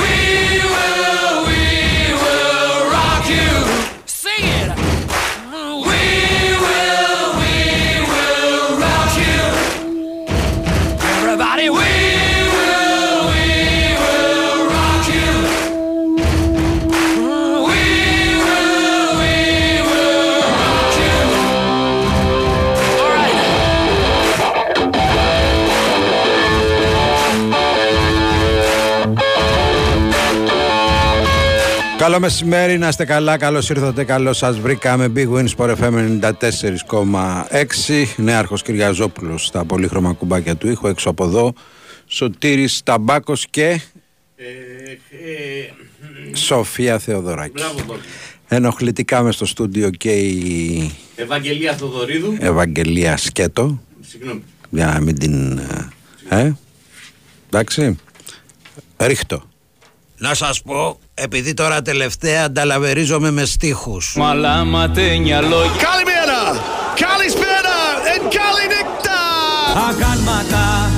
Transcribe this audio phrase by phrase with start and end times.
[0.00, 3.50] We will, we will rock you.
[4.06, 4.79] Sing it.
[32.10, 35.12] Καλό μεσημέρι, να είστε καλά, καλώς ήρθατε, καλώς σας βρήκαμε.
[35.16, 41.52] Big Win Sport FM 94,6 Νέαρχος Κυριαζόπουλος στα πολύχρωμα κουμπάκια του ήχου έξω από εδώ.
[42.06, 43.80] Σωτήρης Ταμπάκος και
[44.36, 44.46] Ε,
[46.36, 47.52] Σοφία Θεοδωράκη.
[47.52, 48.00] Μπράβο, Μπόμπη.
[48.48, 52.36] Ενοχλητικά μες στο στούντιο και η Ευαγγελία Θοδωρίδου.
[52.40, 53.82] Ευαγγελία Σκέτο.
[54.00, 54.42] Συγγνώμη.
[54.70, 55.58] για να μην την...
[55.58, 55.88] ε,
[56.28, 56.52] Ε,
[57.50, 57.96] εντάξει,
[58.96, 59.48] ρίχτω
[60.22, 66.40] να σας πω, επειδή τώρα τελευταία ανταλαβερίζομαι με στίχους Μαλάματένια λόγια Καλημέρα!
[67.06, 67.76] Καλησπέρα!
[68.12, 69.18] And καληνύχτα!
[69.88, 70.90] Αγάλματα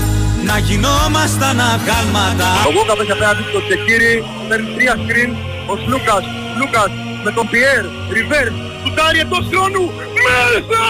[0.49, 5.31] Να γινόμασταν αγάλματα Ο Γόκα παίζει απέναντι στο Τσεκίρι, παίρνει τρία screen,
[5.71, 6.25] ο Λούκας,
[6.59, 6.91] Λούκας
[7.25, 8.49] με τον Πιέρ, Ριβέρ,
[8.83, 9.85] σουτάρει εντός χρόνου,
[10.25, 10.85] μέσα!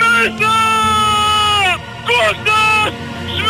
[0.00, 0.54] Μέσα!
[2.08, 2.92] Κώστας!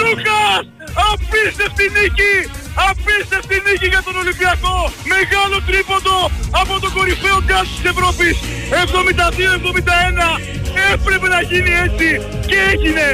[0.03, 0.63] Λούκας!
[1.11, 2.60] Απίστευτη νίκη!
[2.89, 4.77] Απίστευτη νίκη για τον Ολυμπιακό!
[5.15, 6.17] Μεγάλο τρίποντο
[6.63, 8.37] από τον κορυφαίο γκάζ της Ευρώπης!
[8.85, 10.41] 72-71!
[10.93, 12.09] Έπρεπε να γίνει έτσι
[12.51, 13.07] και έγινε!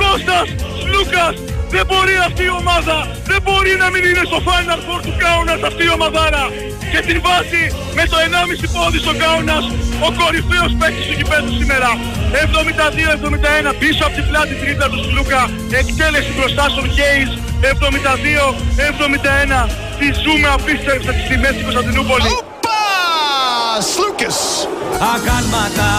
[0.00, 0.48] Κώστας!
[0.92, 1.34] Λούκας!
[1.74, 2.96] Δεν μπορεί αυτή η ομάδα,
[3.30, 6.44] δεν μπορεί να μην είναι στο Final Four του Κάουνας αυτή η ομαδάρα.
[6.92, 7.64] Και την βάζει
[7.98, 9.64] με το 1,5 πόδι στο Κάουνας
[10.06, 11.90] ο κορυφαίος παίκτης του γηπέδου σήμερα.
[12.32, 15.42] 72-71 πίσω από την πλάτη τρίτα του Σλούκα.
[15.80, 17.30] Εκτέλεση μπροστά στον Κέις.
[17.60, 19.68] 72-71.
[19.98, 22.26] Τη ζούμε απίστευτα τις τιμές στην Κωνσταντινούπολης.
[22.38, 22.80] Οπα!
[23.92, 24.36] Σλούκες!
[25.14, 25.90] Αγάλματα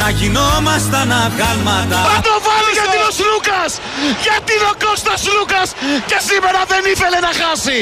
[0.00, 3.70] Να γινόμασταν αγάλματα Θα το βάλει γιατί είναι ο Σλούκας!
[4.24, 5.68] Γιατί είναι ο Κώστας Λούκας
[6.10, 7.80] και σήμερα δεν ήθελε να χάσει!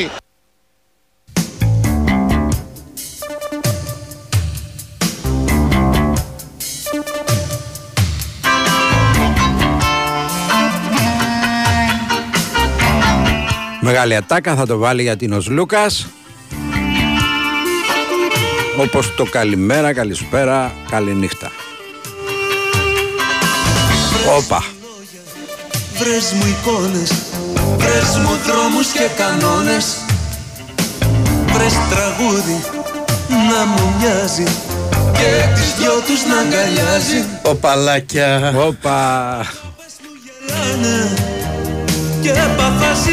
[13.95, 16.07] Μεγάλη ατάκα θα το βάλει για την Ως Λούκας.
[18.79, 21.51] Όπως το καλημέρα, καλησπέρα, καληνύχτα
[24.39, 24.65] Όπα.
[25.99, 27.13] Βρες μου εικόνες,
[27.77, 29.97] βρες μου δρόμους και κανόνες.
[31.47, 32.65] Βρες τραγούδι
[33.29, 34.45] να μου μοιάζει
[35.13, 37.25] και τις δυο τους να αγκαλιάζει.
[37.43, 38.55] Οπαλάκια.
[38.57, 39.41] Όπα.
[40.47, 41.15] Γελάνε
[42.23, 43.07] και παθάς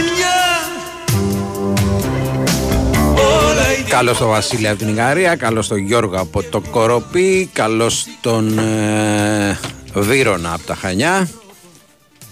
[3.21, 7.49] ζημιά Όλα οι Καλώς τον Βασίλη από την Ιγαρία, καλώς τον Γιώργο από το Κοροπή,
[7.53, 9.59] καλώς τον ε,
[9.93, 11.29] Βύρονα από τα Χανιά.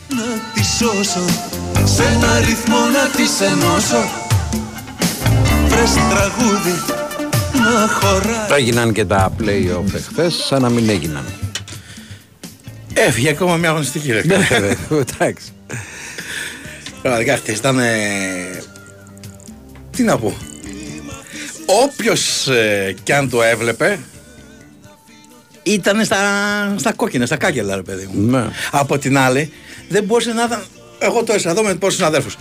[0.09, 0.23] να
[0.53, 1.25] τη σώσω
[1.83, 4.09] σε ένα ρυθμό να τις ενώσω
[5.67, 6.73] Βρες τραγούδι
[7.53, 11.23] να χωράει Έγιναν και τα play-off εχθές, σαν να μην έγιναν.
[12.93, 14.21] Έφυγε ακόμα μια αγωνιστική ρε.
[14.25, 14.35] Ναι,
[14.89, 15.45] Εντάξει.
[17.01, 17.79] Πραγματικά αυτές ήταν.
[17.79, 17.87] ε,
[19.91, 20.33] Τι να πω.
[21.83, 23.99] Όποιος ε, κι αν το έβλεπε
[25.63, 26.17] ήταν στα,
[26.77, 28.29] στα κόκκινα, στα κάγκελα ρε παιδί μου.
[28.31, 28.45] Ναι.
[28.71, 29.51] Από την άλλη
[29.89, 30.63] δεν μπορούσε να ήταν.
[30.99, 32.35] Εγώ το έσα εδώ με πόσους συναδέλφους.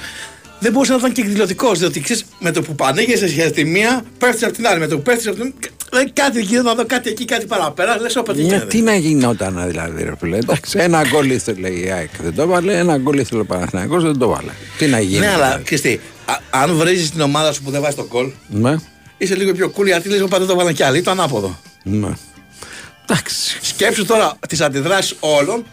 [0.60, 4.02] Δεν μπορούσε να ήταν και εκδηλωτικός, διότι ξέρεις με το που πανήγεσαι για τη μία,
[4.18, 4.78] πέφτεις από την άλλη.
[4.80, 5.54] Με το που πέφτεις από την
[5.92, 8.00] άλλη, ε, κάτι εκεί, να δω κάτι εκεί, κάτι παραπέρα.
[8.00, 8.66] Λες, όπα τι Ναι, γίνεται.
[8.66, 10.36] τι να γινόταν δηλαδή, ρε φίλε.
[10.36, 12.78] Εντάξει, ένα γκολ ήθελε η ΑΕΚ, δεν το βάλε.
[12.78, 14.50] Ένα γκολ ήθελε ο Παναθηναϊκός, δεν το βάλε.
[14.78, 15.18] Τι να γίνει.
[15.18, 15.62] Ναι, αλλά δηλαδή.
[15.64, 18.76] ξέρεις τι, α- αν βρίζεις την ομάδα σου που δεν βάζει τον κολ, Ναι.
[19.18, 21.02] Είσαι λίγο πιο cool γιατί λίγο πάντα το βάλαν κι άλλοι.
[21.02, 21.58] Το ανάποδο.
[21.82, 22.08] Ναι.
[23.10, 23.58] Εντάξει.
[23.60, 25.64] Σκέψου τώρα τις αντιδράσεις όλων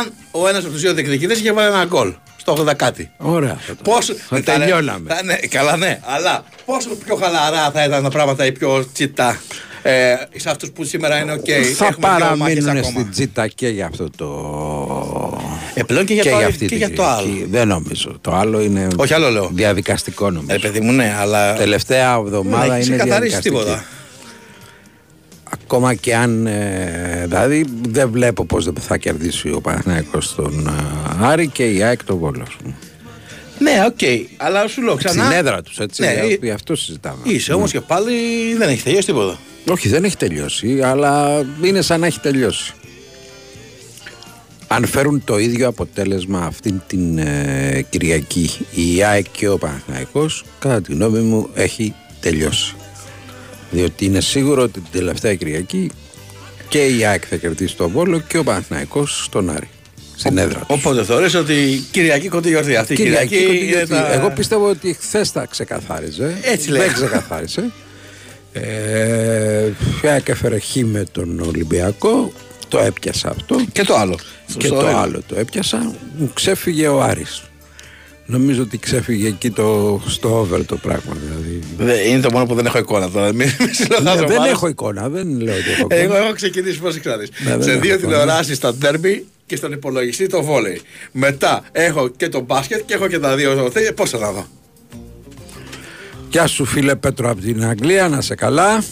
[0.00, 3.10] αν ο ένας από τους δύο διεκδικητές είχε βάλει ένα γκολ στο 80 κάτι.
[3.16, 3.58] Ωραία.
[3.66, 4.14] θα το- Πόσο.
[4.14, 5.14] Θα ήταν- τελειώναμε.
[5.14, 6.00] θα- ναι, καλά, ναι.
[6.02, 9.40] Αλλά πόσο πιο χαλαρά θα ήταν τα πράγματα ή πιο τσιτά
[9.82, 11.44] ε, σε αυτούς που σήμερα είναι οκ.
[11.44, 12.82] θα Έχουμε δύο μάχες παραμείνουν ακόμα.
[13.00, 15.31] στην τσίτα και για αυτό το.
[15.74, 17.38] Ε, πλέον και για το άλλο- αυτή και την για το Κυριακή.
[17.38, 17.46] άλλο.
[17.50, 18.18] Δεν νομίζω.
[18.20, 19.50] Το άλλο είναι Όχι, άλλο λέω.
[19.52, 20.54] διαδικαστικό νομίζω.
[20.54, 21.54] Ε, παιδί μου, ναι, αλλά.
[21.54, 23.48] Τελευταία δεν εβδομάδα έχει είναι ξεκαθαρίσει διαδικαστική.
[23.48, 23.84] τίποτα.
[25.62, 26.46] Ακόμα και αν.
[26.46, 31.82] Ε, δηλαδή δεν βλέπω πώς δεν θα κερδίσει ο Παναθηναϊκός τον ε, Άρη και η
[31.82, 32.48] ΑΕΚ τον Βόλος.
[32.48, 32.74] ας πούμε.
[33.58, 33.98] Ναι, οκ.
[34.36, 35.24] Αλλά σου λέω ξανά.
[35.24, 36.02] Στην έδρα τους, έτσι.
[36.02, 37.16] Ναι, για- ε, γι' αυτό συζητάμε.
[37.22, 38.12] Είσαι όμως και πάλι
[38.58, 39.38] δεν έχει τελειώσει τίποτα.
[39.70, 42.72] Όχι, δεν έχει τελειώσει, αλλά είναι σαν να έχει τελειώσει.
[44.74, 50.80] Αν φέρουν το ίδιο αποτέλεσμα αυτήν την ε, Κυριακή η ΑΕΚ και ο Παναθηναϊκός, κατά
[50.80, 52.74] τη γνώμη μου έχει τελειώσει.
[53.70, 55.90] Διότι είναι σίγουρο ότι την τελευταία Κυριακή
[56.68, 59.68] και η ΑΕΚ θα κερδίσει τον Βόλο και ο Παναθηναϊκός στον Άρη.
[60.16, 60.66] Στην έδρα τους.
[60.78, 62.76] Οπότε θεωρείς ότι Κυριακή κοντή γιορτή.
[62.76, 66.38] Αυτή η Κυριακή, είναι γιατί τα- Εγώ πιστεύω ότι χθες τα ξεκαθάριζε.
[66.42, 66.80] Έτσι λέει.
[66.80, 67.70] Δεν ξεκαθάρισε.
[68.52, 69.66] Ε,
[70.02, 72.32] η ΑΕΚ έφερε χ με τον Ολυμπιακό.
[72.72, 73.64] Το έπιασα αυτό.
[73.72, 74.18] Και το άλλο.
[74.58, 74.98] Και Στο το ένα.
[75.00, 75.94] άλλο το έπιασα.
[76.18, 77.42] Μου ξέφυγε ο Άρης.
[78.26, 81.16] Νομίζω ότι ξέφυγε εκεί το, στο over το πράγμα.
[81.26, 81.60] Δηλαδή.
[81.78, 83.26] Δε- Είναι το μόνο που δεν έχω εικόνα τώρα.
[83.32, 84.52] Μην μην συλλογάζω Ναι, δεν μάλλον.
[84.54, 86.18] έχω εικόνα, δεν λέω ότι έχω Εγώ εικόνα.
[86.24, 87.30] έχω ξεκινήσει πώς ξέρεις.
[87.44, 88.08] Ναι, δεν Σε έχω δύο εικόνα.
[88.12, 90.80] τηλεοράσεις τα ντέρμπι και στον υπολογιστή το βόλεϊ.
[91.12, 93.70] Μετά έχω και το μπάσκετ και έχω και τα δύο.
[93.96, 94.46] Πώς θα τα δω;
[96.30, 98.82] Γεια σου φίλε Πέτρο από την Αγγλία, να σε καλά.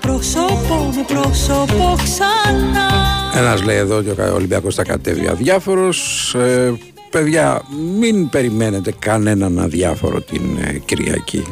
[0.00, 0.69] Πρόσωπο
[1.00, 2.88] με πρόσωπο ξανά
[3.36, 6.34] Ένας λέει εδώ ότι ο Ολυμπιακός θα κατέβει αδιάφορος.
[6.34, 6.72] Ε,
[7.10, 7.62] παιδιά,
[7.98, 11.42] μην περιμένετε κανέναν αδιάφορο την ε, Κυριακή.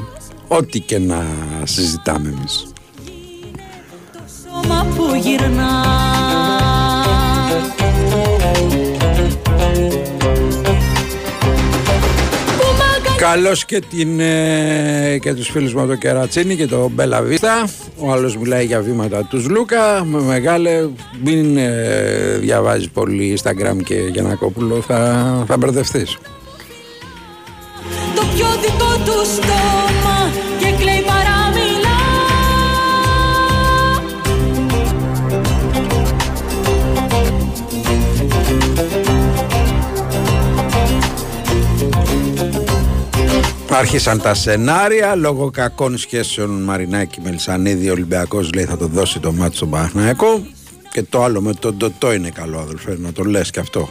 [0.48, 1.26] Ό,τι και να
[1.64, 2.72] συζητάμε εμείς.
[4.42, 5.82] Σώμα που γυρνά
[13.18, 17.68] Καλώς και, την, ε, και τους φίλους μου από το Κερατσίνη και το Μπέλα Βίστα.
[17.96, 20.04] Ο άλλος μιλάει για βήματα τους Λούκα.
[20.04, 20.88] Με μεγάλε,
[21.24, 26.18] μην ε, διαβάζεις πολύ Instagram και Γιανακόπουλο, θα, θα μπερδευτείς.
[28.14, 30.17] Το πιο δικό του στόμα
[43.78, 47.88] Άρχισαν τα σενάρια λόγω κακών σχέσεων Μαρινάκη Μελισανίδη.
[47.88, 50.46] Ο Ολυμπιακός λέει θα το δώσει το μάτι στον Παναθηναϊκό.
[50.92, 53.88] Και το άλλο με τον Ντοτό είναι καλό, αδελφέ, να το λες και αυτό.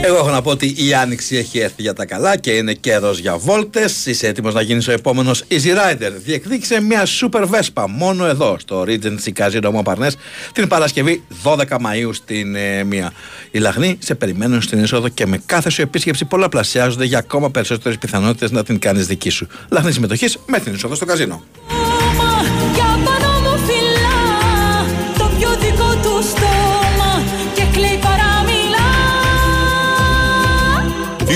[0.00, 3.18] Εγώ έχω να πω ότι η άνοιξη έχει έρθει για τα καλά και είναι καιρός
[3.18, 4.06] για βόλτες.
[4.06, 6.12] Είσαι έτοιμος να γίνεις ο επόμενος Easy Rider.
[6.24, 10.12] Διεκδίκησε μια Super Vespa μόνο εδώ στο Regency Casino Montparnasse
[10.52, 13.12] την Παρασκευή 12 Μαου στην ε, μία.
[13.50, 17.98] Οι λαχνοί σε περιμένουν στην είσοδο και με κάθε σου επίσκεψη πολλαπλασιάζονται για ακόμα περισσότερες
[17.98, 19.46] πιθανότητες να την κάνεις δική σου.
[19.68, 21.42] Λαχνή συμμετοχής με την είσοδο στο καζίνο.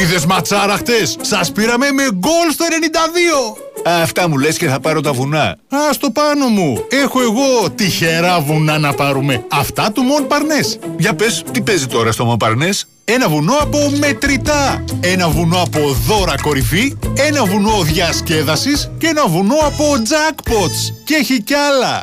[0.03, 1.17] Είδες ματσάρα χτες!
[1.21, 3.93] Σας πήραμε με γκολ στο 92!
[4.03, 5.45] Αυτά μου λες και θα πάρω τα βουνά.
[5.69, 6.85] Α το πάνω μου.
[6.91, 9.45] Έχω εγώ τυχερά βουνά να πάρουμε.
[9.51, 10.79] Αυτά του Μον Παρνές.
[10.99, 14.85] Για πες, τι παίζει τώρα στο Μον Παρνές; Ένα βουνό από μετρητά.
[15.01, 16.97] Ένα βουνό από δώρα κορυφή.
[17.17, 18.91] Ένα βουνό διασκέδασης.
[18.99, 20.95] Και ένα βουνό από jackpots.
[21.05, 22.03] Και έχει κι άλλα.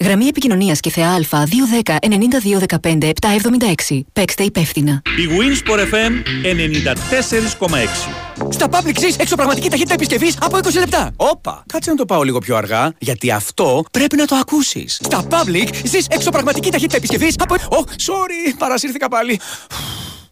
[0.00, 1.18] Γραμμή επικοινωνίας και θεά Α
[1.82, 3.10] 210 92 15
[3.88, 4.00] 776.
[4.12, 5.02] Παίξτε υπεύθυνα.
[5.04, 6.12] Η Winsport FM
[7.66, 8.50] 94,6.
[8.50, 11.10] Στα Public ζεις εξωπραγματική ταχύτητα επισκευής από 20 λεπτά.
[11.16, 15.00] Όπα, κάτσε να το πάω λίγο πιο αργά, γιατί αυτό πρέπει να το ακούσεις.
[15.04, 17.54] Στα Public ζεις εξωπραγματική ταχύτητα επισκευής από...
[17.54, 19.40] Ω, sorry, παρασύρθηκα πάλι.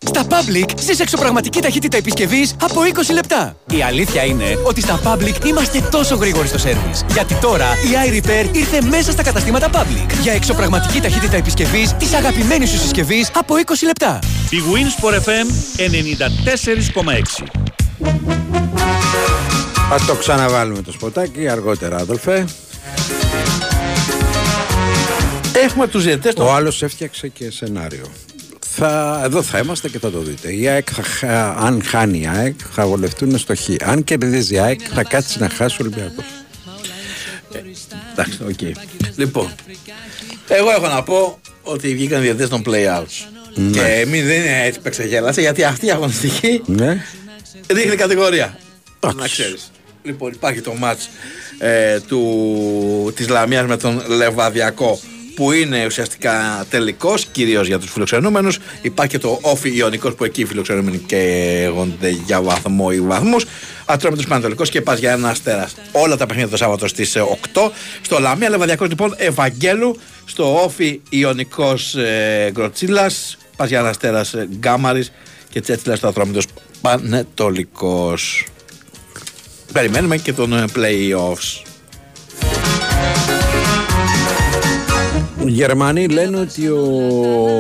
[0.09, 3.57] Στα Public ζεις εξωπραγματική ταχύτητα επισκευής από 20 λεπτά.
[3.71, 7.05] Η αλήθεια είναι ότι στα Public είμαστε τόσο γρήγοροι στο σέρβις.
[7.13, 10.13] Γιατί τώρα η iRepair ήρθε μέσα στα καταστήματα Public.
[10.23, 14.19] Για εξωπραγματική ταχύτητα επισκευής της αγαπημένης σου συσκευής από 20 λεπτά.
[14.51, 15.47] Η Winsport FM
[15.77, 17.47] 94,6.
[19.93, 22.45] Ας το ξαναβάλουμε το σποτάκι αργότερα, Αδολφέ.
[25.53, 28.07] Έχουμε τους διαιτητές Ο άλλος έφτιαξε και σενάριο.
[28.81, 30.53] Θα, εδώ θα είμαστε και θα το δείτε.
[30.55, 33.61] Η ΑΕΚ, θα, χα- αν χάνει η ΑΕΚ, θα βολευτούν στο Χ.
[33.85, 36.25] Αν κερδίζει η ΑΕΚ, θα κάτσει να χάσει ο Ολυμπιακός.
[38.13, 38.77] Εντάξει, οκ.
[39.17, 39.51] Λοιπόν,
[40.49, 43.27] εγώ έχω να πω ότι βγήκαν διαιτητές των play-outs.
[43.55, 43.71] Ναι.
[43.71, 47.05] Και μην δεν είναι έτσι που εξεγέλασε, γιατί αυτή η αγωνιστική Ναι.
[47.67, 48.59] δείχνει κατηγορία.
[49.17, 49.71] Να ξέρεις.
[50.03, 51.09] Λοιπόν, υπάρχει το μάτς
[51.59, 55.01] ε, του, της Λαμίας με τον Λεβαδιακό
[55.39, 58.59] που είναι ουσιαστικά τελικός, κυρίως για τους φιλοξενούμενους.
[58.83, 63.45] Υπάρχει και το όφι Ιωνικός που εκεί οι φιλοξενούμενοι καίγονται για βαθμό ή βαθμούς.
[63.85, 65.75] Ατρόμητος Πανατολικός και πας για ένα αστέρας.
[65.93, 67.23] Όλα τα παιχνίδια το Σάββατο στις ε,
[67.55, 67.71] 8.
[68.01, 69.99] Στο Λαμία Λεβαδιακός λοιπόν Ευαγγέλου.
[70.25, 73.39] Στο όφι Ιωνικός ε, Γκροτσίλας.
[73.57, 75.13] Πας για ένα αστέρας ε, Γκάμαρης
[75.49, 76.47] και Τσέτσιλας στο Ατρόμητος
[76.81, 78.47] Πανετολικός.
[79.73, 81.68] Περιμένουμε και τον ε, play-offs.
[85.49, 86.83] Οι Γερμανοί λένε ότι ο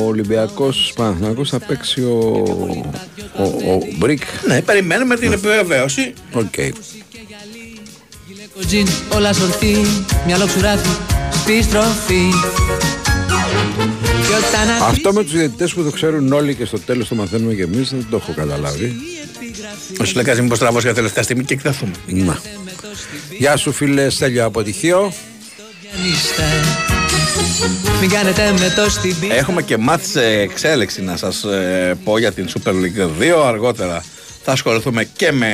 [0.06, 2.44] Ολυμπιακός Παναθηναϊκός θα παίξει ο,
[3.36, 4.22] ο, ο Μπρικ.
[4.46, 6.12] Ναι, περιμένουμε την επιβεβαίωση.
[6.32, 6.54] Οκ.
[8.66, 9.76] Τζιν, όλα σορτή,
[10.26, 10.88] μυαλό ξουράφι,
[11.32, 12.30] στη στροφή.
[14.26, 17.54] Και όταν Αυτό με τους διαιτητές που το ξέρουν όλοι και στο τέλος το μαθαίνουμε
[17.54, 18.92] και εμείς δεν το έχω καταλάβει.
[20.00, 21.92] Ο Σουλέκας μήπως τραβώσει για τελευταία στιγμή και εκταθούμε.
[22.06, 22.38] Να.
[23.38, 25.12] Γεια σου φίλε Στέλιο από τυχείο.
[25.94, 26.42] αγωνίστε,
[28.00, 29.34] μην κάνετε με το στην πίστα.
[29.34, 34.04] Έχουμε και μάτς σε εξέλιξη να σας ε, πω για την Super League 2 αργότερα.
[34.44, 35.48] Θα ασχοληθούμε και με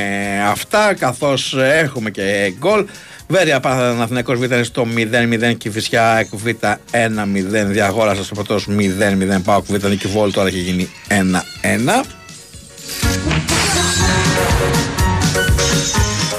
[0.48, 2.86] αυτά καθώς ε, έχουμε και γκολ.
[3.28, 8.66] Βέρεια Παναθηναϊκός Β είναι στο 0-0 και η Φυσιά ΕΚ Β 1-0 διαγόρασε στο πρωτός
[8.70, 12.04] 0-0 Πάοκ Β Νικηβόλ τώρα έχει γίνει 1-1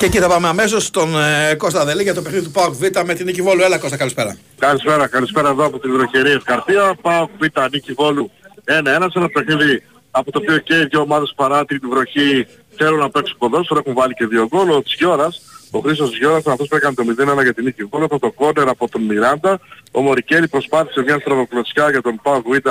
[0.05, 2.81] Και εκεί θα πάμε αμέσως στον ε, Κώστα Δελή για το παιχνίδι του Πάοκ Β
[3.05, 3.61] με την Νικηβόλου.
[3.61, 4.37] Έλα Κώστα καλησπέρα.
[4.59, 6.95] Καλησπέρα, καλησπέρα εδώ από την βροχερή Ευκαρπία.
[7.01, 8.31] Πάω Β' Νίκη Βόλου
[8.65, 12.47] 1-1 σε ένα παιχνίδι από το οποίο και οι δύο ομάδες παρά την βροχή
[12.77, 14.69] θέλουν να παίξουν ποδόσφαιρο, έχουν βάλει και δύο γκολ.
[14.69, 17.03] Ο Τσιόρας, ο Χρήστος Τσιόρας ήταν αυτός που έκανε το
[17.39, 19.59] 0-1 για την Νίκη Βόλου, από το κόρνερ από τον Μιράντα.
[19.91, 22.67] Ο Μωρικέλη προσπάθησε μια στραβοκλωτσιά για τον Πάο Β'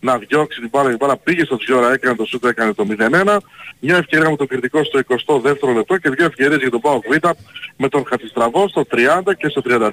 [0.00, 3.36] να διώξει την μπάλα, η μπάλα πήγε στο Τσιόρα, έκανε το σούτ, έκανε το 0-1.
[3.80, 7.26] Μια ευκαιρία με τον κριτικό στο 22ο λεπτό και δύο ευκαιρίες για τον Πάο Β'
[7.76, 8.96] με τον Χατζηστραβό στο 30
[9.36, 9.90] και στο 33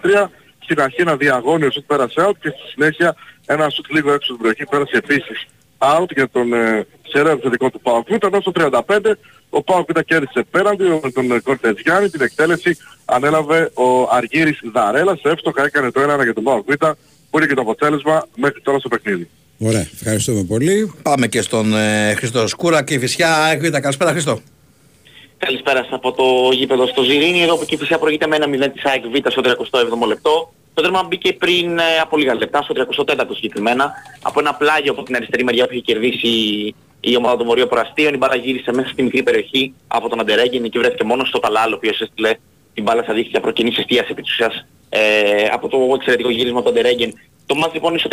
[0.60, 4.38] στην αρχή ένα διαγώνιο σουτ πέρασε out και στη συνέχεια ένα σουτ λίγο έξω στην
[4.38, 5.48] περιοχή πέρασε επίσης
[5.78, 9.00] out για τον ε, σερέ επιθετικό του Πάοκ Β' ενώ στο 35
[9.50, 14.60] ο Πάοκ Β' κέρδισε πέραντι με τον ε, Κορτες Γιάννη την εκτέλεση ανέλαβε ο Αργύρης
[14.74, 16.86] Δαρέλας εύστοχα έκανε το 1 για τον Πάοκ Β'
[17.30, 19.30] που είναι και το αποτέλεσμα μέχρι τώρα στο παιχνίδι.
[19.60, 20.94] Ωραία, ευχαριστούμε πολύ.
[21.02, 23.70] Πάμε και στον ε, Χρήστο Σκούρα και η Φυσιά ΕΚ Β.
[23.80, 24.40] Καλησπέρα Χρήστο.
[25.38, 28.68] Καλησπέρα σας από το γήπεδο στο Ζιρίνι, εδώ που και η Φυσιά προηγείται με ένα
[28.68, 30.54] 0 της ΑΕΚ Β στο 37ο λεπτό.
[30.74, 32.74] Το τέρμα μπήκε πριν ε, από λίγα λεπτά, στο
[33.08, 36.28] 34ο συγκεκριμένα, από ένα πλάγιο από την αριστερή μεριά που είχε κερδίσει
[37.00, 38.14] η ομάδα των Βορείων Πραστίων.
[38.14, 41.72] Η μπάλα γύρισε μέσα στη μικρή περιοχή από τον Αντερέγγεν, εκεί βρέθηκε μόνος στο Ταλάλ,
[41.72, 42.36] ο οποίος έστειλε
[42.76, 46.70] την μπάλα στα δίχτυα προκυνής εστίαση επί της ουσίας ε, από το εξαιρετικό γύρισμα του
[46.70, 47.14] Αντερέγγεν.
[47.46, 48.10] Το μάτς λοιπόν είναι στο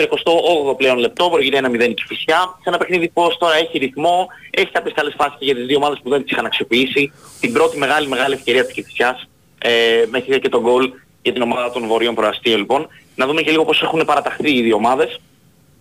[0.73, 2.59] 38ο πλέον λεπτό, προηγείται ένα 0 η Φυσιά.
[2.63, 5.77] Σε ένα παιχνίδι πως τώρα έχει ρυθμό, έχει κάποιες καλές φάσεις και για τις δύο
[5.77, 7.13] ομάδες που δεν τις είχαν αξιοποιήσει.
[7.41, 9.29] Την πρώτη μεγάλη μεγάλη ευκαιρία της Κηφισιάς
[9.59, 9.71] ε,
[10.11, 10.93] μέχρι και τον γκολ
[11.23, 12.89] για την ομάδα των Βορείων Προαστίων λοιπόν.
[13.15, 15.21] Να δούμε και λίγο πώς έχουν παραταχθεί οι δύο ομάδες.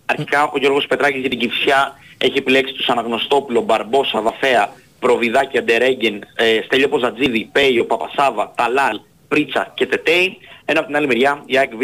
[0.06, 4.72] Αρχικά ο Γιώργος Πετράκης για την Κηφισιά έχει επιλέξει τους Αναγνωστόπουλο, Μπαρμπόσα, Δαφέα,
[5.04, 10.36] Προβιδάκη, Αντερέγγεν, ε, Στέλιο Ποζατζίδη, Πέιο, Παπασάβα, Ταλάλ, Πρίτσα και Τετέι.
[10.64, 11.82] Ενώ από την άλλη μεριά η ΑΕΚ Β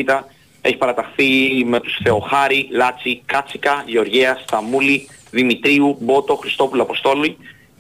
[0.61, 1.25] έχει παραταχθεί
[1.67, 7.37] με τους Θεοχάρη, Λάτσι, Κάτσικα, Γεωργία, Σταμούλη, Δημητρίου, Μπότο, Χριστόπουλο, Αποστόλη,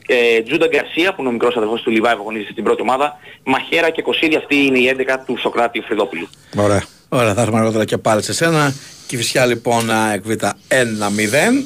[0.06, 3.16] ε, Τζούντα Γκαρσία που είναι ο μικρός αδερφός του Λιβάη που αγωνίζεται στην πρώτη ομάδα,
[3.44, 6.28] Μαχέρα και Κωσίδη, αυτή είναι η 11 του Σοκράτη Φρυδόπουλου.
[6.56, 6.82] Ωραία.
[7.08, 8.74] Ωραία, θα έρθουμε αργότερα και πάλι σε σένα.
[9.06, 11.64] Και η Φυσιά λοιπόν ΑΕΚ Β 1-0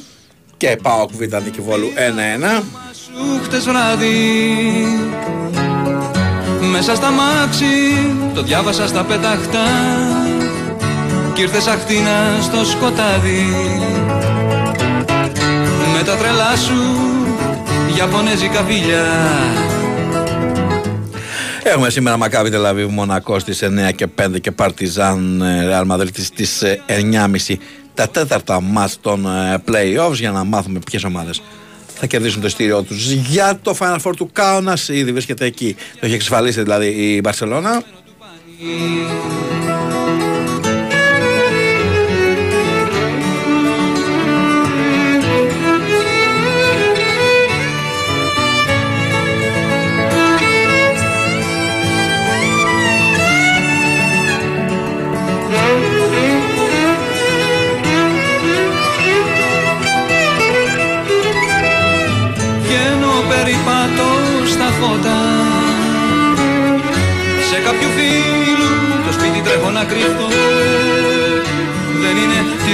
[0.57, 1.91] και ΠΑΟΚ Β Νίκη Βόλου
[2.59, 2.63] 1-1.
[3.13, 4.07] Σου χτες βράδυ.
[6.71, 7.65] Μέσα στα μάξι
[8.33, 9.67] το διάβασα στα πεταχτά
[11.33, 13.45] Κι ήρθες αχτίνα στο σκοτάδι.
[15.93, 16.73] Με τα τρελά σου
[17.97, 19.05] Ιαπωνέζικα φιλιά
[21.63, 26.61] Έχουμε σήμερα Μακάβι Τελαβίβ Μονακός στις 9 και 5 και Παρτιζάν ε, Ρεάλ Μαδρίτη στις
[26.61, 27.55] ε, 9.30
[27.93, 31.41] τα τέταρτα μας των ε, play-offs για να μάθουμε ποιες ομάδες
[31.95, 34.77] θα κερδίσουν το ειστήριό τους για το Final Four του Κάουνα.
[34.87, 35.75] Ήδη βρίσκεται εκεί.
[35.99, 37.83] Το έχει εξασφαλίσει δηλαδή η Μπαρσελόνα.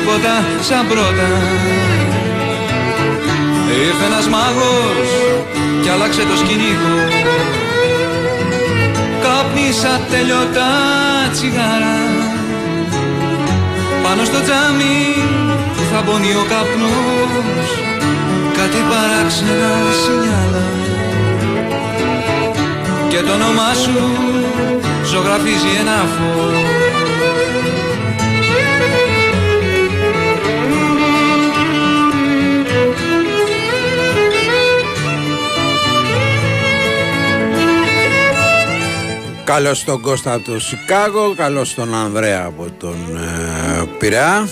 [0.09, 1.27] Τίποτα σαν πρώτα.
[3.85, 5.09] Ήρθε ένας μάγος
[5.81, 6.95] κι άλλαξε το σκηνικό.
[9.23, 10.71] Κάπνισα τελειωτά
[11.33, 11.97] τσιγάρα.
[14.03, 14.97] Πάνω στο τζάμι
[15.75, 17.67] που θα μπονεί ο καπνός.
[18.57, 20.65] Κάτι παράξενα σινιάλα.
[23.09, 23.97] Και το όνομά σου
[25.11, 26.88] ζωγραφίζει ένα φως
[39.49, 44.47] Καλώς τον Κώστα από το Σικάγο, καλώς τον Ανδρέα από τον ε, Πειραιά.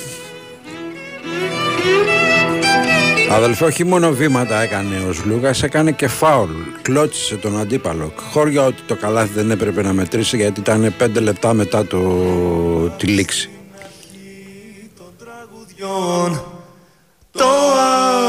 [3.31, 6.49] Αδελφέ, όχι μόνο βήματα έκανε ο Σλούγας, έκανε και φάουλ.
[6.81, 8.13] Κλώτσισε τον αντίπαλο.
[8.31, 11.99] Χώρια ότι το καλάθι δεν έπρεπε να μετρήσει γιατί ήταν 5 λεπτά μετά το...
[12.97, 13.49] τη λήξη.
[17.31, 17.49] Το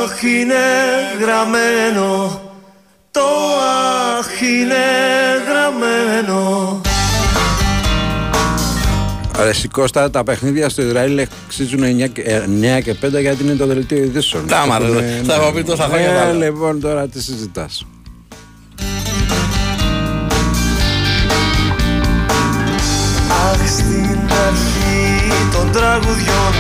[0.04, 0.56] αχ είναι
[1.20, 2.40] γραμμένο
[3.10, 3.57] Το
[4.18, 4.76] αχ είναι
[5.48, 6.80] γραμμένο
[9.44, 12.42] Ρε Κώστα, τα παιχνίδια στο Ισραήλ αξίζουν 9 και,
[12.78, 14.46] 9 και 5 γιατί είναι το δελτίο ειδήσεων.
[14.46, 16.32] Τα άμα, Έχουν- ρε, θα έχω πει τόσα χρόνια Ε, τα άλλα.
[16.44, 17.86] Λοιπόν, τώρα τι συζητάς.
[23.52, 26.52] Αχ στην αρχή των τραγουδιών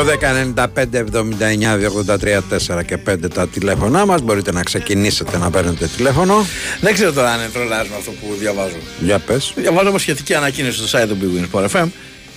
[0.00, 6.46] 2-10-95-79-283-4 και 5 τα τηλέφωνά μας Μπορείτε να ξεκινήσετε να παίρνετε τηλέφωνο.
[6.80, 8.76] Δεν ξέρω τώρα αν είναι τρολάρισμα αυτό που διαβάζω.
[9.00, 9.52] Για πες.
[9.56, 11.88] Διαβάζω όμως σχετική ανακοίνωση στο site του Big Win Sport FM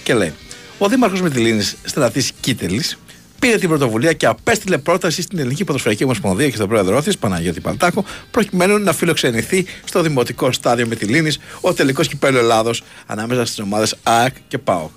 [0.03, 0.33] και λέει:
[0.77, 2.97] Ο Δήμαρχος Μητυλίνης Στρατής Κίτελης
[3.39, 7.59] πήρε την πρωτοβουλία και απέστειλε πρόταση στην Ελληνική Ποδοσφαιρική Ομοσπονδία και στον πρόεδρό της, Παναγιώτη
[7.59, 13.95] Παλτάκο, προκειμένου να φιλοξενηθεί στο δημοτικό στάδιο Μητυλίνης ο τελικός κυπέλο Ελλάδος ανάμεσα στις ομάδες
[14.03, 14.91] ΑΕΚ και ΠΑΟΚ.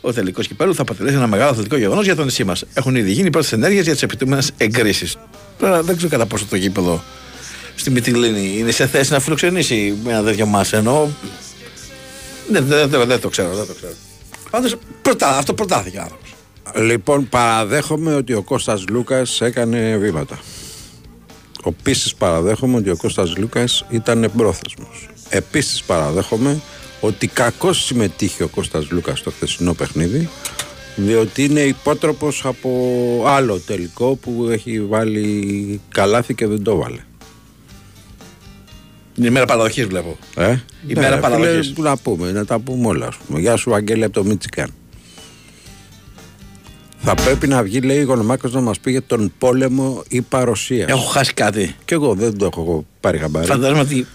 [0.00, 2.64] Ο τελικό κυπέλο θα αποτελέσει ένα μεγάλο αθλητικό γεγονός για το νησί μας.
[2.74, 5.16] Έχουν ήδη γίνει οι πρώτες ενέργειες για τις επιτούμενε εγκρίσεις.
[5.58, 7.02] Τώρα δεν ξέρω κατά πόσο το γήπεδο
[7.74, 11.10] στη Μητυλίνη είναι σε θέση να φιλοξενήσει ένα τέτοιο μα ενώ.
[12.50, 13.92] Δεν, δεν, δεν, δεν το ξέρω, δεν το ξέρω.
[14.50, 16.34] Πάντως, προτά, αυτό προτάθηκε ο άνθρωπος.
[16.76, 20.38] Λοιπόν, παραδέχομαι ότι ο Κώστας Λούκας έκανε βήματα.
[21.66, 25.08] Επίσης παραδέχομαι ότι ο Κώστας Λούκας ήταν πρόθεσμος.
[25.28, 26.60] Επίσης παραδέχομαι
[27.00, 30.28] ότι κακώς συμμετείχε ο Κώστας Λούκας στο χθεσινό παιχνίδι
[30.96, 32.70] διότι είναι υπότροπος από
[33.26, 37.00] άλλο τελικό που έχει βάλει καλάθι και δεν το βάλε.
[39.14, 40.18] Είναι η μέρα παραδοχής βλέπω.
[40.36, 41.72] Ε; Η μέρα φίλε, παραδοχής.
[41.72, 43.06] Πού να πούμε, να τα πούμε όλα.
[43.06, 43.40] Ας πούμε.
[43.40, 44.70] Γεια σου, Αγγέλη από το Μίτσικαν.
[47.02, 50.86] Θα πρέπει να βγει, λέει, ο Γονομάκος να μας πει για τον πόλεμο ή παρουσία.
[50.88, 51.74] Έχω χάσει κάτι.
[51.84, 53.46] Κι εγώ δεν το έχω πάρει χαμπάρι.
[53.46, 54.06] Φαντάζομαι ότι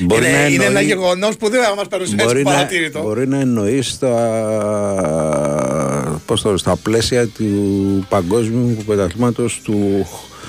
[0.00, 3.02] Μπορεί είναι, να είναι ένα εννοεί- γεγονός που δεν θα μας παρουσιάσει Μπορεί να, παρατήρητο.
[3.02, 4.14] μπορεί να εννοείς στα,
[6.26, 10.06] πώς το, λέω, στα πλαίσια του παγκόσμιου πρωταθλήματος του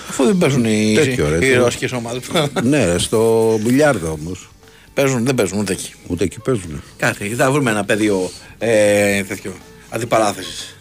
[0.09, 2.21] Αφού δεν παίζουν οι, τέτοιο, ρε, οι του- ρώσικες ομάδες.
[2.63, 4.49] ναι, ρε, στο μπιλιάρδο όμως.
[4.93, 5.93] παίζουν, δεν παίζουν ούτε εκεί.
[6.07, 6.81] Ούτε εκεί παίζουν.
[6.97, 9.53] Κάτι, θα βρούμε ένα πεδίο ε, τέτοιο
[9.89, 10.75] αντιπαράθεσης.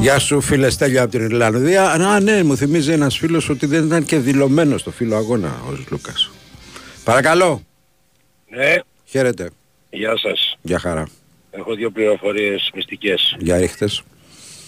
[0.00, 1.90] Γεια σου φίλε Στέλιο από την Ιρλανδία.
[1.90, 5.76] Α, ναι, μου θυμίζει ένας φίλος ότι δεν ήταν και δηλωμένος στο φίλο αγώνα ο
[5.90, 6.30] Λούκας.
[7.04, 7.62] Παρακαλώ.
[8.50, 9.50] Ναι, Χαίρετε.
[9.90, 10.58] γεια σας.
[10.62, 11.06] Γεια χαρά.
[11.50, 13.36] Έχω δύο πληροφορίες μυστικές.
[13.38, 14.02] Για ρίχτες.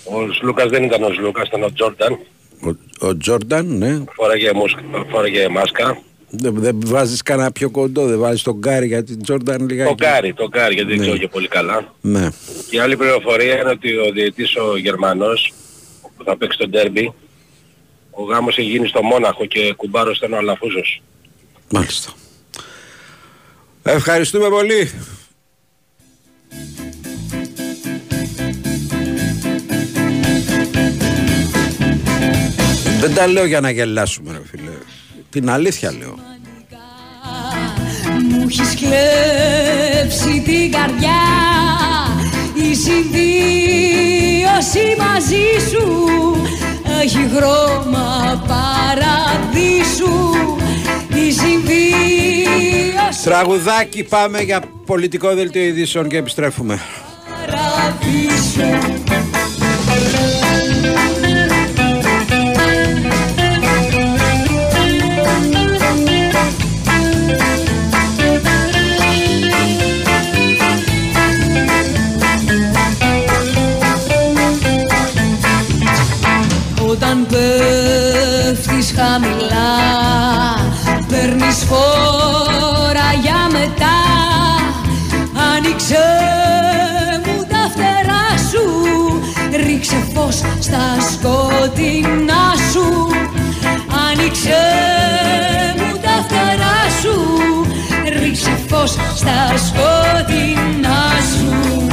[0.05, 2.19] Ο Λούκας δεν ήταν ο Λούκας, ήταν ο Τζόρνταν.
[2.67, 4.05] Ο, ο Τζόρνταν, ναι.
[4.15, 4.79] Φόραγε, μουσ-
[5.11, 5.99] φόραγε μάσκα.
[6.37, 9.95] Δεν, δεν βάζεις κανένα πιο κοντό, δεν βάζεις τον Κάρι γιατί Τζόρνταν λιγάκι.
[9.95, 11.05] Το Κάρι, το Κάρι, γιατί δεν Ναι.
[11.05, 11.95] ξέρω και πολύ καλά.
[12.01, 12.29] Ναι.
[12.71, 15.53] Και η άλλη πληροφορία είναι ότι ο διαιτητής ο Γερμανός
[16.17, 17.15] που θα παίξει το ντέρμπι,
[18.11, 21.03] ο γάμος έχει γίνει στο Μόναχο και κουμπάρος ήταν ο Αλαφούζος.
[21.71, 22.13] Μάλιστα.
[23.83, 24.91] Ευχαριστούμε πολύ.
[33.01, 34.71] Δεν τα λέω για να γελάσουμε, ρε φίλε.
[35.35, 36.15] Την αλήθεια λέω.
[38.29, 41.23] Μου έχεις κλέψει την καρδιά
[42.55, 43.25] Η συμβίωση
[44.99, 45.85] μαζί σου
[47.03, 50.35] Έχει χρώμα παραδείσου
[51.15, 56.81] Η συμβίωση Τραγουδάκι πάμε για πολιτικό δελτίο ειδήσεων και επιστρέφουμε.
[57.47, 58.61] παραδείσου
[79.15, 79.71] χαμηλά.
[81.09, 83.97] Παίρνεις φόρα για μετά.
[85.55, 86.05] Άνοιξε
[87.25, 88.65] μου τα φτερά σου.
[89.67, 92.87] Ρίξε φως στα σκοτεινά σου.
[94.11, 94.63] Άνοιξε
[95.77, 97.17] μου τα φτερά σου.
[98.21, 101.03] Ρίξε φως στα σκοτεινά
[101.37, 101.85] σου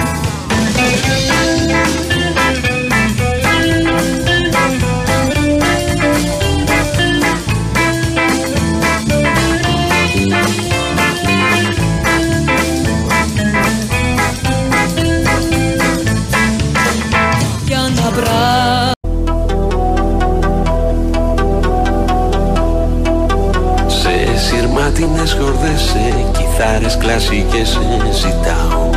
[25.02, 28.90] σειρμάτινες χορδές, σε κιθάρες κλασικές σε ζητάω.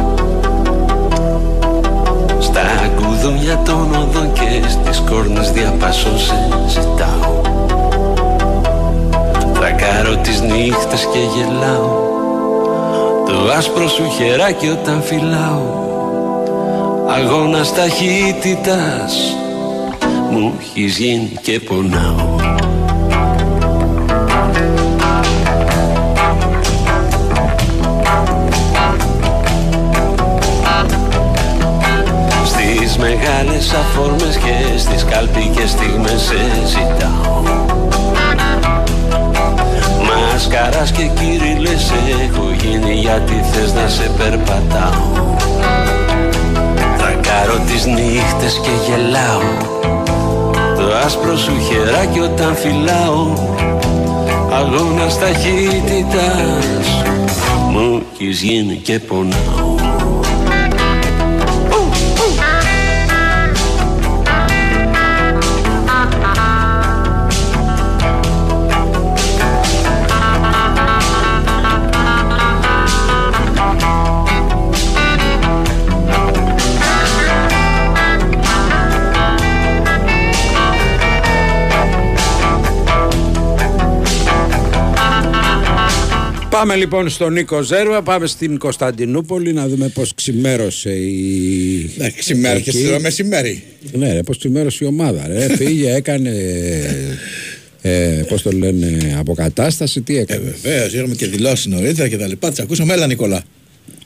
[2.39, 2.63] Στα
[2.97, 6.35] κουδούνια των οδών και στις κόρνες διαπάσω σε
[6.69, 7.41] ζητάω
[9.55, 12.03] Τρακάρω τις νύχτες και γελάω.
[13.27, 15.83] Το άσπρο σου χεράκι όταν φυλάω.
[17.09, 19.37] Αγώνας ταχύτητας
[20.31, 22.34] Μου έχεις γίνει και πονάω
[33.45, 37.43] Στις μεγάλες αφόρμες και στις καλπικές στιγμές σε ζητάω.
[40.07, 45.27] Μασκαράς και κύριλες έχω γίνει γιατί θες να σε περπατάω.
[46.99, 49.73] Τρακάρω τις νύχτες και γελάω.
[50.77, 53.33] Το άσπρο σου χεράκι όταν φυλάω
[54.53, 56.87] Αγώνας ταχύτητας
[57.71, 59.74] Μου έχεις γίνει και πονάω
[86.67, 91.91] Πάμε λοιπόν στον Νίκο Ζέρβα, πάμε στην Κωνσταντινούπολη να δούμε πώς ξημέρωσε η...
[91.97, 92.85] Ναι, ξημέρωσε εκεί.
[92.87, 93.63] στο μεσημέρι.
[93.93, 95.47] Ναι ρε, πώς ξημέρωσε η ομάδα ρε.
[95.59, 96.31] Πήγε, έκανε,
[97.83, 100.55] ε, πώς το λένε, αποκατάσταση, τι Ε, έκανε.
[100.63, 102.49] βεβαίως, είχαμε και δηλώσεις νωρίτερα και τα λοιπά.
[102.49, 103.43] Τις ακούσαμε, έλα Νικόλα.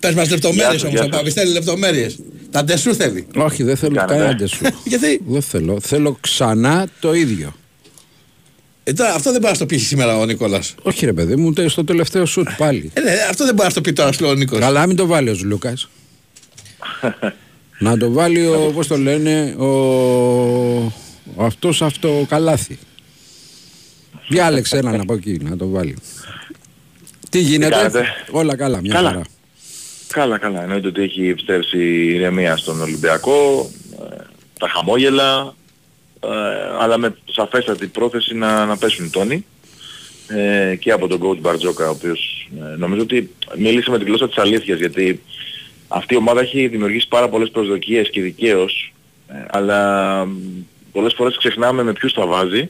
[0.01, 0.95] Πες μας λεπτομέρειες Γεια σου, όμω.
[0.95, 1.25] γεια Ο σου.
[1.25, 2.19] Παπis θέλει λεπτομέρειες.
[2.51, 3.27] Τα ντεσού θέλει.
[3.35, 4.65] Όχι, δεν θέλω κάνετε; κανένα σου.
[4.91, 5.81] Γιατί; Δεν θέλω.
[5.81, 7.55] Θέλω ξανά το ίδιο.
[8.89, 10.75] Ε, τώρα, αυτό δεν μπορεί να το πεις σήμερα ο Νικόλας.
[10.83, 12.91] Όχι ρε παιδί μου, τε- στο τελευταίο σουτ πάλι.
[12.95, 14.59] Ε, ναι, αυτό δεν μπορεί να το πει τώρα σου λέει ο Νίκος.
[14.59, 15.89] Καλά, μην το βάλει ο Λούκας.
[17.79, 19.65] να το βάλει ο, πώς το λένε, ο,
[21.35, 22.79] ο αυτός αυτό καλάθι.
[24.29, 25.97] Διάλεξε έναν από εκεί να το βάλει.
[27.31, 29.09] Τι γίνεται, κάνετε; όλα καλά, μια Καλά.
[29.09, 29.23] χαρά.
[30.09, 30.63] Καλά, καλά.
[30.63, 33.71] Εννοείται ότι έχει επιστρέψει η ηρεμία στον Ολυμπιακό,
[34.13, 34.17] ε,
[34.59, 35.53] τα χαμόγελα, ε,
[36.81, 39.45] αλλά με σαφέστατη πρόθεση να, να πέσουν οι τόνοι
[40.29, 44.29] ε, και από τον coach Μπαρτζόκα, ο οποίος ε, νομίζω ότι μίλησε με τη γλώσσα
[44.29, 45.21] της αλήθειας, γιατί
[45.89, 48.93] αυτή η ομάδα έχει δημιουργήσει πάρα πολλές προσδοκίες και δικαίως,
[49.29, 50.37] ε, αλλά μ,
[50.93, 52.69] πολλές φορές ξεχνάμε με ποιους τα βάζει,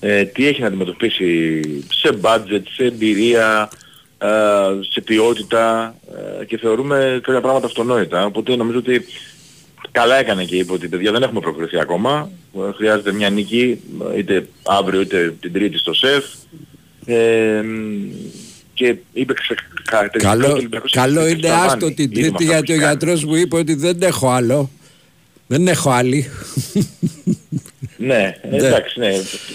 [0.00, 1.60] ε, τι έχει να αντιμετωπίσει
[1.92, 3.70] σε budget, σε εμπειρία,
[4.18, 4.28] ε,
[4.90, 5.94] σε ποιότητα
[6.40, 8.24] ε, και θεωρούμε κάποια πράγματα αυτονόητα.
[8.24, 9.06] Οπότε νομίζω ότι
[10.00, 12.30] καλά έκανε και είπε ότι παιδιά δεν έχουμε προκριθεί ακόμα.
[12.56, 13.80] Ε, Χρειάζεται μια νίκη
[14.14, 16.24] ε, είτε αύριο είτε την τρίτη στο ΣΕΦ.
[17.06, 18.10] Ε, μ,
[18.74, 23.74] και είπε ξεκάθαρα Καλό, καλό είναι άστο την τρίτη γιατί ο γιατρός μου είπε ότι
[23.74, 24.70] δεν έχω άλλο.
[25.46, 26.30] Δεν έχω άλλη.
[27.96, 28.56] Ναι, Ναι.
[28.56, 29.10] εντάξει, ναι.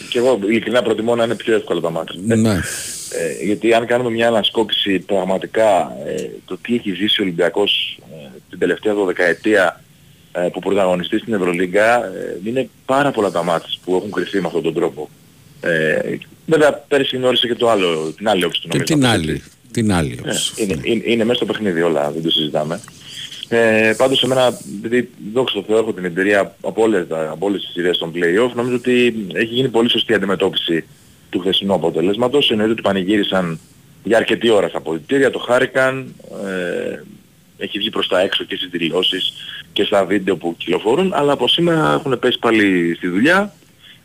[0.10, 2.36] Και εγώ ειλικρινά προτιμώ να είναι πιο εύκολο τα μάτια.
[2.36, 2.60] ναι.
[3.13, 8.27] Ε, γιατί αν κάνουμε μια ανασκόπηση πραγματικά ε, το τι έχει ζήσει ο Ολυμπιακός ε,
[8.49, 9.90] την τελευταία δωδεκαετία ε,
[10.54, 14.62] που πρωταγωνιστεί στην Ευρωλίγκα ε, είναι πάρα πολλά τα μάτς που έχουν κρυφθεί με αυτόν
[14.63, 15.10] τον τρόπο.
[15.62, 16.00] Ε,
[16.46, 18.94] βέβαια πέρυσι γνώρισε και το άλλο, την άλλη όψη του Και νομίζω.
[18.94, 19.44] την άλλη.
[19.72, 20.63] Την άλλη Ε, όψη.
[20.63, 22.82] είναι, είναι, είναι μέσα στο παιχνίδι όλα, δεν το συζητάμε.
[23.50, 27.46] Ε, πάντως σε μένα, επειδή δόξα τω Θεώ έχω την εμπειρία από όλες, τα- από
[27.46, 30.84] όλες τις σειρές των play-off, νομίζω ότι έχει γίνει πολύ σωστή αντιμετώπιση
[31.30, 32.50] του χθεσινού αποτελέσματος.
[32.52, 33.60] Εννοείται ότι πανηγύρισαν
[34.04, 36.13] για αρκετή ώρα στα πολιτήρια, το χάρηκαν,
[36.48, 37.00] ε,
[37.62, 39.34] έχει βγει προς τα έξω και στις δηλώσεις
[39.74, 43.54] και στα βίντεο που κυκλοφορούν, αλλά από σήμερα έχουν πέσει πάλι στη δουλειά,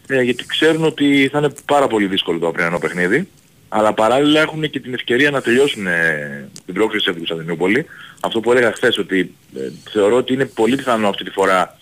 [0.07, 3.29] ε, γιατί ξέρουν ότι θα είναι πάρα πολύ δύσκολο το αυριανό παιχνίδι.
[3.69, 7.87] Αλλά παράλληλα έχουν και την ευκαιρία να τελειώσουν ε, την πρόκληση από την Κωνσταντινούπολη.
[8.21, 11.79] Αυτό που έλεγα χθες ότι ε, θεωρώ ότι είναι πολύ πιθανό αυτή τη φορά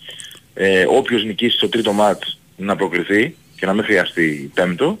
[0.53, 4.99] ε, όποιος νικήσει στο τρίτο μάτς να προκριθεί και να μην χρειαστεί πέμπτο.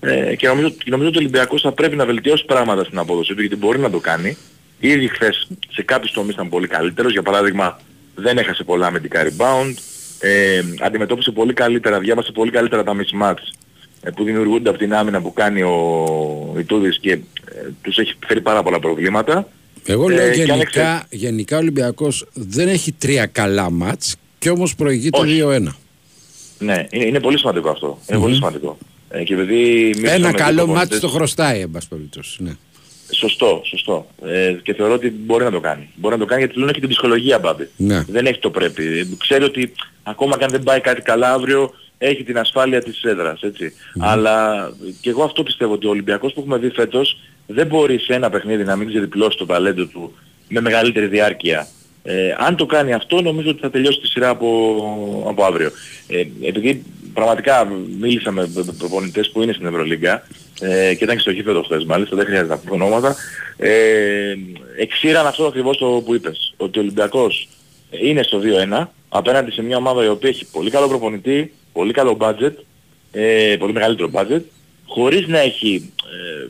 [0.00, 3.34] Ε, και νομίζω, και νομίζω ότι ο Ολυμπιακός θα πρέπει να βελτιώσει πράγματα στην απόδοση
[3.34, 4.36] του γιατί μπορεί να το κάνει.
[4.80, 7.12] Ήδη χθες σε κάποιους τομείς ήταν πολύ καλύτερος.
[7.12, 7.80] Για παράδειγμα
[8.14, 9.74] δεν έχασε πολλά αμυντικά rebound.
[10.20, 13.42] Ε, αντιμετώπισε πολύ καλύτερα, διάβασε πολύ καλύτερα τα mismatch
[14.02, 17.20] ε, που δημιουργούνται από την άμυνα που κάνει ο Ιτούδης και ε,
[17.82, 19.48] τους έχει φέρει πάρα πολλά προβλήματα.
[19.86, 24.50] Εγώ λέω Ε, και γενικά, άνοιξε- γενικά ο Ολυμπιακός δεν έχει τρία καλά μάτς και
[24.50, 25.42] όμως προηγείται Όχι.
[25.44, 25.62] 2-1.
[26.58, 27.98] Ναι, είναι, είναι πολύ σημαντικό αυτό.
[28.06, 28.24] Είναι Μμμ.
[28.24, 28.78] πολύ σημαντικό.
[29.10, 29.54] Ε, και επειδή
[29.96, 32.42] μίλησα Ένα με δύο καλό προπονητές- μάτς το χρωστάει, εν πάση περιπτώσει.
[32.42, 32.50] Ναι.
[33.14, 34.06] Σωστό, σωστό.
[34.24, 35.88] Ε, και θεωρώ ότι μπορεί να το κάνει.
[35.94, 37.68] Μπορεί να το κάνει γιατί του λένε και την ψυχολογία Μπάμπη.
[37.76, 38.04] Ναι.
[38.08, 38.98] Δεν έχει το πρέπει.
[38.98, 43.02] Ε, Ξέρει ότι ακόμα και αν δεν πάει κάτι καλά αύριο έχει την ασφάλεια της
[43.02, 43.72] έδρας, έτσι.
[43.98, 44.68] Αλλά
[45.00, 48.30] και εγώ αυτό πιστεύω ότι ο Ολυμπιακός που έχουμε δει φέτος δεν μπορεί σε ένα
[48.30, 50.14] παιχνίδι να μην ξεδιπλώσει το ταλέντο του
[50.48, 51.66] με μεγαλύτερη διάρκεια.
[52.02, 55.70] Ε, αν το κάνει αυτό νομίζω ότι θα τελειώσει τη σειρά από, από αύριο.
[56.08, 57.68] Ε, επειδή πραγματικά
[58.00, 60.26] μίλησα με προπονητές που είναι στην Ευρωλίγκα
[60.60, 63.16] ε, και ήταν και στο γήπεδο χθες μάλιστα, δεν χρειάζεται να πω ονόματα,
[63.56, 64.34] ε,
[64.76, 67.48] εξήραν αυτό ακριβώς το που είπες, ότι ο Ολυμπιακός
[67.90, 72.16] είναι στο 2-1 απέναντι σε μια ομάδα η οποία έχει πολύ καλό προπονητή, πολύ καλό
[72.20, 72.52] budget,
[73.12, 74.40] ε, πολύ μεγαλύτερο budget,
[74.86, 75.92] χωρίς να έχει
[76.42, 76.48] ε,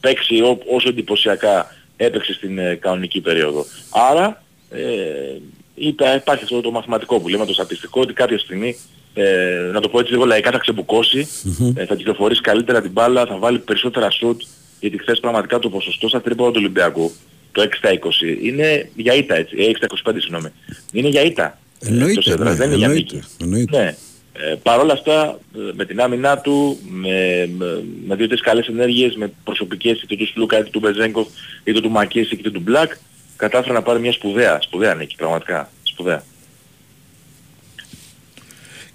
[0.00, 3.66] παίξει ό, όσο εντυπωσιακά έπαιξε στην ε, κανονική περίοδο.
[4.10, 5.38] Άρα ε,
[5.74, 8.76] υπά- υπάρχει αυτό το μαθηματικό που λέμε, το στατιστικό, ότι κάποια στιγμή,
[9.14, 11.28] ε, να το πω έτσι λίγο λαϊκά, θα ξεμπουκώσει,
[11.74, 14.42] ε, θα κυκλοφορήσει καλύτερα την μπάλα, θα βάλει περισσότερα σουτ,
[14.80, 17.12] γιατί χθες πραγματικά το ποσοστό στα τρίποδα του Ολυμπιακού,
[17.52, 17.98] το 6 στα 20,
[18.42, 20.48] είναι για ήττα έτσι, ε, 6 στα 25 συγγνώμη,
[20.92, 21.58] είναι για ήττα.
[21.78, 23.26] Ε, το Εννοείται, Σέντρα, ναι, δεν είναι για εννοείται, νίκη.
[23.42, 23.78] εννοείται.
[23.78, 23.94] Ναι.
[24.32, 29.16] Ε, Παρ' όλα αυτά, ε, με την άμυνά του, με, με, με δύο-τρεις καλές ενέργειες,
[29.16, 31.28] με προσωπικές είτε του Σλούκα, είτε του Μπεζέγκοφ,
[31.64, 32.92] είτε του Μακίση, είτε του Μπλακ,
[33.36, 35.70] κατάφερε να πάρει μια σπουδαία, σπουδαία νίκη, πραγματικά.
[35.82, 36.24] Σπουδαία.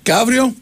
[0.05, 0.53] Και αύριο,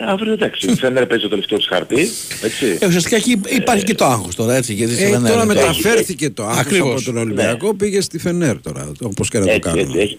[0.00, 2.00] Ε, αύριο εντάξει, η Φέντερ παίζει το τελευταίο της χαρτί,
[2.44, 2.78] έτσι.
[2.80, 4.72] ε, ουσιαστικά έχει, υπάρχει και το άγχος τώρα, έτσι.
[4.74, 5.46] Γιατί στη Ε, Φενέρ, τώρα έτσι.
[5.56, 6.92] μεταφέρθηκε το άγχος Ακριβώς.
[6.94, 9.82] από τον Ολυμπιακό, πήγε στη Φενέρ τώρα, όπως και να το Έτσι, κάνουμε.
[9.82, 10.18] έτσι, έχει,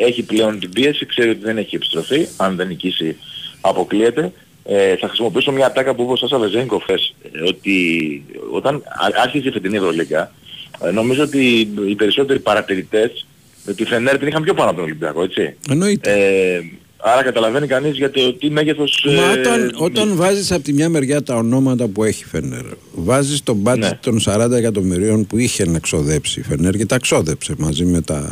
[0.00, 3.16] ε, έχει πλέον την πίεση, ξέρει ότι δεν έχει επιστροφή, αν δεν νικήσει
[3.60, 4.32] αποκλείεται.
[4.64, 7.76] Ε, θα χρησιμοποιήσω μια ατάκα που είπε ο Σάσα Βεζέγκο χθες, ε, ότι
[8.52, 10.32] όταν α- άρχισε η φετινή Ευρωλίγκα,
[10.84, 13.26] ε, νομίζω ότι οι περισσότεροι παρατηρητές
[13.66, 15.56] ε, τη Φενέρ την είχαν πιο πάνω από τον Ολυμπιακό, έτσι.
[15.70, 16.10] Εννοείται.
[16.12, 16.60] Ε,
[17.12, 19.04] άρα καταλαβαίνει κανείς για το τι μέγεθος...
[19.06, 22.64] Μα ε, όταν, όταν βάζεις από τη μια μεριά τα ονόματα που έχει η Φενέρ,
[22.94, 23.98] βάζεις τον budget Ναι.
[24.00, 28.30] των 40 εκατομμυρίων που είχε να ξοδέψει η Φενέρ και τα ξόδεψε μαζί με τα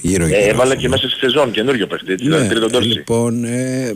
[0.00, 2.88] γύρω ε, έβαλε και μέσα στη σεζόν καινούριο παίχτη, έτσι, δηλαδή τρίτον Ντόρση.
[2.88, 3.94] λοιπόν, ε,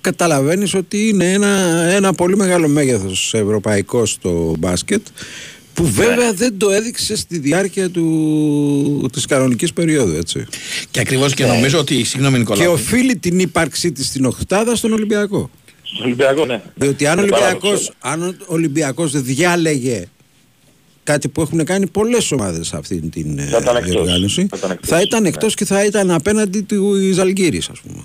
[0.00, 1.48] καταλαβαίνεις ότι είναι ένα,
[1.94, 5.00] ένα πολύ μεγάλο μέγεθος ευρωπαϊκό στο μπάσκετ
[5.74, 5.88] που Ναι.
[5.90, 10.46] βέβαια δεν το έδειξε στη διάρκεια του, της κανονικής περίοδου, έτσι.
[10.90, 11.52] Και ακριβώς και Ναι.
[11.52, 15.50] νομίζω ότι, συγγνώμη Και Νικόλα, οφείλει την ύπαρξή της στην οχτάδα στον Ολυμπιακό.
[15.82, 16.62] Στον Ολυμπιακό, ναι.
[16.74, 18.28] Διότι αν ο Είναι Ολυμπιακός, παράδοξο.
[18.28, 20.04] αν ο Ολυμπιακός διάλεγε
[21.04, 23.90] κάτι που έχουν κάνει πολλές ομάδες σε αυτή την ε, Θα ήταν εκτός.
[23.90, 25.28] διοργάνωση, Θα ήταν εκτός, θα ήταν ναι.
[25.28, 28.02] εκτός και θα ήταν απέναντι του Ζαλγκύρης ας πούμε.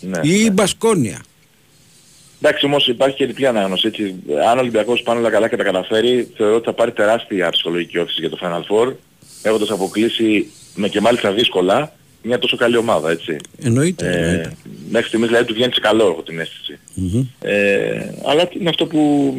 [0.00, 0.50] Ναι, Ή η ναι.
[0.50, 1.22] Μπασκόνια.
[2.42, 3.86] Εντάξει όμως υπάρχει και διπλή ανάγνωση.
[3.86, 4.22] Έτσι.
[4.48, 7.98] Αν ο Ολυμπιακός πάνε όλα καλά και τα καταφέρει, θεωρώ ότι θα πάρει τεράστια ψυχολογική
[7.98, 8.92] όθηση για το Final Four,
[9.42, 13.36] έχοντας αποκλείσει με και μάλιστα δύσκολα μια τόσο καλή ομάδα, έτσι.
[13.62, 14.06] Εννοείται.
[14.06, 14.52] Ε, εννοείται.
[14.90, 16.78] μέχρι στιγμής δηλαδή του βγαίνει σε καλό, έχω την αίσθηση.
[16.94, 17.26] Μμμ.
[17.40, 19.34] Ε, αλλά είναι αυτό που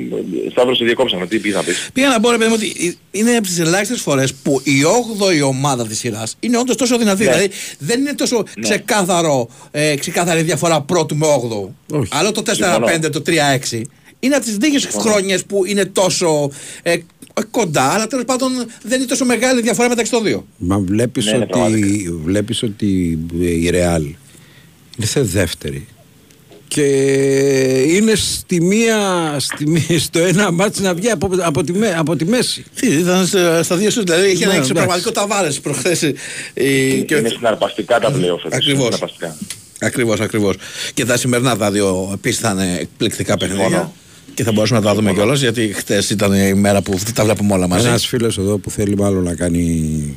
[0.51, 3.31] Σταύρος σε διακόψαμε, τι πήγες να πεις; πήγα να πω ρε παιδί μου ότι είναι
[3.31, 7.23] από τις ελάχιστες φορές που η 8η ομάδα της σειράς είναι όντως τόσο δυνατή.
[7.23, 7.29] Ναι.
[7.29, 11.69] Δηλαδή δεν είναι τόσο ξεκάθαρο, ε, ξεκάθαρη διαφορά πρώτου με 8ο.
[11.97, 12.09] Όχι.
[12.11, 13.09] Άλλο το 4-5, Συμφωνώ.
[13.09, 13.81] το 3-6.
[14.19, 16.51] Είναι από τις λίγες χρόνιες που είναι τόσο
[16.83, 16.95] ε,
[17.51, 18.51] κοντά, αλλά τέλος πάντων
[18.83, 20.45] δεν είναι τόσο μεγάλη διαφορά μεταξύ των δύο.
[20.57, 24.03] Μα βλέπεις, Ναι, ναι, ότι, βλέπεις ότι η Ρεάλ
[24.97, 25.87] ήρθε δεύτερη
[26.67, 26.83] και
[27.87, 28.97] είναι στη μία,
[29.39, 32.63] στη, μία- στο ένα μάτς να βγει από, από, τη, με- από τη μέση.
[32.75, 34.59] Τι, ήταν στα στα δύο σου, δηλαδή είχε Ναι, ένα εντάξει.
[34.71, 36.03] εξωπραγματικό ταβάρες προχθές.
[36.03, 36.13] ε,
[36.53, 36.63] ε,
[36.99, 38.57] και- Είναι συναρπαστικά τα πλέον φέτος.
[38.57, 38.83] Ακριβώς.
[38.83, 39.37] Συναρπαστικά.
[39.79, 40.55] Ακριβώς, ακριβώς.
[40.93, 43.91] Και τα σημερινά τα δύο επίσης θα είναι εκπληκτικά παιχνίδια.
[44.33, 47.53] Και θα μπορούσαμε να τα δούμε κιόλας γιατί χτες ήταν η μέρα που τα βλέπουμε
[47.53, 47.87] όλα μαζί.
[47.87, 50.15] Ένας φίλος εδώ που θέλει μάλλον να κάνει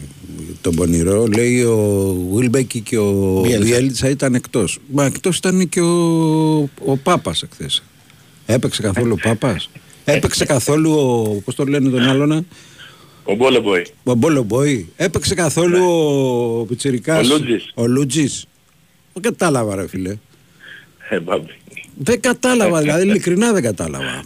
[0.61, 3.65] τον πονηρό λέει ο Βίλμπεκη και ο Μπιέλτσα.
[3.65, 4.79] Βιέλτσα ήταν εκτός.
[4.93, 7.83] Μα εκτός ήταν και ο, ο Πάπας εχθές.
[8.47, 9.71] Έπαιξε καθόλου ο Πάπας;
[10.05, 11.41] Έπαιξε καθόλου ο.
[11.45, 12.47] Πώς το λένε τον άλλον.
[13.25, 13.87] Ο Μπόλεμποϊ.
[14.05, 14.93] Ο Μπόλομποϊ.
[14.97, 15.85] Έπαιξε καθόλου
[16.61, 17.19] ο Πιτσυρικά.
[17.19, 17.73] Ο Λούτζης.
[17.75, 18.47] Ο Λούτζης.
[19.13, 20.17] Δεν κατάλαβα, ρε φίλε.
[21.09, 21.51] Ε, μπάμπη.
[21.97, 24.25] Δεν κατάλαβα, δηλαδή ειλικρινά δεν κατάλαβα.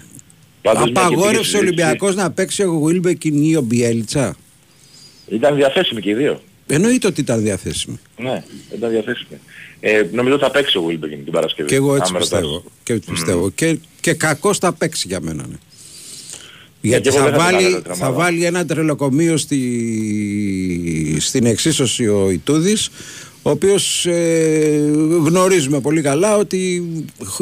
[0.63, 4.37] Πάντως, μια και πήγε Απαγόρευσε ο στη Ολυμπιακός να παίξει ο Βίλμπεκιν ή ο Μπιέλτσα;
[5.29, 6.43] Ήταν διαθέσιμοι και οι δύο.
[6.67, 7.99] Εννοείται ότι ήταν διαθέσιμη.
[8.17, 8.43] Ναι,
[8.75, 9.41] ήταν διαθέσιμοι.
[9.81, 11.69] Ε, νομίζω θα παίξει ο Βίλμπεκιν την Παρασκευή.
[11.69, 12.41] Και εγώ έτσι αν με ρωτάς.
[12.41, 12.65] πιστεύω.
[12.83, 13.51] Και, έτσι πιστεύω.
[13.51, 15.47] και, και κακό θα παίξει για μένα.
[15.47, 15.57] Ναι.
[16.81, 18.23] Γιατί εγώ θα δεν θα την βάλει, άλλαζα την θα ομάδα.
[18.23, 22.91] βάλει ένα τρελοκομείο στη, στην εξίσωση ο Ιτούδης
[23.43, 24.91] ο οποίος ε,
[25.25, 26.83] γνωρίζουμε πολύ καλά ότι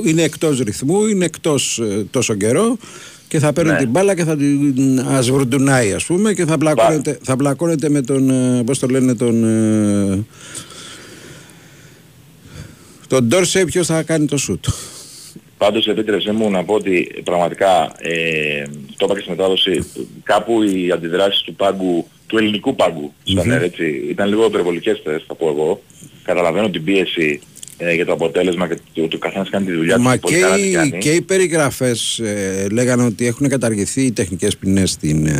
[0.04, 2.76] είναι εκτός ρυθμού, είναι εκτός ε, τόσο καιρό
[3.28, 3.78] και θα παίρνει Ναι.
[3.78, 8.30] την μπάλα και θα την ασβουρντουνάει ας πούμε και θα μπλακώνεται, θα μπλακώνεται με τον,
[8.30, 10.24] ε, πώς το λένε, τον, ε,
[13.08, 14.64] τον Ντόρσε ποιος θα κάνει το σούτ.
[15.58, 18.64] Πάντως επίτρεψέ μου να πω ότι πραγματικά, ε,
[18.96, 19.86] το είπα και στη μετάδοση,
[20.22, 23.48] κάπου οι αντιδράσεις του πάγκου, του ελληνικού πάγκου, στο Μμμ.
[23.48, 25.82] ΝΕΡ, έτσι, ήταν λίγο υπερβολικές θες, θα πω εγώ.
[26.22, 27.40] Καταλαβαίνω την πίεση
[27.78, 30.02] ε, για το αποτέλεσμα και το ότι ο καθένας κάνει τη δουλειά του.
[30.02, 30.98] Μα πολύ και καλά την οι, κάνει.
[30.98, 35.32] και οι περιγραφές ε, λέγανε ότι έχουν καταργηθεί οι τεχνικές ποινές στην, ε,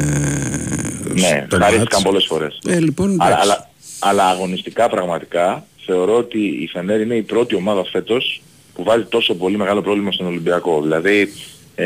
[1.14, 2.02] Ναι, στο χαρίστηκαν μάτς.
[2.02, 2.58] πολλές φορές.
[2.66, 3.42] Ε, λοιπόν, αλλά, εντάξει.
[3.42, 8.42] αλλά, αλλά αγωνιστικά πραγματικά θεωρώ ότι η Φενέρ είναι η πρώτη ομάδα φέτος
[8.74, 10.82] που βάζει τόσο πολύ μεγάλο πρόβλημα στον Ολυμπιακό.
[10.82, 11.32] Δηλαδή,
[11.78, 11.84] ε,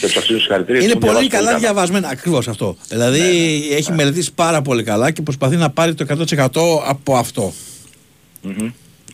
[0.00, 0.82] και τους αξίζουν συγχαρητήρια.
[0.82, 2.76] Είναι τους έχουν πολύ διαβάσει καλά διαβασμένα, ακριβώς αυτό.
[2.88, 6.48] Δηλαδή Ναι, έχει μελετήσει πάρα πολύ καλά και προσπαθεί να πάρει το 100%
[6.86, 7.52] από αυτό.
[8.42, 8.70] Μμμ.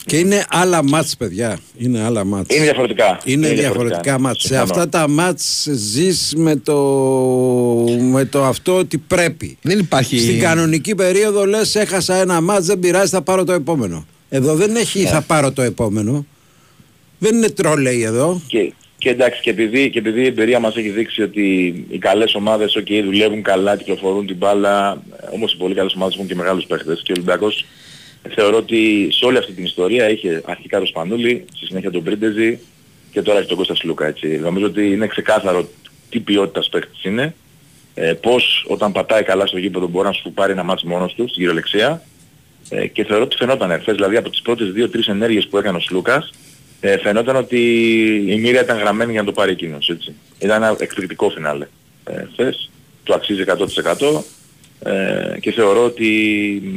[0.07, 1.59] Και είναι άλλα μάτς παιδιά.
[1.79, 2.55] Είναι άλλα μάτς.
[2.55, 3.21] Είναι διαφορετικά.
[3.25, 4.43] Είναι, Είναι διαφορετικά, διαφορετικά, μάτς.
[4.43, 4.71] Σε συμφωνώ.
[4.71, 6.77] αυτά τα μάτς ζεις με το,
[8.01, 9.59] με το αυτό ότι πρέπει.
[9.63, 10.19] Δεν υπάρχει...
[10.19, 14.07] Στην κανονική περίοδο λες έχασα ένα μάτς δεν πειράζει θα πάρω το επόμενο.
[14.29, 15.09] Εδώ δεν έχει Ναι.
[15.09, 16.27] θα πάρω το επόμενο.
[17.19, 18.41] Δεν είναι τρόλεϊ εδώ.
[18.47, 21.45] Και, και εντάξει, και επειδή, και επειδή η εμπειρία μας έχει δείξει ότι
[21.89, 26.27] οι καλές ομάδες okay, δουλεύουν καλά, κυκλοφορούν την μπάλα, όμως οι πολύ καλές ομάδες έχουν
[26.27, 27.65] και μεγάλους παίχτες και ο Ολυμπιακός
[28.29, 32.59] θεωρώ ότι σε όλη αυτή την ιστορία είχε αρχικά το Σπανούλη, στη συνέχεια τον Πρίντεζη
[33.13, 34.07] και τώρα έχει τον Κώστας Σλούκα.
[34.07, 34.27] Έτσι.
[34.27, 35.69] Νομίζω ότι είναι ξεκάθαρο
[36.11, 37.35] τι ποιότητας παίχτης είναι,
[37.95, 41.23] ε, πώς όταν πατάει καλά στο γήπεδο μπορεί να σου πάρει ένα μάτς μόνος του
[41.23, 42.03] στην κυριολεξία
[42.69, 45.81] ε, και θεωρώ ότι φαινόταν εχθές, δηλαδή από τις πρώτες δύο-τρεις ενέργειες που έκανε ο
[45.81, 46.31] Σλούκας
[46.81, 47.59] ε, φαινόταν ότι
[48.27, 50.15] η μοίρα ήταν γραμμένη για να το πάρει εκείνος, έτσι.
[50.39, 51.67] Ήταν ένα εκπληκτικό φινάλε.
[52.05, 52.71] Ε, χθες,
[53.05, 54.23] του αξίζει 100%
[54.83, 56.09] ε, και θεωρώ ότι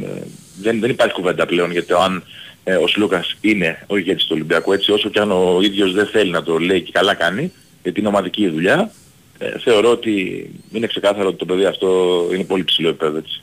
[0.02, 0.22] ε,
[0.60, 2.24] δεν, δεν υπάρχει κουβέντα πλέον για το αν
[2.64, 6.06] ε, ο Σλούκας είναι ο ηγέτης του Ολυμπιακού, έτσι όσο και αν ο ίδιος δεν
[6.06, 8.90] θέλει να το λέει και καλά κάνει, γιατί είναι ομαδική η δουλειά,
[9.38, 13.42] ε, θεωρώ ότι είναι ξεκάθαρο ότι το παιδί αυτό είναι πολύ ψηλό επίπεδο, έτσι.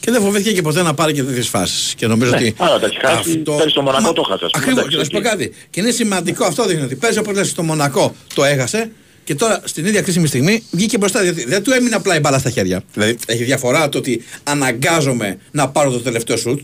[0.00, 1.94] Και δεν φοβήθηκε και ποτέ να πάρει και τέτοιες φάσεις.
[1.96, 2.54] Και νομίζω Ναι, ότι.
[2.58, 5.04] άρα τα έχει χάσει, πέρυσι στο Μονακό το έχασε, ας πούμε, Ακριβώς, εντάξει, και να
[5.04, 5.28] σου πω εκεί.
[5.28, 5.52] κάτι.
[5.70, 8.90] Και είναι σημαντικό αυτό δείχνει ότι παίζει όπως λες στο Μονακό το έχασε
[9.24, 11.22] και τώρα στην ίδια κρίσιμη στιγμή βγήκε μπροστά.
[11.22, 12.82] Γιατί δεν του έμεινε απλά η μπάλα στα χέρια.
[12.92, 16.60] Δηλαδή έχει διαφορά το ότι αναγκάζομαι να πάρω το τελευταίο σουτ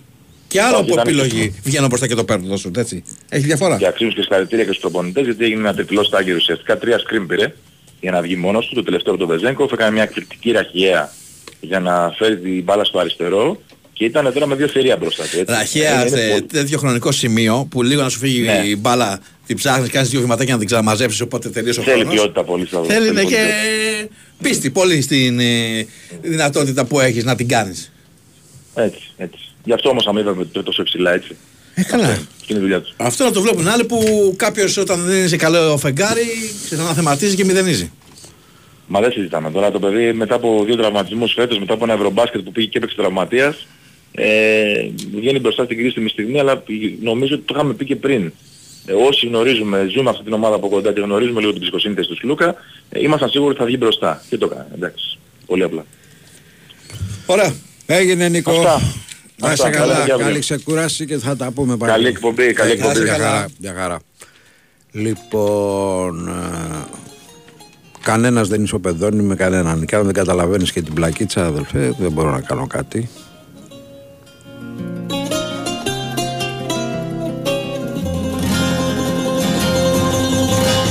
[0.48, 2.76] και άλλο Όχι, από ήταν επιλογή και- βγαίνω μπροστά και το παίρνω το σουτ.
[2.76, 3.04] Έτσι.
[3.28, 3.76] Έχει διαφορά.
[3.76, 6.78] Και αξίζουν και συγχαρητήρια και στους προπονητές γιατί έγινε ένα τριπλό στάγιο ουσιαστικά.
[6.78, 7.54] Τρία σκριν πήρε
[8.00, 8.74] για να βγει μόνος του.
[8.74, 11.12] Το τελευταίο από τον Βεζέγκοφ έκανε μια εκπληκτική ραχιαία
[11.64, 13.60] για να φέρει την μπάλα στο αριστερό
[13.92, 15.38] και ήταν τώρα με δύο θηρία μπροστά του.
[15.38, 15.44] έτσι.
[15.54, 18.62] Ραχαία Είναι- είναι σε πολύ- τέτοιο χρονικό σημείο που λίγο να σου φύγει Ναι.
[18.66, 22.14] η μπάλα, την ψάχνεις, κάνεις δύο βηματάκια να την ξαναμαζέψεις οπότε τελείωσε ο Θέλει χρόνος.
[22.14, 24.14] ποιότητα πολύ στα Θέλει ναι, πολύ και ποιότητα.
[24.42, 25.86] πίστη πολύ στην ε,
[26.22, 27.92] δυνατότητα που έχεις να την κάνεις.
[28.74, 29.38] Έτσι, έτσι.
[29.64, 31.36] Γι' αυτό όμως αμείβαμε το τόσο υψηλά έτσι.
[31.74, 32.14] Ε, καλά.
[32.40, 32.94] Και είναι η δουλειά τους.
[32.96, 36.22] Αυτό να το βλέπουν άλλοι που κάποιος όταν δεν είναι σε καλό φεγγάρι
[36.64, 37.90] ξαναθεματίζει και μηδενίζει.
[38.86, 42.40] Μα δεν συζητάμε τώρα το παιδί μετά από δύο τραυματισμούς φέτος, μετά από ένα ευρωμπάσκετ
[42.40, 43.66] που πήγε και έπαιξε τραυματίας,
[44.12, 46.62] ε, βγαίνει μπροστά στην κρίσιμη στιγμή, αλλά
[47.02, 48.32] νομίζω ότι το είχαμε πει και πριν.
[48.86, 52.16] Ε, όσοι γνωρίζουμε, ζούμε αυτή την ομάδα από κοντά και γνωρίζουμε λίγο την ψυχοσύνθεση του
[52.16, 52.54] Σλούκα,
[52.88, 54.22] ε, ήμασταν σίγουροι ότι θα βγει μπροστά.
[54.28, 55.18] Και το έκανε, εντάξει.
[55.46, 55.84] Πολύ απλά.
[57.26, 57.54] Ωραία.
[57.86, 58.50] Έγινε Νικό.
[58.50, 58.80] Αυτά.
[59.36, 59.78] Να είσαι Αυτά.
[59.78, 59.92] καλά.
[59.94, 60.38] Καλά, Καλή αύριο.
[60.40, 61.92] ξεκούραση και θα τα πούμε πάλι.
[61.92, 63.00] Καλή εκπομπή, καλή Ε, εκπομπή.
[63.00, 63.24] Μια Καλά.
[63.30, 63.48] χαρά.
[63.60, 63.98] Μια χαρά.
[64.92, 66.28] Λοιπόν,
[68.02, 69.84] ε, κανένας δεν ισοπεδώνει με κανέναν.
[69.84, 73.08] Και αν δεν καταλαβαίνεις και την πλακίτσα, αδελφέ, δεν μπορώ να κάνω κάτι.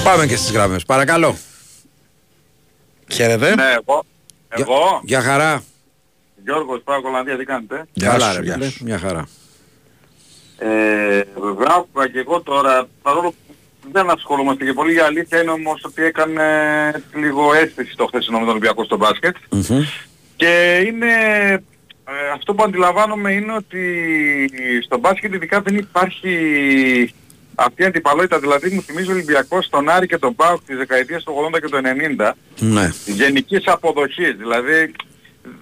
[0.03, 0.85] Πάμε και στις γραμμές.
[0.85, 1.35] Παρακαλώ.
[3.11, 3.55] Χαίρετε.
[3.55, 4.03] Ναι, εγώ.
[4.55, 5.63] Για- Εγώ, Για χαρά.
[6.43, 8.69] Γιώργος Πάο Κολανδία, τι κάνετε; Γεια Καλά, σου, ρε γεια φίλε.
[8.69, 8.83] σου.
[8.83, 9.27] Μια χαρά.
[10.57, 10.67] Ε,
[11.39, 13.50] βέβαια, άκουγα και εγώ τώρα, παρόλο που
[13.91, 16.43] δεν ασχολούμαστε και πολύ, η αλήθεια είναι όμως ότι έκανε
[17.15, 19.35] λίγο αίσθηση το χθεσινό με τον Ολυμπιακό στο μπάσκετ.
[19.49, 19.83] Μμμ.
[20.35, 21.13] Και είναι,
[22.05, 23.81] ε, αυτό που αντιλαμβάνομαι είναι ότι
[24.83, 26.33] στο μπάσκετ ειδικά δεν υπάρχει
[27.55, 28.39] αυτή η αντιπαλότητα.
[28.39, 31.67] Δηλαδή μου θυμίζει ο Ολυμπιακός τον Άρη και τον Πάουκ της δεκαετίας του 80 και
[31.69, 32.89] του 90 Ναι.
[33.05, 34.35] γενικής αποδοχής.
[34.37, 34.91] Δηλαδή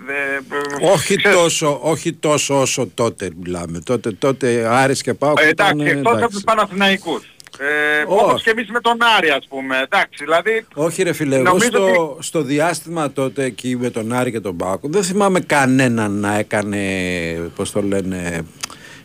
[0.06, 3.80] δε- Όχι ξέρεις, τόσο, όχι τόσο όσο τότε μιλάμε.
[3.80, 6.36] Τότε, τότε Άρης και Πάοκ Ε, ήταν, εντάξει, εκτός από εντάξει.
[6.36, 7.24] τους Παναθηναϊκούς.
[7.62, 8.24] Ε, Όχι.
[8.24, 9.78] όπως και εμείς με τον Άρη ας πούμε.
[9.78, 10.66] Εντάξει, δηλαδή...
[10.74, 14.58] Όχι ρε φίλε, εγώ Νομίζω στο, στο διάστημα τότε εκεί με τον Άρη και τον
[14.58, 16.80] Πάοκ δεν θυμάμαι κανέναν να έκανε,
[17.56, 18.46] πώς το λένε,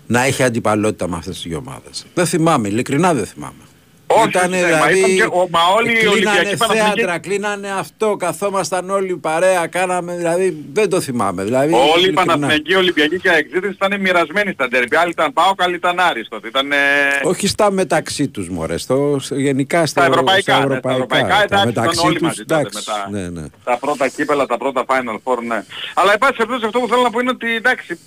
[0.07, 2.07] να έχει αντιπαλότητα με αυτές τις δύο ομάδες.
[2.15, 3.63] Δεν θυμάμαι, ειλικρινά δεν θυμάμαι.
[4.07, 7.71] Όχι, Ήτανε, ναι, μα ήταν και- ο- μα όλοι οι κλείνανε Ολυμπιακοί Παναθηναϊκοί- θέατρα, κλείνανε
[7.79, 11.45] αυτό, καθόμασταν όλοι παρέα, κάναμε, δηλαδή δεν το θυμάμαι.
[11.45, 12.25] Δηλαδή, Όλοι οι ειλικρινά.
[12.25, 14.97] Παναθηναϊκοί, Ολυμπιακοί και Αεξίδες ήταν μοιρασμένοι στα ντέρμπι.
[14.97, 16.49] Άλλοι ήταν Πάοκ, άλλοι ήταν Άρης τότε.
[16.49, 16.77] Ήταν, ε,
[17.23, 21.29] Όχι στα μεταξύ τους μωρέ, στο, στο- γενικά στο, Στα ευρωπαϊκά, στα ναι, στα ευρωπαϊκά,
[21.29, 23.47] Τα εντάξει, μεταξύ ήταν όλοι τους, μαζί τότε εντάξει, με τα- ναι, ναι.
[23.65, 25.65] τα πρώτα κύπελα, τα πρώτα Final Four, ναι.
[25.95, 27.99] Αλλά εν πάση περιπτώσει αυτό που θέλω να πω είναι ότι εντάξει,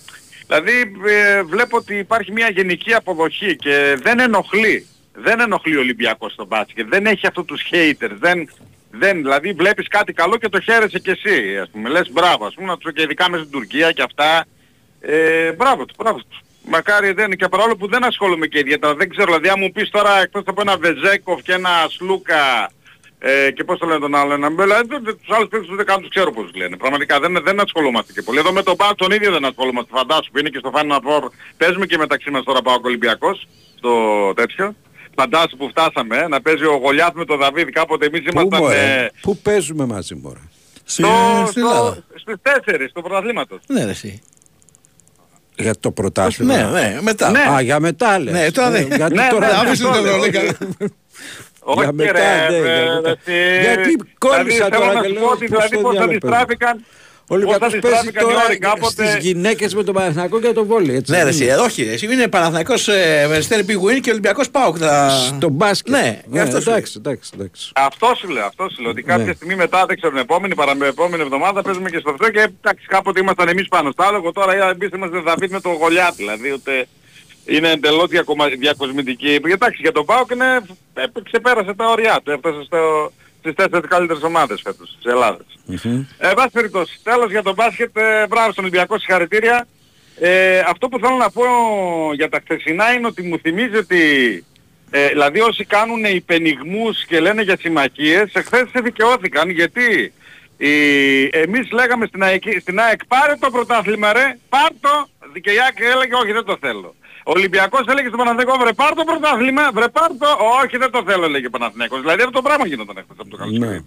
[0.47, 0.71] δηλαδή
[1.07, 4.85] ε, βλέπω ότι υπάρχει μια γενική αποδοχή και δεν ενοχλεί.
[5.19, 6.87] Δεν ενοχλεί ο Ολυμπιακός στο μπάσκετ.
[6.89, 8.15] Δεν έχει αυτού τους haters.
[8.19, 8.49] Δεν,
[8.91, 11.57] δεν, δηλαδή βλέπεις κάτι καλό και το χαίρεσαι κι εσύ.
[11.61, 14.45] Ας πούμε, λες μπράβο, ας πούμε, να τους και ειδικά μέσα στην Τουρκία και αυτά.
[15.01, 16.39] Ε, μπράβο τους, μπράβο τους.
[16.69, 19.89] Μακάρι δεν και παρόλο που δεν ασχολούμαι και ιδιαίτερα, δεν ξέρω, δηλαδή αν μου πεις
[19.89, 22.71] τώρα εκτός από ένα Βεζέκοφ και ένα Σλούκα
[23.19, 25.83] ε, και πώς το λένε τον άλλο, ένα Μπέλα, δεν- δεν- τους άλλους παίκτες ούτε
[25.83, 26.77] καν τους ξέρω πώς τους λένε.
[26.77, 28.39] Πραγματικά δεν, δεν ασχολούμαστε και πολύ.
[28.39, 31.27] Εδώ με τον Πάο τον ίδιο δεν ασχολούμαστε, φαντάσου που είναι και στο Final Four.
[31.57, 33.47] Παίζουμε και μεταξύ μας τώρα Πάο Ολυμπιακός,
[33.77, 33.93] στο
[34.35, 34.75] τέτοιο.
[35.19, 37.67] Φαντάσου που φτάσαμε, ε, να παίζει ο Γολιάθ με τον Δαβίδ.
[37.71, 40.39] Κάποτε εμείς Πού, ήμασταν μωρέ, ε, πού παίζουμε μαζί μωρέ;
[40.83, 41.09] Στη- στο,
[41.47, 42.03] στην στο, Ελλάδα.
[42.15, 43.59] στις 4 του πρωταθλήματος.
[43.67, 44.21] Ναι, ρε, εσύ.
[45.55, 46.55] Για το πρωτάθλημα.
[46.55, 47.29] Ναι, ναι, μετά.
[47.31, 47.39] Ναι.
[47.39, 48.33] Α, για μετά λες.
[48.33, 50.41] Ναι, τώρα Ε, δεν- γιατί Ναι, τώρα ναι, Άφησε αυτό την λέω, Ευρωλίγα.
[51.59, 53.31] Όχι Για μετά, ρε, ναι, ε, για μετά.
[53.31, 55.81] ε, Γιατί κόλλησα δηλαδή, τώρα θέλω και να σου λέω, πω ότι πώς δηλαδή στο
[55.81, 56.83] πώς θα διάλογο αντιστράφηκαν Ο
[57.29, 59.09] Ολυμπιακός πώς παίζει αντιστράφηκαν οι τώρα όροι κάποτε.
[59.09, 60.95] στις γυναίκες με τον Παναθηναϊκό και τον Βόλι.
[60.95, 61.11] Έτσι.
[61.11, 61.51] Ναι, ρε, δεν εσύ, είναι.
[61.53, 64.75] ε, όχι, ρε, εσύ είναι Παναθηναϊκός ε, Περιστέρη Big Win και Ολυμπιακός Πάοκ.
[64.79, 65.09] Θα...
[65.09, 65.93] Στο μπάσκετ.
[65.93, 67.71] Ναι, γι' αυτό σου εντάξει, εντάξει, εντάξει.
[67.75, 68.91] Αυτό σου λέω, αυτό σου λέω.
[68.91, 69.33] Ότι κάποια Ναι.
[69.33, 73.19] στιγμή μετά, δεν ξέρω, την επόμενη, παραμεπόμενη εβδομάδα παίζουμε και στο αυτό και εντάξει, κάποτε
[73.19, 76.87] ήμασταν εμείς πάνω στο άλογο, τώρα ε, εμείς είμαστε Δαβίδ με τον Γολιάτ, δηλαδή ούτε
[77.45, 78.45] είναι εντελώς διακομα...
[78.47, 79.39] διακοσμητική.
[79.43, 80.45] Εντάξει, για τον Πάοκ είναι,
[80.93, 83.11] ε, ξεπέρασε τα ωριά του, έφτασε στο,
[83.51, 85.45] στις τέσσερις καλύτερες ομάδες φέτος της Ελλάδας.
[86.17, 86.99] Ε, βάση περιπτώσει.
[87.03, 89.67] Τέλος για τον μπάσκετ, ε, μπράβο στον Ολυμπιακό, συγχαρητήρια.
[90.19, 91.43] Ε, αυτό που θέλω να πω
[92.13, 94.01] για τα χθεσινά είναι ότι μου θυμίζει ότι
[94.89, 100.13] ε, δηλαδή όσοι κάνουν υπενιγμούς και λένε για συμμαχίες, εχθές σε δικαιώθηκαν γιατί
[100.57, 100.73] η,
[101.31, 105.07] εμείς λέγαμε στην ΑΕΚ, στην ΑΕΚ πάρε το πρωτάθλημα ρε, πάρ το,
[105.41, 106.95] και η ΑΕΚ έλεγε όχι δεν το θέλω.
[107.29, 110.27] Ο Ολυμπιακός έλεγε στον Παναθηναϊκό βρε πάρ το πρωτάθλημα, βρε πάρ το,
[110.63, 111.99] όχι δεν το θέλω έλεγε ο Παναθηναϊκός.
[111.99, 113.85] Δηλαδή αυτό το πράγμα γινόταν εχθές από το καλοκαίρι.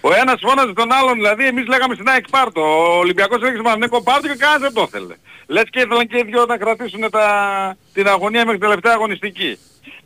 [0.00, 2.60] Ο ένας φώναζε τον άλλον, δηλαδή εμείς λέγαμε στην ΑΕΚ πάρ το.
[2.60, 5.14] Ο Ολυμπιακός έλεγε στον Παναθηναϊκό πάρ το και κανένας δεν το ήθελε.
[5.46, 7.26] Λες και ήθελαν και οι δυο να κρατήσουν τα,
[7.92, 9.58] την αγωνία μέχρι την τελευταία αγωνιστική.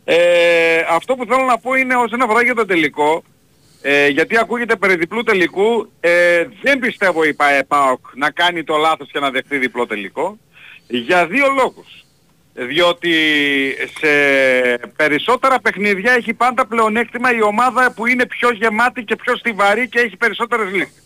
[0.03, 0.15] Ε,
[0.89, 3.23] αυτό που θέλω να πω είναι όσον αφορά για το τελικό,
[3.81, 8.75] ε, γιατί ακούγεται περί διπλού τελικού, ε, δεν πιστεύω η ΠΑΕ ΠΑΟΚ να κάνει το
[8.77, 10.37] λάθος και να δεχτεί διπλό τελικό,
[10.87, 12.03] για δύο λόγους.
[12.61, 13.13] Διότι
[13.99, 14.07] σε
[14.95, 19.99] περισσότερα παιχνίδια έχει πάντα πλεονέκτημα η ομάδα που είναι πιο γεμάτη και πιο στιβαρή και
[19.99, 21.03] έχει περισσότερες λύσεις.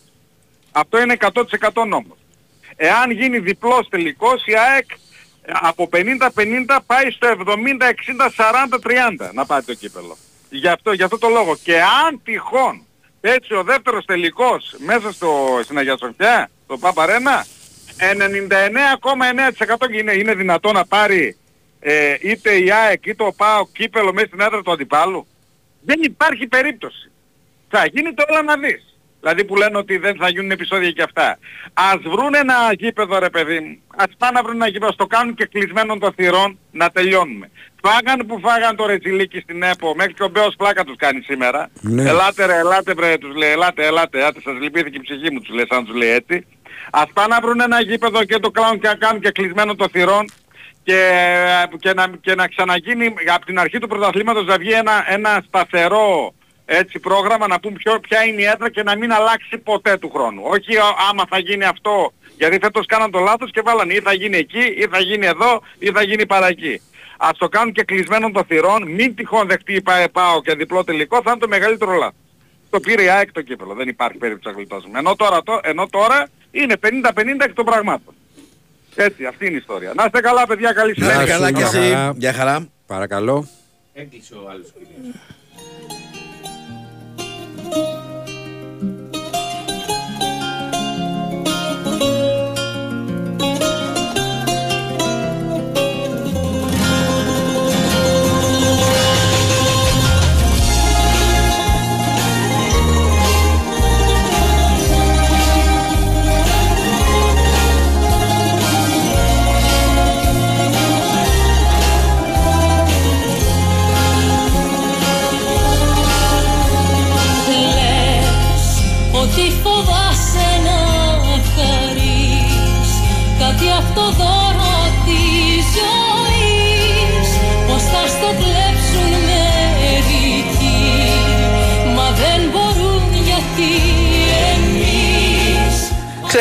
[0.71, 2.17] Αυτό είναι 100% νόμος.
[2.75, 4.85] Εάν γίνει διπλός τελικός η ΑΕΚ
[5.45, 7.27] από 50-50 πάει στο
[9.27, 10.17] 70-60-40-30 να πάει το κύπελο.
[10.49, 11.57] Γι' αυτό, γι' αυτό το λόγο.
[11.63, 12.85] Και αν τυχόν
[13.21, 17.45] έτσι ο δεύτερος τελικός μέσα στο, στην Αγία Σοφιά, στο Παπαρένα,
[17.97, 21.37] 99,9% και είναι, είναι δυνατό να πάρει
[21.85, 25.27] ε, είτε η ΑΕΚ είτε ο ΠΑΟ κύπελο μέσα στην έδρα του αντιπάλου.
[25.81, 27.11] Δεν υπάρχει περίπτωση.
[27.69, 28.97] Θα γίνει το όλα να δεις.
[29.19, 31.37] Δηλαδή που λένε ότι δεν θα γίνουν επεισόδια και αυτά.
[31.73, 33.77] Ας βρουν ένα γήπεδο ρε παιδί μου.
[33.95, 34.91] Ας πάνε να βρουν ένα γήπεδο.
[34.91, 37.49] Στο κάνουν και κλεισμένων των θυρών να τελειώνουμε.
[37.81, 39.95] Φάγαν που φάγαν το ρετσιλίκι στην ΕΠΟ.
[39.95, 41.69] Μέχρι και ο Μπέος πλάκα τους κάνει σήμερα.
[41.81, 42.09] Ναι.
[42.09, 43.51] Ελάτε ρε, ελάτε βρε, τους λέει.
[43.51, 44.41] Ελάτε, ελάτε, ελάτε.
[44.41, 46.45] Σας λυπήθηκε η ψυχή μου τους λέει, σαν τους λέει έτσι.
[46.91, 49.89] Ας πάνε να βρουν ένα γήπεδο και το κλάουν και να κάνουν και κλεισμένο των
[49.89, 50.25] θυρών
[50.83, 51.09] και,
[51.79, 56.33] και, να, και να ξαναγίνει από την αρχή του πρωταθλήματος να βγει ένα, ένα σταθερό
[56.65, 60.09] έτσι πρόγραμμα να πούμε ποιο, ποια είναι η έδρα και να μην αλλάξει ποτέ του
[60.13, 60.41] χρόνου.
[60.45, 64.13] Όχι α- άμα θα γίνει αυτό Γιατί φέτος κάναν το λάθος και βάλανε ή θα
[64.13, 66.81] γίνει εκεί, ή θα γίνει εδώ, ή θα γίνει παρά εκεί.
[67.17, 70.83] Ας το κάνουν και κλεισμένων των θυρών, μην τυχόν δεχτεί η ΠΑΕ ΠΑΟ και διπλό
[70.83, 72.15] τελικό, θα είναι το μεγαλύτερο λάθος.
[72.69, 74.99] Το πήρε η ΑΕΚ το κύπελο, δεν υπάρχει περίπτωση να γλιτώσουμε.
[74.99, 76.89] Ενώ τώρα, το, ενώ τώρα είναι 50-50
[77.39, 78.12] εκ των πραγμάτων.
[78.95, 79.91] Έτσι, αυτή είναι η ιστορία.
[79.95, 81.21] Να είστε καλά παιδιά, καλή Να συνέχεια.
[81.23, 82.13] είστε καλά κι εσύ.
[82.15, 82.67] Γεια χαρά.
[82.85, 83.47] Παρακαλώ.
[83.93, 85.15] Έκλεισε ο άλλος κύριος.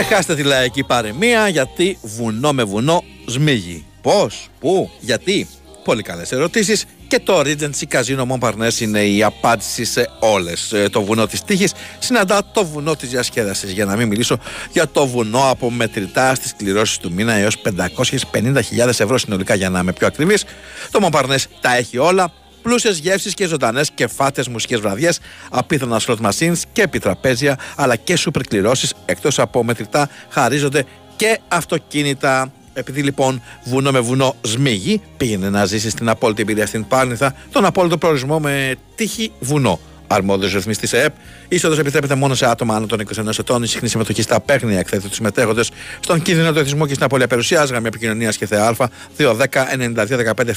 [0.05, 3.85] Ξεχάστε τη λαϊκή παρεμία γιατί βουνό με βουνό σμίγει.
[4.03, 5.49] Πώς, πού, γιατί.
[5.85, 10.73] Πολύ καλές ερωτήσεις και το Regency Casino Montparnasse είναι η απάντηση σε όλες.
[10.73, 14.39] Ε, Το βουνό της τύχης συναντά το βουνό της διασκέδασης για να μην μιλήσω
[14.73, 19.79] για το βουνό από μετρητά στις κληρώσεις του μήνα έως 550.000 ευρώ συνολικά για να
[19.79, 20.45] είμαι πιο ακριβής.
[20.91, 22.33] Το Montparnasse τα έχει όλα
[22.63, 28.17] Πλούσιες γεύσεις και ζωντανές και φάτες μουσικές βραδιές, απίθανα slot machines και επιτραπέζια, αλλά και
[28.17, 30.85] σούπερ κληρώσεις, εκτός από μετρητά, χαρίζονται
[31.17, 32.53] και αυτοκίνητα.
[32.75, 37.65] Επειδή λοιπόν βουνό με βουνό σμίγει, πήγαινε να ζήσεις στην απόλυτη εμπειρία στην Πάρνηθα, τον
[37.65, 39.81] απόλυτο προορισμό με τύχη βουνό.
[40.15, 41.15] Αρμόδιος ρυθμιστής ΕΕΠ.
[41.49, 43.63] Είσοδος επιτρέπεται μόνο σε άτομα άνω των 21 ετών.
[43.63, 45.63] Η συχνή συμμετοχή στα παίχνια εκθέτει τους συμμετέχοντε
[46.01, 47.71] στον κίνδυνο του εθισμού και στην απώλεια περιουσίας.
[47.71, 50.53] Γραμμή επικοινωνίας και ΘΑ 210 92 15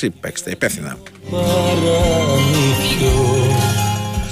[0.00, 0.08] 776.
[0.20, 0.96] Παίξτε υπεύθυνα.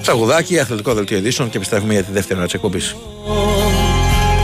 [0.02, 2.96] Τσαγουδάκι, αθλητικό δελτίο ειδήσεων και επιστρέφουμε για τη δεύτερη ώρα της εκπομπής.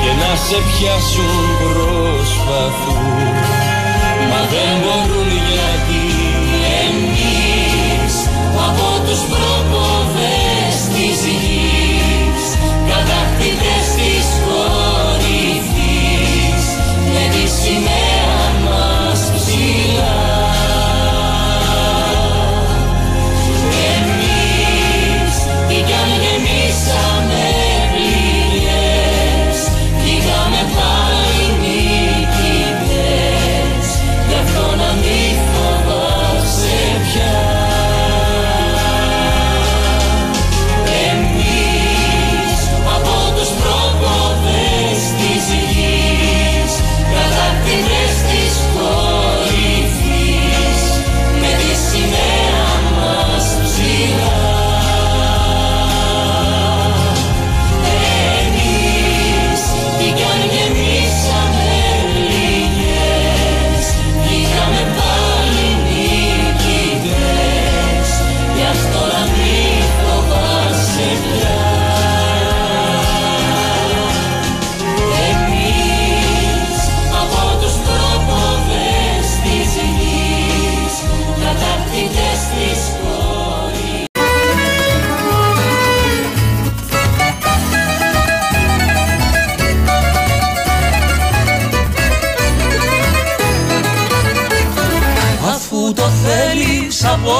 [0.03, 3.42] και να σε πιάσουν προσπαθούν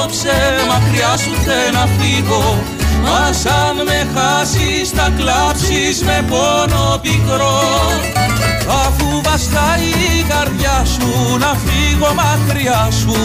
[0.03, 0.35] απόψε
[0.67, 2.63] μακριά σου θε να φύγω.
[3.03, 7.61] Μα σαν με χάσεις θα κλάψεις με πόνο πικρό.
[8.85, 9.89] Αφού βαστάει
[10.19, 13.15] η καρδιά σου να φύγω μακριά σου.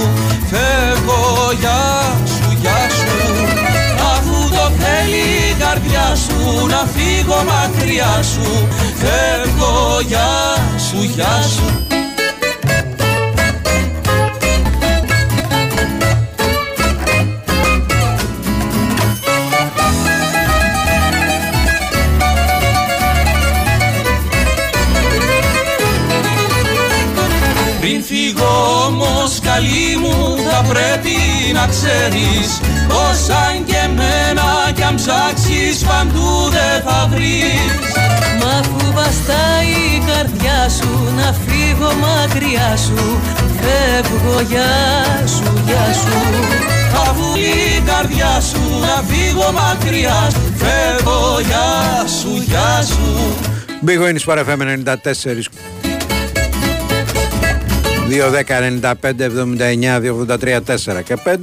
[0.51, 1.23] Φεύγω
[1.61, 1.83] γεια
[2.35, 3.17] σου, γεια σου.
[4.13, 8.69] Αφού το θέλει η καρδιά σου να φύγω μακριά σου.
[9.01, 10.31] Φεύγω γεια
[10.89, 11.88] σου, γεια σου
[29.97, 31.17] μου θα πρέπει
[31.53, 37.73] να ξέρεις Πως αν και εμένα κι αν ψάξεις παντού δεν θα βρεις.
[38.41, 43.21] Μα αφού βαστάει η καρδιά σου να φύγω μακριά σου.
[43.61, 44.77] Φεύγω γεια
[45.27, 46.19] σου, γεια σου.
[47.09, 50.53] Αφού η καρδιά σου να φύγω μακριά σου.
[50.63, 53.37] Φεύγω γεια σου, γεια σου.
[53.87, 55.78] Big Win Sport FM 94
[58.09, 61.37] 2, 10, 95, 79, 283, 4 και 5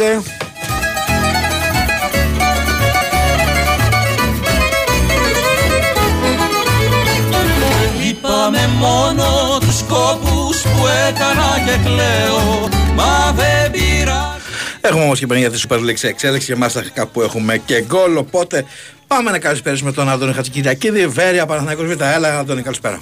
[8.02, 14.44] Λυπάμαι μόνο τους κόπους που έκανα και κλαίω Μα δεν πειράζει
[14.82, 17.58] Έχουμε όμως και πριν για τη Super League σε εξέλιξη και εμάς αρχικά που έχουμε
[17.58, 18.66] και γκολ οπότε
[19.08, 23.02] πάμε να καλησπέρισουμε τον Αντώνη Χατζικυριακίδη Βέρεια Παναθηναϊκός Β' Έλα Αντώνη καλησπέρα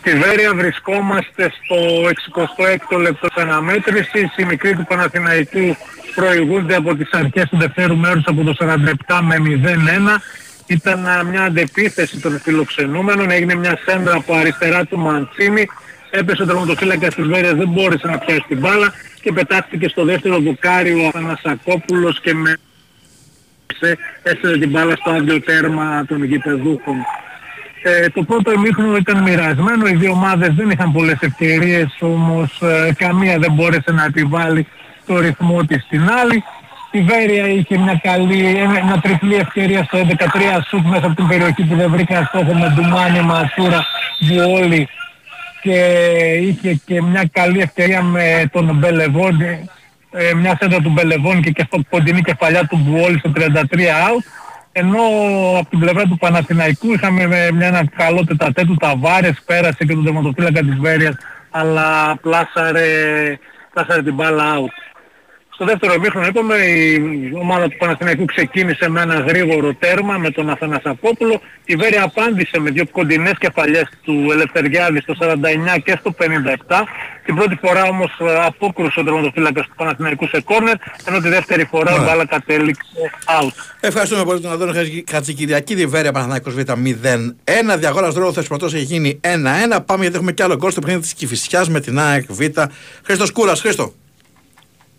[0.00, 4.36] Στη Βέρεια βρισκόμαστε στο 66ο λεπτό της αναμέτρησης.
[4.36, 5.76] Οι μικροί του Παναθηναϊκού
[6.14, 10.20] προηγούνται από τις αρχές του δευτέρου μέρους από το 47 με 0-1.
[10.66, 13.30] Ήταν α, μια αντεπίθεση των φιλοξενούμενων.
[13.30, 15.66] Έγινε μια σέντρα από αριστερά του Μαντσίνη.
[16.10, 20.38] Έπεσε ο τερματοφύλακας της Βέρειας, δεν μπόρεσε να πιάσει την μπάλα και πετάχτηκε στο δεύτερο
[20.38, 22.58] δοκάρι ο Αθανασακόπουλος και με
[24.22, 26.96] έστειλε την μπάλα στο άδειο τέρμα των γηπεδούχων.
[27.82, 32.92] Ε, το πρώτο ημίχρονο ήταν μοιρασμένο, οι δύο ομάδες δεν είχαν πολλές ευκαιρίες, όμως ε,
[32.98, 34.66] καμία δεν μπόρεσε να επιβάλλει
[35.06, 36.44] το ρυθμό της στην άλλη.
[36.90, 41.26] Η Βέρεια είχε μια καλή, ένα- μια τριπλή ευκαιρία στο 11-3 σουτ μέσα από την
[41.26, 43.84] περιοχή που δεν βρήκαν στόχο με Ντουμάνι, Ματσούρα,
[44.20, 44.88] Μπουόλη
[45.62, 45.74] και
[46.40, 51.64] είχε και μια καλή ευκαιρία με τον Μπελεβόν, ε, μια σέντρα του Μπελεβόν και, και
[51.66, 53.38] στο κοντινή κεφαλιά του Μπουόλη στο 33
[54.08, 54.22] out.
[54.72, 55.02] Ενώ
[55.58, 59.94] από την πλευρά του Παναθηναϊκού είχαμε με μια, ένα καλό τετατέ του Ταβάρες, πέρασε και
[59.94, 61.16] τον τερματοφύλακα της Βέρειας,
[61.50, 62.86] αλλά πλάσαρε,
[63.72, 64.68] πλάσαρε την μπάλα out.
[65.60, 70.50] Στο δεύτερο ημίχρονο είπαμε η ομάδα του Παναθηναϊκού ξεκίνησε με ένα γρήγορο τέρμα με τον
[70.50, 71.40] Αθανασακόπουλο.
[71.64, 76.24] Η Βέρεια απάντησε με δύο κοντινές κεφαλιές του Ελευθεριάδη στο 49 και στο 57.
[77.24, 81.64] Την πρώτη φορά όμως ε, απόκρουσε ο τερματοφύλακας του Παναθηναϊκού σε κόρνερ, ενώ τη δεύτερη
[81.64, 82.82] φορά η μπάλα κατέληξε
[83.40, 83.52] out.
[83.80, 89.20] Ευχαριστούμε πολύ τον Αντώνη Χατζη- Χατζικυριακίδη Βέρεια Παναθηναϊκός Β' 0-1 Διαγώνας δρόμος θεσπρωτός έχει γίνει
[89.24, 92.58] 1-1 Πάμε γιατί έχουμε κι άλλο γκολ στο παιχνίδι της Κηφισιάς με την ΑΕΚ Β'
[93.04, 93.92] Χρήστος Κούρας, Χρήστο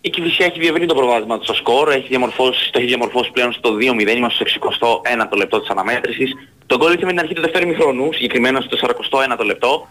[0.04, 3.52] Η Κηφισιά έχει διευρύνει το προβάδισμα του στο σκορ, έχει διαμορφώσει, το έχει διαμορφώσει πλέον
[3.52, 6.32] στο 2-0, είμαστε στο 61ο λεπτό της αναμέτρησης.
[6.66, 8.76] Το γκολ ήρθε με την αρχή του δευτέρου μηχρονού, συγκεκριμένα στο
[9.10, 9.88] 41ο λεπτό,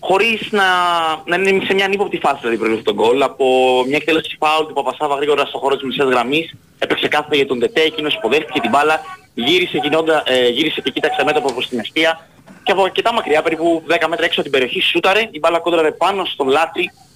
[0.00, 0.64] χωρίς να,
[1.24, 3.46] να είναι σε μια ανύποπτη φάση δηλαδή πριν τον γκολ, από
[3.86, 7.58] μια εκτέλεση φάουλ του Παπασάβα γρήγορα στο χώρο της μισές γραμμής, έπαιξε κάθετα για τον
[7.58, 9.00] Τετέ, εκείνος υποδέχτηκε την μπάλα,
[9.34, 12.28] γύρισε, γινόντα, ε, γύρισε και κοίταξε μέτωπο προς την αιστεία
[12.62, 15.90] και από αρκετά μακριά, περίπου 10 μέτρα έξω από την περιοχή, σούταρε, η μπάλα κόντραρε
[15.90, 17.07] πάνω στον λάτι, κρε- ε,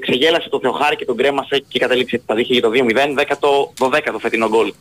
[0.00, 4.48] ξεγέλασε το Θεοχάρη και τον κρέμασε και κατέληξε τα δίχτυα για το 2-0, 10ο φετινό
[4.48, 4.72] γκολ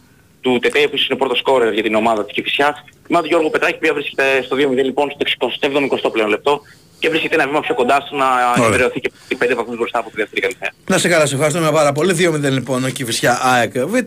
[0.42, 2.84] του Τετέ, που είναι ο πρώτος σκόρερ για την ομάδα της Κηφισιάς.
[2.88, 6.62] Η ομάδα του Γιώργου Πετράκη, που βρίσκεται στο 2-0 λοιπόν στο 67ο πλέον λεπτό
[7.00, 8.68] και βρίσκεται ένα βήμα πιο κοντά στο να Ωραία.
[8.68, 10.74] εμπειρεωθεί και οι 5 βαθμούς μπροστά από τη δεύτερη καλυφαία.
[10.88, 13.98] Να σε καλά, σε ευχαριστούμε πάρα πολύ 2-0 λοιπόν Κηφισιά ΑΕΚ Β'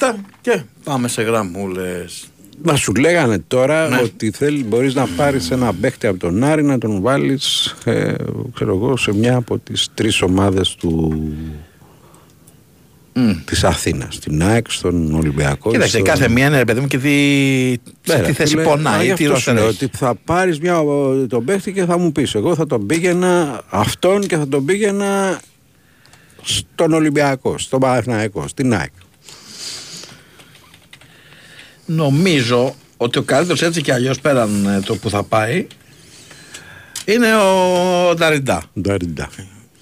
[0.40, 2.28] και πάμε σε γραμμούλες
[2.62, 4.00] Μα σου λέγανε τώρα Ναι.
[4.02, 8.14] ότι θέλει, μπορείς να πάρεις ένα παίχτη από τον Άρη να τον βάλεις ε,
[8.54, 11.22] ξέρω εγώ, σε μια από τις τρεις ομάδες του
[13.44, 16.98] της Αθήνας την ΑΕΚ, στον Ολυμπιακό Κοίταξε, στον- κάθε μία είναι ρε παιδί μου και
[16.98, 19.68] δει σε Ναι, τι ρε, θέση φίλε, πονάει, α, γι' τι αυτό ρόστερ σου λέω,
[19.68, 19.84] έχει.
[19.84, 20.80] ότι θα πάρεις μια,
[21.28, 25.40] τον παίχτη και θα μου πεις εγώ θα τον πήγαινα αυτόν και θα τον πήγαινα
[26.42, 28.92] στον Ολυμπιακό, στον Παναθηναϊκό, στην ΑΕΚ.
[31.90, 35.66] Νομίζω ότι ο καλύτερος έτσι και αλλιώς πέραν ε, το που θα πάει
[37.04, 38.62] είναι ο Νταριντά.
[38.80, 39.28] Νταριντά.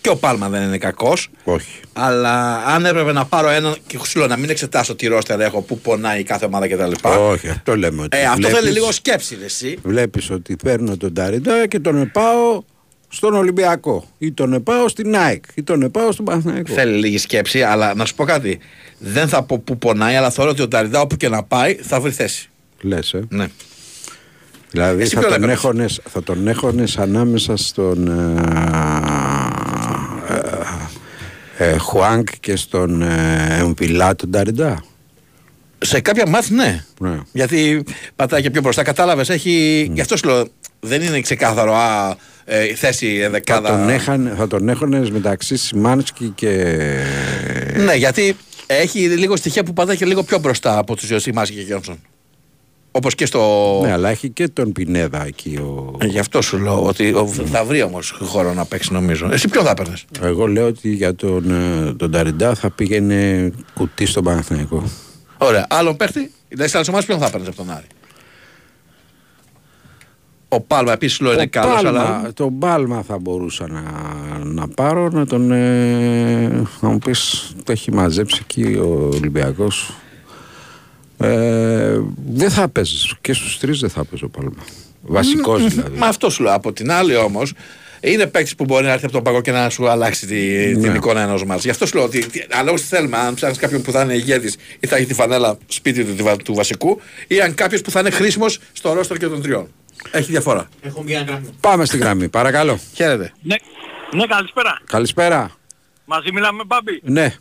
[0.01, 1.29] Και ο Πάλμα δεν είναι κακός.
[1.45, 1.81] Όχι.
[1.93, 5.61] Αλλά αν έπρεπε να πάρω έναν και σου λέω να μην εξετάσω τι ρόστερ έχω,
[5.63, 6.93] πού πονάει κάθε ομάδα κτλ.
[7.19, 8.03] Όχι, αυτό λέμε.
[8.03, 9.79] Ότι Ε, αυτό βλέπεις- θέλει λίγο σκέψη, ρε, εσύ.
[9.83, 12.63] Βλέπεις ότι παίρνω τον Ταριντά και τον επάω
[13.17, 16.73] στον Ολυμπιακό ή τον επάω στην ΑΕΚ ή τον επάω στον Παναθηναϊκό.
[16.73, 18.59] Θέλει λίγη σκέψη, αλλά να σου πω κάτι.
[18.99, 22.01] Δεν θα πω που πονάει, αλλά θεωρώ ότι ο Νταριντά όπου και να πάει θα
[22.01, 22.51] βρει θέση.
[22.81, 23.25] Λες, ε.
[23.29, 23.47] Ναι.
[24.71, 28.43] Δηλαδή Εσύ θα ποιο τον, έκανες; έχωνες, θα τον έχωνες ανάμεσα στον ε,
[31.59, 34.85] ε, ε, Χουάνκ και στον ε, Εμφυλά τον Ταριντά.
[35.79, 36.85] Σε κάποια μάτς ναι.
[37.01, 37.19] Ναι.
[37.33, 37.85] Γιατί
[38.17, 38.83] πατάει και πιο μπροστά.
[38.83, 39.89] Κατάλαβες, έχει.
[39.93, 40.47] Γι' αυτό σου λέω,
[40.81, 42.17] δεν είναι ξεκάθαρο α,
[42.49, 43.69] ε, θέση Θα δεκάδα.
[43.69, 46.75] τον, έχανε, θα τον έχωνες μεταξύ Σιμάνσκι και...
[47.85, 48.37] Ναι, γιατί
[48.67, 51.99] έχει λίγο στοιχεία που πατάει και λίγο πιο μπροστά από τους Ιωσή Μάσκι και Γιόνσον.
[52.91, 53.81] Όπως και στο.
[53.85, 55.57] Ναι, αλλά έχει και τον Πινέδα εκεί.
[55.57, 55.97] Ο...
[56.01, 59.29] Ε, Γι' αυτό σου λέω ότι ο- θα βρει όμως χώρο να παίξει νομίζω.
[59.33, 64.07] Εσύ ποιο θα έπαιρνες; Εγώ λέω ότι για τον, ε, τον Ταριντά θα πήγαινε κουτί
[64.07, 64.91] στον Παναθηναϊκό.
[65.39, 65.67] Ωραία.
[65.71, 67.87] Άλλον παίχτη; Δηλαδή, σε άλλε ομάδε ποιον θα έπαιρνες από τον Άρη;
[70.49, 72.33] Ο Πάλμα επίσης λέω είναι Ο καλός, Πάλμα, αλλά.
[72.35, 73.83] Τον Πάλμα θα μπορούσα να,
[74.45, 75.51] να πάρω να τον.
[75.51, 79.93] Ε, να μου πεις, το έχει μαζέψει εκεί ο Ολυμπιακός.
[81.19, 82.01] Ε,
[82.33, 83.15] δεν θα παίζεις.
[83.21, 84.65] Και στους τρεις δεν θα παίζει ο Πάλμα.
[85.03, 85.99] Βασικός δηλαδή.
[85.99, 86.55] Μα αυτό σου λέω.
[86.55, 87.53] Από την άλλη όμως,
[88.01, 90.83] είναι παίκτης που μπορεί να έρθει από τον παγό και να σου αλλάξει τη, Ναι.
[90.83, 91.57] την εικόνα ενός μα.
[91.57, 93.17] Γι' αυτό σου λέω ότι τι- ανάλογα τι θέλουμε.
[93.17, 96.37] Αν ψάχνεις κάποιον που θα είναι ηγέτης ή θα έχει τη φανέλα σπίτι του, του,
[96.45, 99.67] του βασικού, ή αν κάποιος που θα είναι χρήσιμος στο ρόστρο και των τριών.
[100.11, 100.69] Έχει διαφορά.
[100.81, 101.55] Έχω μια γραμμή.
[101.61, 102.79] Πάμε στη γραμμή, παρακαλώ.
[102.95, 103.33] Χαίρετε.
[103.43, 103.57] Ναι,
[104.13, 104.79] ναι, καλησπέρα.
[104.87, 105.51] Καλησπέρα.
[106.05, 107.35] Μαζί μιλάμε, Μπάμπη; Ναι.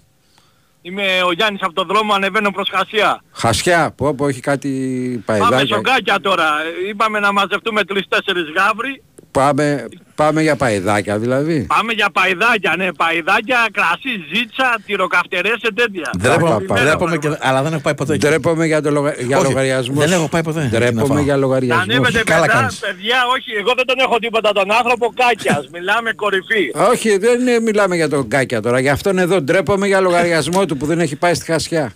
[0.82, 3.24] Είμαι ο Γιάννης από τον δρόμο, ανεβαίνω προς Χασία.
[3.32, 4.70] Χασιά, που όπου έχει κάτι
[5.26, 5.76] Πάμε παϊδάκια.
[5.76, 6.50] σογκάκια τώρα.
[6.90, 9.04] Είπαμε να μαζευτούμε τρεις-τέσσερις γάβροι.
[9.40, 11.66] Πάμε, πάμε για παϊδάκια δηλαδή.
[11.76, 16.10] Πάμε για παϊδάκια, ναι, παϊδάκια, κρασί, ζήτσα, τυροκαυτερές και τέτοια.
[16.18, 16.82] Ντρέπομαι, πα, πα.
[16.82, 18.14] ντρέπομαι και, αλλά δεν έχω πάει ποτέ.
[18.14, 18.26] εκεί.
[18.28, 19.14] Ντρέπομαι για, το λογα...
[19.20, 20.00] για Όχι, λογαριασμό.
[20.00, 20.60] δεν έχω πάει ποτέ.
[20.60, 21.24] Τι να Ντρέπομαι φάω.
[21.24, 21.82] για λογαριασμό.
[21.82, 22.76] Ανέβετε Καλά παιδιά, κάνεις.
[22.80, 26.72] παιδιά, όχι, εγώ δεν τον έχω τίποτα τον άνθρωπο, κάκιας, μιλάμε κορυφή.
[26.92, 28.80] Όχι, δεν είναι- μιλάμε για τον Γκάκια τώρα.
[28.80, 31.94] Για αυτόν εδώ ντρέπομαι για λογαριασμό του που δεν έχει πάει στη Χασιά.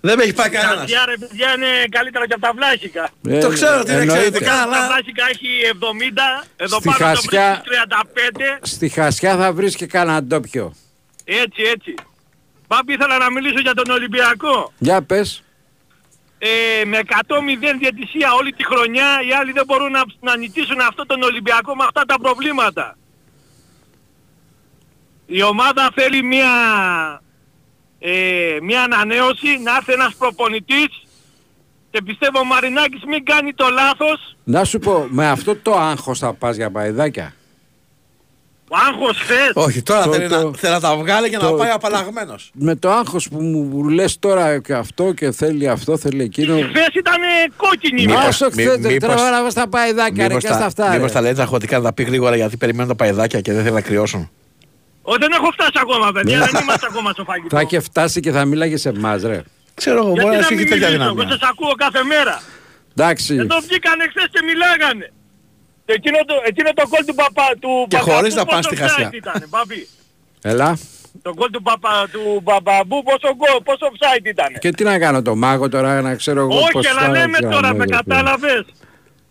[0.00, 0.78] Δεν με έχει πάει κανένας.
[0.80, 3.08] Χασία ρε παιδιά είναι καλύτερα και από τα βλάχικα.
[3.28, 4.22] Ε, Το ξέρω ότι είναι εννοείται.
[4.22, 8.58] εξαιρετικά, Τα αλλά βλάχικα έχει 70, εδώ Στη πάνω το Χασιά- βρίσκεις 35.
[8.62, 10.74] Στη Χασιά θα βρεις και κανένα ντόπιο.
[11.24, 11.94] Έτσι, έτσι.
[12.66, 14.72] Πάμπη ήθελα να μιλήσω για τον Ολυμπιακό.
[14.78, 15.42] Για πες.
[16.38, 21.06] Ε, με 100-0 διαιτησία όλη τη χρονιά οι άλλοι δεν μπορούν να, να νικήσουν αυτό
[21.06, 22.96] τον Ολυμπιακό με αυτά τα προβλήματα.
[25.26, 26.50] Η ομάδα θέλει μια,
[27.98, 28.10] ε,
[28.62, 30.88] μια ανανέωση, να έρθει ένας προπονητής
[31.90, 34.36] και πιστεύω ο Μαρινάκης μην κάνει το λάθος.
[34.44, 37.32] Να σου πω, με αυτό το άγχος θα πας για παϊδάκια.
[38.70, 39.50] Ο άγχος χθες.
[39.54, 42.50] Όχι, τώρα Το- θέλει, το- να, θέλει να τα βγάλει και να το- πάει απαλλαγμένος.
[42.54, 46.54] Με το άγχος που μου λες τώρα και αυτό και θέλει αυτό, θέλει εκείνο.
[46.56, 47.16] Χθες ήταν
[47.56, 48.04] κόκκινη.
[48.06, 50.64] Μήπως- Άσο μη- χθες, μήπως- τώρα να βάζεις τα παϊδάκια ρε Μήπως και στα τα,
[50.66, 50.90] αυτά.
[50.90, 51.12] μήπως ρε.
[51.12, 53.80] τα λέει τραγωτικά να τα πει γρήγορα γιατί περιμένουν τα παϊδάκια και δεν θέλει να
[53.80, 54.30] κρυώσουν.
[55.10, 57.56] Ω, δεν έχω φτάσει ακόμα παιδιά, δεν είμαστε ακόμα στο φαγητό.
[57.56, 59.40] Θα είχε φτάσει και θα μίλαγε σε εμάς ρε.
[59.74, 61.36] Ξέρω εγώ, Γιατί μπορεί να να σου μην έχει τέτοια μιλήσω, εγώ δυναμία.
[61.38, 62.42] σας ακούω κάθε μέρα.
[62.96, 63.34] Εντάξει.
[63.44, 65.06] Εδώ βγήκανε χθες και μιλάγανε.
[65.86, 68.68] Και Εκείνο το, εκείνο το γκολ του παπά του Και Παπαπού, χωρίς να πάνε πόσο
[68.74, 69.08] στη Χασιά.
[69.10, 69.88] offside Ήτανε, Μπαμπή;
[70.52, 70.78] Έλα.
[71.22, 74.50] Το γκολ του, παπα, του Παπαμπού πόσο, γκολ, πόσο offside ήταν.
[74.58, 77.38] Και τι να κάνω το μάγο τώρα να ξέρω εγώ πώς Όχι, αλλά θα λέμε
[77.38, 77.96] κάνω, τώρα, με ρε, φίλε.
[77.96, 78.64] κατάλαβες.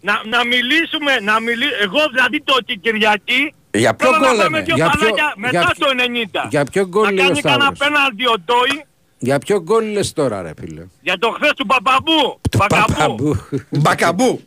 [0.07, 1.65] Να, να μιλήσουμε, να μιλή...
[1.86, 4.99] εγώ δηλαδή το την Κυριακή Για ποιο θέλω να γκολ πάμε λέμε; δύο Για ποιο-
[4.99, 6.47] παλάκια μετά για- το 90.
[6.49, 8.84] για ποιο γκολ να λέει ο κάνει κανένα Σταύρος; πέναλτι ο Ντόι
[9.18, 12.39] Για ποιο γκολ λες τώρα ρε φίλε; για το χθες του Παπαμπού.
[12.51, 12.93] Του Μπακαμπού.
[12.93, 13.38] Παπαμπού.
[13.70, 14.41] Μπακαμπού.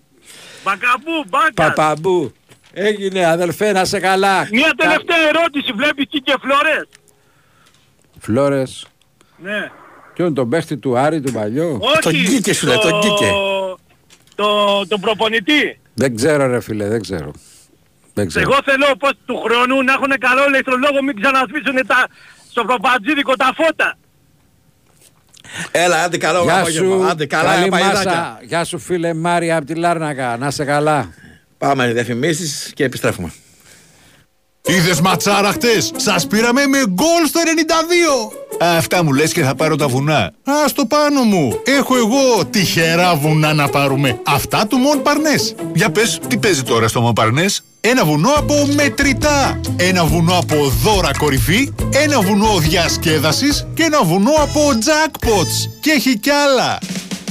[0.64, 1.52] Μπακαμπού, μπάκα.
[1.54, 2.32] Παπαμπού.
[2.72, 4.48] Έγινε αδελφέ να σε καλά.
[4.52, 6.86] Μια τελευταία ερώτηση, βλέπεις τι και φλωρές.
[8.18, 8.86] Φλόρες.
[9.36, 9.70] Ναι.
[10.14, 13.30] Ποιον τον παίχτη του Άρη του παλιού; Όχι, Τον Γκίκε σου λέει, το- τον Γκίκε.
[14.34, 15.80] Το, τον προπονητή.
[15.94, 17.30] Δεν ξέρω ρε φίλε, δεν ξέρω.
[18.14, 18.50] Δεν ξέρω.
[18.50, 22.06] Εγώ θέλω πως του χρόνου να έχουν καλό ηλεκτρολόγο μην ξανασβήσουν τα,
[22.50, 23.96] στο προπατζίδικο τα φώτα.
[25.70, 26.96] Έλα, άντε καλό Γεια απόγευμα.
[26.96, 28.04] σου, Άντε καλά καλή παϊδάκια.
[28.04, 28.38] μάσα.
[28.42, 30.36] Γεια σου φίλε Μάρια από τη Λάρνακα.
[30.36, 31.14] Να σε καλά.
[31.58, 33.32] Πάμε διαφημίσεις και επιστρέφουμε.
[34.62, 38.32] Είδες ματσάρα χτες, σας πήραμε με γκολ στο 92.
[38.60, 40.32] Αυτά μου λες και θα πάρω τα βουνά.
[40.50, 41.60] Α, στο πάνω μου.
[41.64, 44.20] Έχω εγώ τυχερά βουνά να πάρουμε.
[44.26, 45.54] Αυτά του Μον Παρνές.
[45.74, 49.60] Για πες, τι παίζει τώρα στο Μον Παρνές; Ένα βουνό από μετρητά.
[49.76, 51.72] Ένα βουνό από δώρα κορυφή.
[51.92, 53.66] Ένα βουνό διασκέδασης.
[53.74, 55.70] Και ένα βουνό από jackpots.
[55.80, 56.78] Και έχει κι άλλα.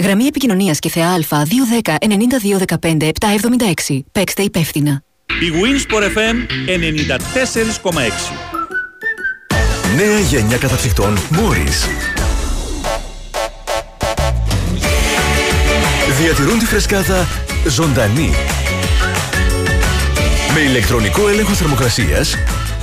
[0.00, 1.18] Γραμμή επικοινωνίας και θεά Α
[1.82, 1.94] 210
[2.78, 3.10] 9215
[3.86, 4.00] 776.
[4.12, 5.02] Παίξτε υπεύθυνα.
[5.26, 6.36] Η Winsport FM
[7.92, 7.98] 94,6.
[9.96, 11.88] Νέα γενιά καταψυκτών Morris.
[16.20, 17.26] Διατηρούν τη φρεσκάδα
[17.68, 18.34] ζωντανή.
[20.54, 22.34] Με ηλεκτρονικό έλεγχο θερμοκρασίας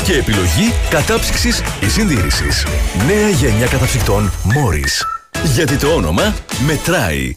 [0.03, 2.65] και επιλογή κατάψυξης ή συντήρησης.
[3.07, 5.14] Νέα γενιά καταψυκτών Morris.
[5.45, 6.33] Γιατί το όνομα
[6.65, 7.35] μετράει.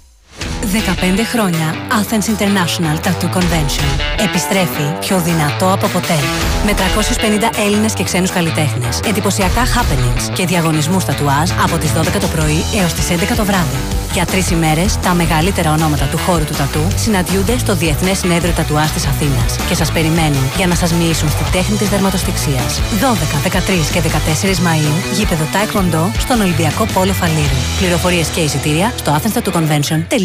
[0.72, 3.88] 15 χρόνια Athens International Tattoo Convention.
[4.26, 6.18] Επιστρέφει πιο δυνατό από ποτέ.
[6.64, 12.26] Με 350 Έλληνες και ξένους καλλιτέχνες, εντυπωσιακά happenings και διαγωνισμούς τατουάζ από τις 12 το
[12.26, 13.78] πρωί έως τις 11 το βράδυ.
[14.12, 18.90] Για τρεις ημέρες, τα μεγαλύτερα ονόματα του χώρου του τατού συναντιούνται στο Διεθνές Συνέδριο Τατουάζ
[18.90, 22.80] της Αθήνας και σας περιμένουν για να σας μοιήσουν στη τέχνη της δερματοστηξίας.
[23.00, 27.58] 12, 13 και 14 Μαΐου, γήπεδο Taekwondo στον Ολυμπιακό Πόλο Φαλήρου.
[27.78, 29.10] Πληροφορίες και εισιτήρια στο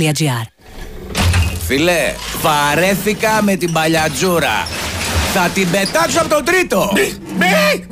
[0.10, 0.48] athenstatooconvention.gr
[1.68, 4.68] Φίλε, βαρέθηκα με την παλιατζούρα.
[5.34, 6.92] Θα την πετάξω από τον τρίτο.
[6.94, 7.86] Μη, μη,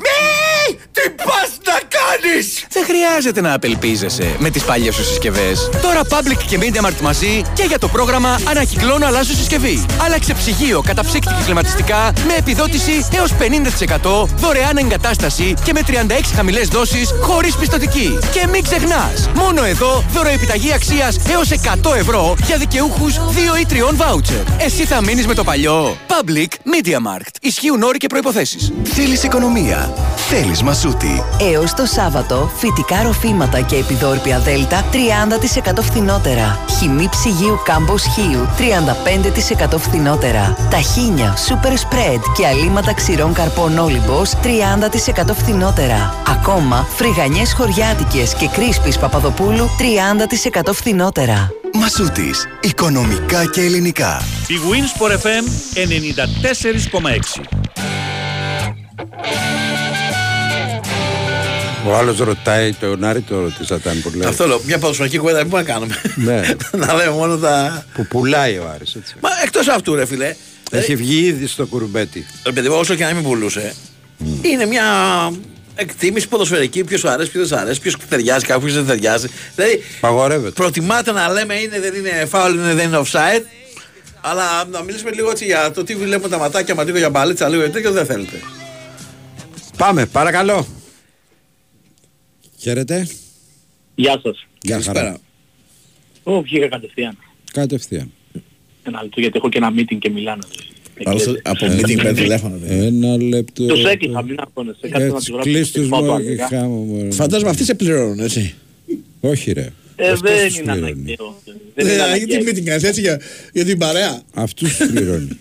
[0.92, 2.66] τι πας να κάνεις!
[2.70, 5.70] Δεν χρειάζεται να απελπίζεσαι με τις παλιές σου συσκευές.
[5.82, 9.86] Τώρα Public και MediaMarkt μαζί και για το πρόγραμμα Ανακυκλώνω αλλάζω συσκευή.
[10.04, 15.92] Άλλαξε ψυγείο, καταψύκτη και κλιματιστικά με επιδότηση έως 50%, δωρεάν εγκατάσταση και με 36
[16.34, 18.18] χαμηλές δόσεις χωρίς πιστοτική.
[18.32, 23.96] Και μην ξεχνάς, μόνο εδώ δωροεπιταγή αξίας έως 100 ευρώ για δικαιούχους 2 ή 3
[23.96, 24.42] βάουτσερ.
[24.58, 25.96] Εσύ θα μείνεις με το παλιό.
[26.08, 27.36] Public MediaMarkt.
[27.40, 28.72] Ισχύουν όροι και προϋποθέσεις.
[28.84, 29.94] Θέλεις οικονομία.
[30.28, 31.22] Θέλεις μασούτη.
[31.52, 36.58] Έως το Σάββατο, φυτικά ροφήματα και επιδόρπια Δέλτα 30% φθηνότερα.
[36.78, 40.56] Χυμή ψυγείου Κάμπος Χίου 35% φθηνότερα.
[40.70, 46.14] Ταχίνια, Super Spread και αλήματα ξηρών καρπών Όλυμπος 30% φθηνότερα.
[46.28, 51.50] Ακόμα, φρυγανιές χωριάτικες και κρίσπης Παπαδοπούλου 30% φθηνότερα.
[51.74, 52.46] Μασούτης.
[52.60, 54.22] Οικονομικά και ελληνικά.
[54.46, 57.40] Η Wins for FM 94,6.
[61.86, 64.28] Ο άλλος ρωτάει, το Νάρη το ρωτήσατε που λέει.
[64.28, 66.48] Αυτό λέω, μια ποδοσφαιρική κουβέντα δεν μπορούμε να κάνουμε; Ναι.
[66.86, 67.84] να λέμε μόνο τα.
[67.94, 69.14] που πουλάει ο Άρης, έτσι.
[69.20, 70.34] Μα εκτός αυτού, ρε φιλέ.
[70.70, 72.26] Έχει βγει ήδη στο κουρμπέτι.
[72.44, 73.74] Ρε παιδί, όσο και να μην πουλούσε,
[74.42, 74.84] είναι μια
[75.74, 76.84] εκτίμηση ποδοσφαιρική.
[76.84, 79.28] Ποιος σου αρέσει, ποιος δεν σου αρέσει, ποιος ταιριάζει, κάποιος δεν ταιριάζει.
[79.54, 80.50] Δηλαδή, Παγορεύεται.
[80.50, 83.42] προτιμάτε να λέμε είναι, δεν είναι foul, είναι, δεν είναι offside.
[84.20, 87.48] Αλλά να μιλήσουμε λίγο έτσι για το τι βλέπουμε τα ματάκια μα λίγο για μπαλίτσα,
[87.48, 88.36] λίγο για τέτοιο δεν θέλετε.
[89.76, 90.66] Πάμε, παρακαλώ.
[92.62, 93.06] Χαίρετε.
[93.94, 94.46] Γεια σας.
[94.62, 95.18] Γεια χαρά.
[96.22, 97.18] Ω, βγήκα κατευθείαν.
[97.52, 98.10] Κατευθείαν.
[98.82, 100.42] Ένα λεπτό γιατί έχω και ένα meeting και μιλάνε.
[101.04, 102.56] Άλλος από meeting παίρνει τηλέφωνο.
[102.58, 102.86] δε.
[102.86, 103.66] Ένα λεπτό.
[103.66, 104.88] Τους έκλεισα, μην αγχώνεσαι.
[104.88, 105.50] Κάτσε να Έτσι, του γράψω.
[105.50, 106.34] κλείς τους και πάω μόνο αργά.
[106.34, 107.12] και χάμω μου.
[107.12, 108.54] Φαντάζομαι αυτοί σε πληρώνουν, έτσι.
[109.20, 109.72] Όχι ρε.
[109.96, 110.90] Ε, Αυτούς δεν τους είναι πληρώνει.
[110.92, 111.40] αναγκαίο.
[111.74, 112.26] Δεν είναι Ε, αναγκαίο.
[112.26, 113.20] Γιατί meeting κάνεις έτσι για,
[113.52, 114.22] για την παρέα.
[114.34, 115.38] Αυτούς τους πληρώνει.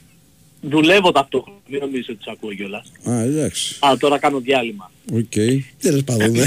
[0.62, 1.58] Δουλεύω ταυτόχρονα.
[1.68, 2.92] Μην νομίζεις ότι τους ακούω κιόλας.
[3.10, 3.76] Α, εντάξει.
[3.86, 4.92] Α, τώρα κάνω διάλειμμα.
[5.14, 5.34] Οκ.
[5.82, 6.46] Τέλος πάντων, ναι.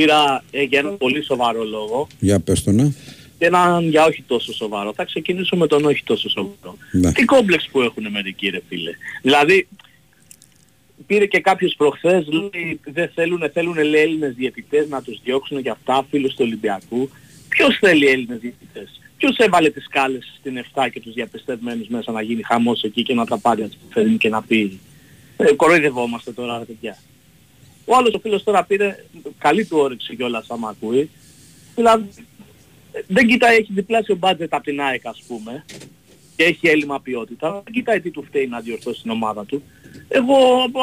[0.00, 2.92] Πήρα ε, για ένα πολύ σοβαρό λόγο Για πες το να.
[3.38, 4.92] και έναν για όχι τόσο σοβαρό.
[4.94, 6.76] Θα ξεκινήσω με τον όχι τόσο σοβαρό.
[6.92, 7.12] Ναι.
[7.12, 8.90] Τι κόμπλεξ που έχουν μερικοί ρε φίλε.
[9.22, 9.68] Δηλαδή,
[11.06, 15.72] πήρε και κάποιος προχθές, λέει, δεν θέλουν, θέλουν λέει, Έλληνες διαιτητές να τους διώξουν για
[15.72, 17.10] αυτά, φίλους του Ολυμπιακού.
[17.48, 22.22] Ποιος θέλει Έλληνες διαιτητές; Ποιος έβαλε τις κάλες στην 7 και τους διαπιστευμένους μέσα να
[22.22, 24.80] γίνει χαμός εκεί και να τα πάρει να τους και να πει
[25.36, 26.96] ε, κοροϊδευόμαστε τώρα ρε παιδιά.
[27.90, 29.04] Ο άλλος ο φίλος τώρα πήρε
[29.38, 31.10] καλή του όρεξη κιόλας άμα ακούει.
[31.74, 32.08] Δηλαδή
[32.92, 35.64] ε, δεν κοιτάει, έχει διπλάσιο budget από την ΑΕΚ ας πούμε
[36.36, 37.50] και έχει έλλειμμα ποιότητα.
[37.64, 39.62] Δεν κοιτάει τι του φταίει να διορθώσει την ομάδα του.
[40.08, 40.36] Εγώ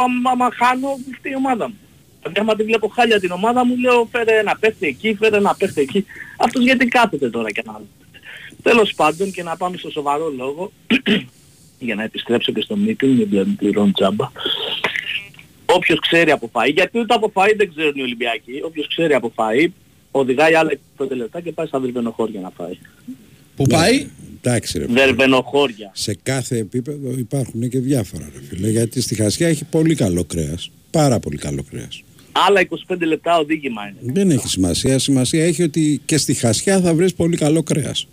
[0.03, 1.77] άμα, άμα χάνω, μου φταίει η ομάδα μου.
[2.19, 5.55] Δηλαδή άμα τη βλέπω χάλια την ομάδα μου, λέω φέρε ένα παίχτη εκεί, φέρε ένα
[5.55, 6.05] παίχτη εκεί.
[6.37, 7.81] Αυτός γιατί κάθεται τώρα και να...
[8.61, 10.71] Τέλος πάντων και να πάμε στο σοβαρό λόγο,
[11.87, 14.31] για να επιστρέψω και στο meeting, μην πληρώνω τζάμπα.
[15.73, 19.33] Όποιος ξέρει από φαΐ, γιατί ούτε από φαΐ δεν ξέρουν οι Ολυμπιακοί, όποιος ξέρει από
[19.35, 19.67] φαΐ,
[20.11, 22.77] οδηγάει άλλα 25 λεπτά και πάει στα βερβενοχώρια να φάει.
[23.55, 24.07] Που πάει;
[24.41, 24.85] Εντάξει ρε.
[24.85, 25.91] Βερβενοχώρια.
[25.93, 28.69] Σε κάθε επίπεδο υπάρχουν και διάφορα ρε φίλε.
[28.69, 30.71] Γιατί στη Χασιά έχει πολύ καλό κρέας.
[30.91, 32.03] Πάρα πολύ καλό κρέας.
[32.31, 34.13] Άλλα 25 λεπτά οδήγημα είναι.
[34.13, 34.99] Δεν έχει σημασία.
[34.99, 38.07] Σημασία έχει ότι και στη Χασιά θα βρεις πολύ καλό κρέας.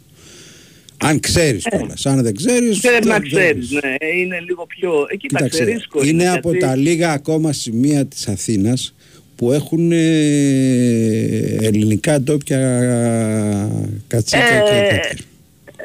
[1.05, 1.77] Αν ξέρεις Ε.
[1.77, 2.07] κιόλας.
[2.07, 2.81] Αν δεν ξέρεις...
[2.81, 5.07] Πρέπει να δεν ξέρεις, ναι, είναι λίγο πιο...
[5.11, 8.95] Ε, κοίταξε, Κοίταξε, ρίσκο είναι γιατί- από τα λίγα ακόμα σημεία της Αθήνας
[9.37, 9.97] που έχουν ε,
[11.61, 12.59] ελληνικά ντόπια
[14.07, 15.25] κατσίκα Ε, και τέτοια.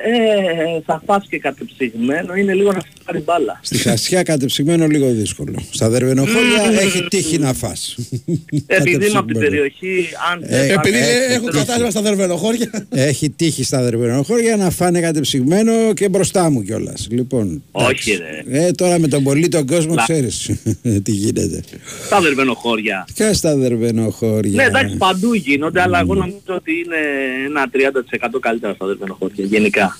[0.01, 2.82] Ε, θα φας και κατεψυγμένο, είναι λίγο να
[3.12, 3.60] πάρει μπάλα.
[3.64, 5.64] Στη Χασιά κατεψυγμένο λίγο δύσκολο.
[5.72, 7.95] Στα δερβενοχώρια έχει τύχει να φας.
[8.66, 9.39] Επειδή είμαι από την Κατεψυγμένο.
[9.39, 10.43] περιοχή, αν...
[10.43, 12.88] Ε, δεν Επειδή φας- ε, έχω ε, κατάλημα στα δερβενοχώρια.
[12.89, 17.07] Έχει τύχει στα δερβενοχώρια να φάνε κατεψυγμένο και μπροστά μου κιόλας.
[17.12, 18.18] Λοιπόν, Όχι εντάξει.
[18.51, 20.49] ρε, Ε, τώρα με τον πολύ τον κόσμο Λα- ξέρεις
[21.03, 21.62] τι γίνεται.
[22.05, 23.07] στα βερβενοχώρια.
[23.14, 24.51] Και στα δερβενοχώρια.
[24.55, 26.95] Ναι, εντάξει, παντού γίνονται, αλλά εγώ νομίζω ότι είναι
[27.47, 27.70] ένα
[28.36, 29.97] 30% καλύτερα στα βερβενοχώρια, γενικά.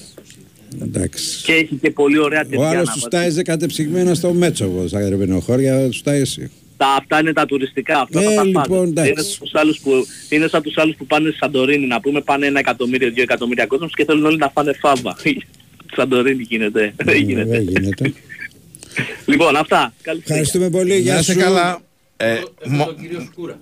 [0.82, 1.41] Εντάξει.
[1.43, 2.99] Και έχει και πολύ ωραία Ο τέτοια άλλος να του βάζει.
[2.99, 4.88] στάιζε κατεψυγμένα στο Μέτσοβο.
[4.88, 6.51] Στα δερβενοχώρια του στάει εσύ.
[6.78, 8.84] Τα, αυτά είναι τα τουριστικά, αυτά Ε, θα τα λοιπόν, πάτε.
[8.84, 9.11] εντάξει.
[9.11, 9.91] Είναι, στους άλλους που,
[10.30, 13.65] είναι σαν τους άλλους που πάνε στη Σαντορίνη, να πούμε πάνε ένα εκατομμύριο, δύο εκατομμύρια
[13.65, 15.15] κόσμος και θέλουν όλοι να φάνε φάβα.
[15.95, 17.49] Σαντορίνη γίνεται, δεν γίνεται.
[17.49, 18.13] Δεν γίνεται.
[19.26, 19.93] Λοιπόν, αυτά.
[20.01, 20.97] Καλή Ευχαριστούμε πολύ.
[20.97, 21.39] Γεια Να είσαι σου.
[21.39, 21.82] καλά.
[22.17, 22.36] Ε,
[22.67, 22.95] μο-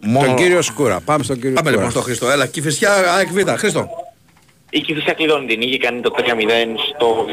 [0.01, 0.99] μόνο- Τον κύριο Σκούρα.
[1.05, 1.71] Πάμε στον κύριο Πάμε Σκούρα.
[1.75, 2.29] λοιπόν στο Χρήστο.
[2.29, 3.49] Έλα, Κηφισιά, ΑΕΚ Β.
[3.57, 3.89] Χρήστο.
[4.69, 6.21] Η Κηφισιά κλειδώνει την νίκη, κάνει το 3-0
[6.95, 7.25] στο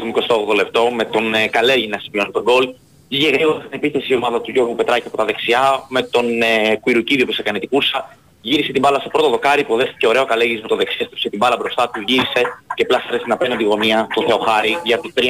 [0.51, 2.73] 28 λεπτό με τον ε, Καλέγη να σημειώνει τον γκολ.
[3.07, 7.25] Γυρεύει στην επίθεση η ομάδα του Γιώργου Πετράκη από τα δεξιά με τον ε, Κουιρουκίδη
[7.25, 8.17] που έκανε την κούρσα
[8.47, 11.57] Γύρισε την μπάλα στο πρώτο δοκάρι, υποδέχτηκε ωραίο καλέγης με το δεξί, έστρεψε την μπάλα
[11.59, 12.41] μπροστά του, γύρισε
[12.73, 15.21] και πλάσαρε στην απέναντι γωνία του Θεοχάρη για το 3-0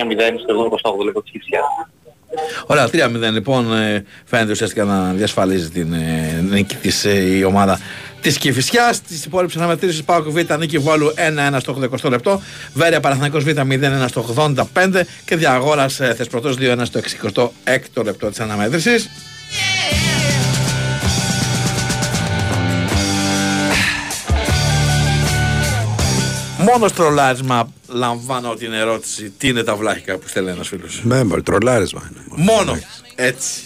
[0.43, 1.63] στο 78 λεπτό της Κυψιάς.
[2.65, 7.79] Ωραία, 3-0 λοιπόν ε, φαίνεται ουσιαστικά να διασφαλίζει την ε, νίκη της ε, η ομάδα
[8.21, 9.01] της Κηφισιάς.
[9.01, 12.41] Τις υπόλοιπες αναμετρήσεις Πάοκ Β, νίκη Βόλου 1-1 στο 80 λεπτό,
[12.73, 16.99] Βέρεια Παναθηναϊκός Β 0-1 στο 85 και Διαγόρας ε, Θεσπρωτός 2-1 στο
[17.95, 19.09] 66 λεπτό της αναμέτρησης.
[26.57, 31.01] Μόνο τρολάρισμα λαμβάνω την ερώτηση τι είναι τα βλάχικα που στέλνει ένας φίλος.
[31.03, 32.43] Με μόλι, τρολάρισμα είναι.
[32.43, 32.79] Μόνο
[33.15, 33.61] έτσι.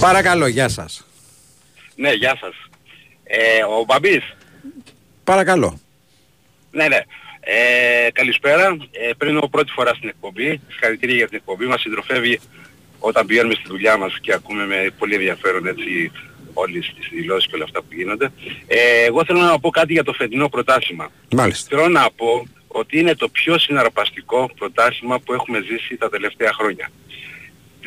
[0.00, 1.06] Παρακαλώ, γεια σας.
[1.94, 2.54] Ναι, γεια σας.
[3.24, 4.36] Ε, ο Μπαμπής.
[5.24, 5.80] Παρακαλώ.
[6.70, 7.00] Ναι, ναι.
[7.40, 8.76] Ε, καλησπέρα.
[8.90, 10.60] Ε, παίρνω πρώτη φορά στην εκπομπή.
[10.68, 11.66] Συγχαρητήρια για την εκπομπή.
[11.66, 12.40] Μας συντροφεύει
[12.98, 16.12] όταν πηγαίνουμε στη δουλειά μας και ακούμε με πολύ ενδιαφέρον έτσι
[16.52, 18.32] όλες τις δηλώσεις και όλα αυτά που γίνονται.
[18.66, 21.10] Ε, εγώ θέλω να πω κάτι για το φετινό πρωτάθλημα.
[21.30, 21.76] Μάλιστα.
[21.76, 26.90] Θέλω να πω ότι είναι το πιο συναρπαστικό πρωτάθλημα που έχουμε ζήσει τα τελευταία χρόνια.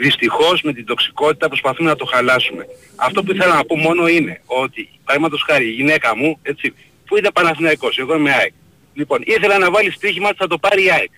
[0.06, 2.66] Δυστυχώς με την τοξικότητα προσπαθούμε να το χαλάσουμε.
[2.96, 6.74] Αυτό που ήθελα να πω μόνο είναι ότι, παραδείγματος χάρη, η γυναίκα μου, έτσι,
[7.06, 8.54] που είναι Παναθηναϊκός, εγώ είμαι ΑΕΚ.
[8.94, 11.12] Λοιπόν, ήθελα να βάλει στοίχημα ότι θα το πάρει η ΑΕΚ.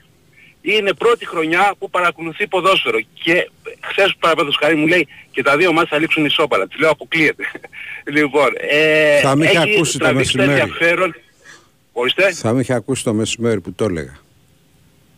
[0.61, 3.49] Είναι πρώτη χρονιά που παρακολουθεί ποδόσφαιρο και
[3.81, 6.67] χθες παραδείγματος χάρη μου λέει και τα δύο μάτς θα λήξουν ισόπαλα.
[6.67, 7.43] Της λέω αποκλείεται.
[8.17, 10.59] λοιπόν, ε, Θα με είχε έχει ακούσει το τραβήξει μεσημέρι.
[10.61, 11.15] ενδιαφέρον.
[11.91, 12.31] Ορίστε.
[12.31, 14.17] Θα με είχε ακούσει το μεσημέρι που το έλεγα.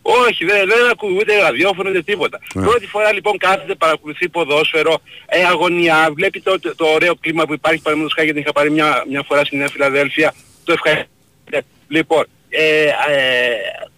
[0.08, 2.40] Όχι, δεν, δεν ακούω ούτε ραδιόφωνο ούτε τίποτα.
[2.54, 2.62] Ναι.
[2.62, 7.52] Πρώτη φορά λοιπόν κάθεται, παρακολουθεί ποδόσφαιρο, ε, αγωνιά, βλέπει το, το, το ωραίο κλίμα που
[7.52, 10.34] υπάρχει παραδείγματος χάρη γιατί είχα πάρει μια, μια φορά στη Νέα Φιλαδέλφια.
[10.64, 11.10] Το ευχαριστώ.
[11.88, 12.92] Λοιπόν, ε, ε,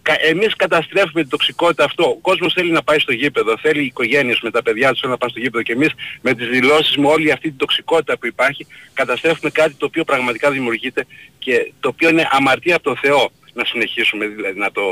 [0.01, 2.03] κα, εμείς καταστρέφουμε την τοξικότητα αυτό.
[2.03, 5.13] Ο κόσμος θέλει να πάει στο γήπεδο, θέλει οι οικογένειες με τα παιδιά τους θέλουν
[5.13, 5.89] να πάνε στο γήπεδο και εμείς
[6.21, 10.51] με τις δηλώσεις, με όλη αυτή την τοξικότητα που υπάρχει, καταστρέφουμε κάτι το οποίο πραγματικά
[10.51, 11.05] δημιουργείται
[11.39, 14.83] και το οποίο είναι αμαρτία από τον Θεό να συνεχίσουμε δηλαδή να το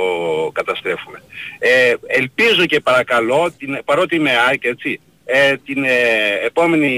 [0.53, 1.23] καταστρέφουμε.
[1.59, 5.99] Ε, ελπίζω και παρακαλώ, την, παρότι είμαι ΑΕΚ έτσι, ε, την ε,
[6.45, 6.93] επόμενη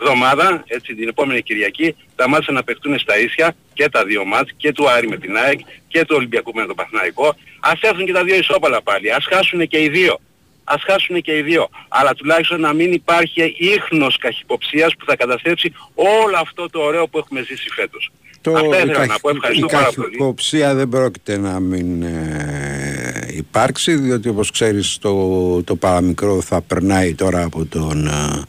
[0.00, 4.52] εβδομάδα, έτσι, την επόμενη Κυριακή, τα μάτια να παιχτούν στα ίσια και τα δύο μάτς,
[4.56, 7.36] και του Άρη με την ΑΕΚ και του Ολυμπιακού με τον Παθηναϊκό.
[7.60, 10.20] Ας έρθουν και τα δύο ισόπαλα πάλι, ας χάσουν και οι δύο.
[10.64, 11.68] Ας χάσουν και οι δύο.
[11.88, 17.18] Αλλά τουλάχιστον να μην υπάρχει ίχνος καχυποψίας που θα καταστρέψει όλο αυτό το ωραίο που
[17.18, 18.10] έχουμε ζήσει φέτος.
[18.50, 19.28] Το, Αυτά η ήθελα να καχυ- πω.
[19.30, 20.06] Ευχαριστώ η πάρα πολύ.
[20.06, 27.14] καχυποψία δεν πρόκειται να μην ε, υπάρξει διότι όπως ξέρεις το, το παραμικρό θα περνάει
[27.14, 28.42] τώρα από τον ε,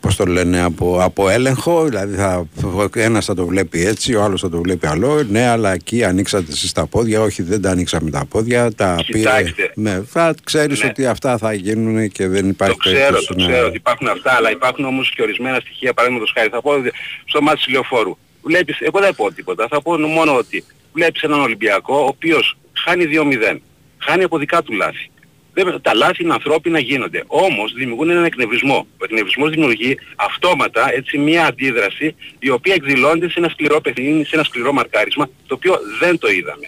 [0.00, 2.46] πώς το λένε από, από έλεγχο δηλαδή θα,
[2.94, 6.52] ένας θα το βλέπει έτσι ο άλλος θα το βλέπει άλλο ναι αλλά εκεί ανοίξατε
[6.52, 9.72] εσείς τα πόδια όχι δεν τα ανοίξαμε τα πόδια τα πήρε Κοιτάξτε.
[9.74, 10.88] ναι, θα ξέρεις Ναι.
[10.88, 14.08] ότι αυτά θα γίνουν και δεν υπάρχει Το ξέρω, περίπτωση το να- ξέρω ότι υπάρχουν
[14.08, 16.48] αυτά, αλλά υπάρχουν όμως και ορισμένα στοιχεία, παραδείγματος χάρη.
[16.48, 16.90] Θα πω ότι
[17.24, 18.16] στο μάτι της λεωφόρου.
[18.48, 23.04] Βλέπεις, εγώ δεν πω τίποτα, θα πω μόνο ότι βλέπεις έναν Ολυμπιακό ο οποίος χάνει
[23.04, 23.58] 2-0.
[23.98, 25.10] Χάνει από δικά του λάθη.
[25.52, 27.24] Δεν, τα λάθη είναι ανθρώπινα γίνονται.
[27.26, 28.86] Όμως δημιουργούν έναν εκνευρισμό.
[28.98, 34.34] Ο εκνευρισμός δημιουργεί αυτόματα έτσι μια αντίδραση η οποία εκδηλώνεται σε ένα σκληρό παιχνίδι, σε
[34.34, 36.66] ένα σκληρό μαρκάρισμα, το οποίο δεν το είδαμε.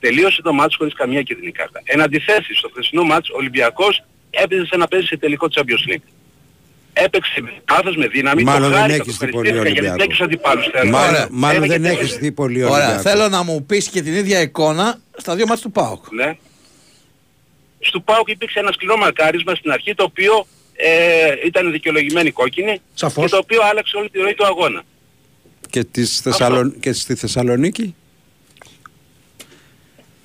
[0.00, 1.80] Τελείωσε το μάτς χωρίς καμία κίτρινη κάρτα.
[1.84, 6.06] Εν αντιθέσει, στο χθεσινό μάτς ο Ολυμπιακός έπαιζε σαν να παίζει σε τελικό Champions League.
[6.96, 9.88] Έπαιξε με πάθος, με δύναμη, Μάλλον το δεν χάρηκα, έχεις το δει πολύ ευχαριστήθηκα γιατί
[9.90, 9.98] Ολυμπιακό.
[9.98, 10.90] δεν τους αντιπάλους θέλω.
[10.90, 11.28] Μάλλον, Ωραία.
[11.30, 11.98] μάλλον Έλεγε δεν τέλος.
[12.00, 13.00] έχεις δει πολύ Ωραία, Ολυμπιακό.
[13.02, 16.04] θέλω να μου πεις και την ίδια εικόνα στα δύο μάτς του ΠΑΟΚ.
[16.12, 16.36] Ναι.
[17.78, 23.24] Στο ΠΑΟΚ υπήρξε ένα σκληρό μαρκάρισμα στην αρχή το οποίο ε, ήταν δικαιολογημένη κόκκινη Σαφώς.
[23.24, 24.82] και το οποίο άλλαξε όλη τη ροή του αγώνα.
[25.70, 26.80] Και, της Θεσσαλον...
[26.80, 27.94] και στη Θεσσαλονίκη;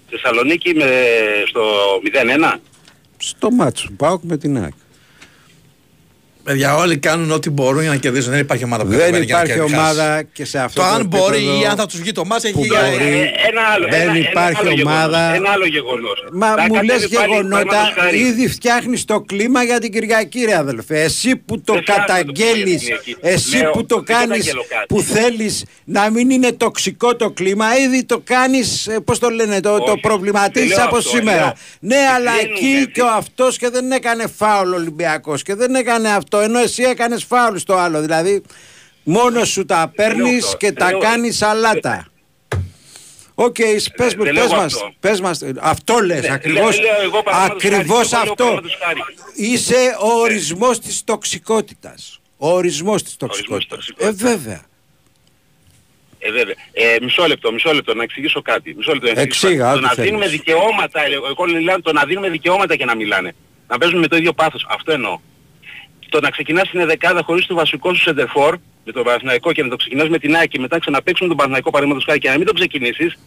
[0.09, 0.85] Θεσσαλονίκη με,
[1.47, 1.61] στο
[2.53, 2.59] 0-1.
[3.17, 4.73] Στο μάτσο του ΠΑΟΚ με την ΑΕΚ.
[6.49, 8.31] Παιδιά, όλοι κάνουν ό,τι μπορούν για να κερδίσουν.
[8.31, 9.79] Δεν υπάρχει ομάδα που Δεν καταφέρει για να υπάρχει κερδίσει.
[9.79, 12.25] ομάδα και σε αυτό Το το αν μπορεί επίπεδο ή αν θα τους βγει το
[12.25, 12.79] μάτς έχει που για...
[12.91, 13.03] μπορεί.
[13.03, 15.17] Ε, ένα άλλο, Δεν ένα, υπάρχει ένα άλλο ομάδα.
[15.19, 16.23] Γεγονός, ένα άλλο γεγονός.
[16.31, 18.19] Μα Θα μου κατέβει λες πάλι, γεγονότα, παραδείγματος χάρη.
[18.19, 21.01] ήδη φτιάχνεις το κλίμα για την Κυριακή ρε αδελφέ.
[21.01, 23.35] Εσύ που το Δεν φτιάχνω το καταγγέλεις, κλίμα για την Κυριακή.
[23.35, 24.85] εσύ Λέω, που το δεν κάνεις, καταγγέλω κάτι.
[24.87, 29.59] που θέλεις να μην είναι τοξικό το κλίμα, ήδη το κάνεις, ε, πώς το λένε,
[29.59, 29.99] το, το Όχι.
[29.99, 31.35] προβληματίζεις Δεν λέω από αυτό, σήμερα.
[31.39, 31.53] λέω.
[31.79, 35.55] Ναι, αλλά Δεν εκεί είναι και ο αυτός και δεν έκανε φάουλ ο Ολυμπιακός και
[35.55, 38.01] δεν έκανε αυτό, ενώ εσύ έκανες φάουλ στο άλλο.
[38.01, 38.41] Δηλαδή,
[39.03, 40.57] μόνος σου τα παίρνεις αυτό.
[40.57, 42.07] και Δεν τα λέω- κάνεις σαλάτα.
[43.35, 43.55] Οκ,
[43.95, 44.91] πες, μου, δεν λέω πες, μας, αυτό.
[44.99, 48.43] πες μας, αυτό λες, Ναι, ακριβώς, λέω- λέω εγώ, παραδείγματος χάρη, ακριβώς εγώ λέω αυτό.
[48.45, 48.99] παραδείγματος χάρη.
[49.35, 52.19] Είσαι ο ορισμός της τοξικότητας.
[52.37, 53.65] Ο ορισμός της τοξικότητας.
[53.65, 54.31] Ε, τοξικότητας.
[54.31, 54.61] βέβαια.
[56.19, 56.55] Ε, βέβαια.
[56.71, 58.73] Ε, μισό λεπτό, μισό λεπτό, να εξηγήσω κάτι.
[58.77, 59.73] Μισό λεπτό, να εξηγήσω Εξήγα, κάτι.
[59.77, 60.09] ό,τι Το να θέλεις.
[60.09, 63.35] δίνουμε δικαιώματα, ε, εγώ λέω το να δίνουμε δικαιώματα και να μιλάνε.
[63.67, 64.65] Να παίζουν με το ίδιο πάθος.
[64.69, 65.19] Αυτό εννοώ.
[66.09, 69.69] Το να ξεκινάς στην δεκάδα χωρίς το βασικό σου σεντερφόρ, με τον Παναθηναϊκό και να
[69.69, 72.29] το ξεκινάς με την ΑΕΚ και μετά να ξαναπαίξεις με τον Παναθηναϊκό παραδείγματος χάρη και
[72.29, 73.17] να μην το ξεκινήσεις,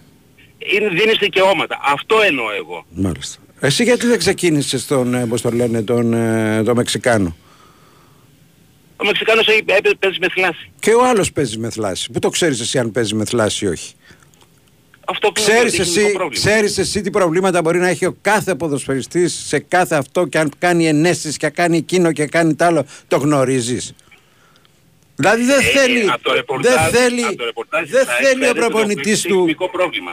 [0.58, 1.78] είναι, δίνεις δικαιώματα.
[1.92, 2.84] Αυτό εννοώ εγώ.
[2.90, 3.38] Μάλιστα.
[3.60, 7.36] Εσύ γιατί δεν ξεκίνησες τον, ε, πώς το λένε, τον, ε, τον Μεξικάνο;
[8.96, 10.70] Ο Μεξικάνος έχει- έπαι- παίζει με θλάση.
[10.80, 12.10] Και ο άλλος παίζει με θλάση.
[12.10, 13.94] Πού το ξέρεις εσύ αν παίζει με θλάση ή όχι;
[15.06, 16.44] Αυτό που Ξέρεις είναι εσύ, τεχνικό πρόβλημα.
[16.44, 20.50] ξέρεις εσύ τι προβλήματα μπορεί να έχει ο κάθε ποδοσφαιριστής σε κάθε αυτό και αν
[20.58, 23.94] κάνει ενέσεις και κάνει εκείνο και κάνει τ' άλλο, το γνωρίζεις.
[25.16, 28.26] Δηλαδή δεν Ε, θέλει, από το ρεπορτάζ- δεν θέλει, από το ρεπορτάζ δεν θα θέλει
[28.26, 30.10] ο εκφέρεται το προπονητής του τεχνικό πρόβλημα.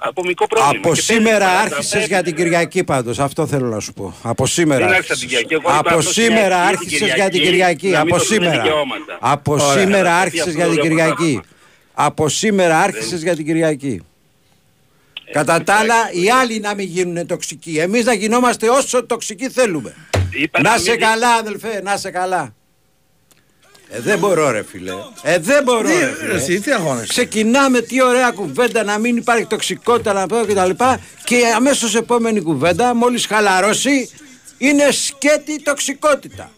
[0.00, 0.78] Ατομικό πρόβλημα.
[0.84, 2.06] Από Και σήμερα παίζει άρχισες παρατραπέζι.
[2.08, 4.14] για την Κυριακή πάντως, αυτό θέλω να σου πω.
[4.22, 5.18] Από σήμερα Δεν άρχισα άρχισες.
[5.18, 5.54] την Κυριακή.
[5.54, 7.88] Εγώ είπα Από αυτό σήμερα στην άρχισες για την Κυριακή.
[7.88, 8.62] να μην Από το δίνουν σήμερα.
[8.62, 9.18] δικαιώματα.
[9.20, 9.66] Από Ωραία.
[9.78, 11.40] σήμερα Γιατί άρχισες αυτό για το την λέω Κυριακή.
[12.00, 14.00] Από σήμερα άρχισες για την Κυριακή.
[15.32, 17.76] Κατά τα άλλα, οι άλλοι να μην γίνουν τοξικοί.
[17.78, 19.94] Εμείς να γινόμαστε όσο τοξικοί θέλουμε.
[20.32, 22.54] Είπα Να να σε μην- καλά, αδελφέ, να σε καλά.
[23.90, 24.92] Ε, δεν μπορώ ρε φίλε.
[25.22, 26.34] Ε, δεν μπορώ Τι, ρε φίλε.
[26.34, 30.66] εσύ, τι αγώνεσαι; Ξεκινάμε τι ωραία κουβέντα να μην υπάρχει τοξικότητα να πω και τα
[30.66, 34.10] λοιπά και αμέσως επόμενη κουβέντα μόλις χαλαρώσει
[34.58, 36.50] είναι σκέτη τοξικότητα.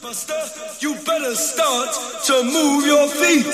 [0.00, 0.32] Buster,
[0.78, 1.92] you better start
[2.26, 3.52] to move your feet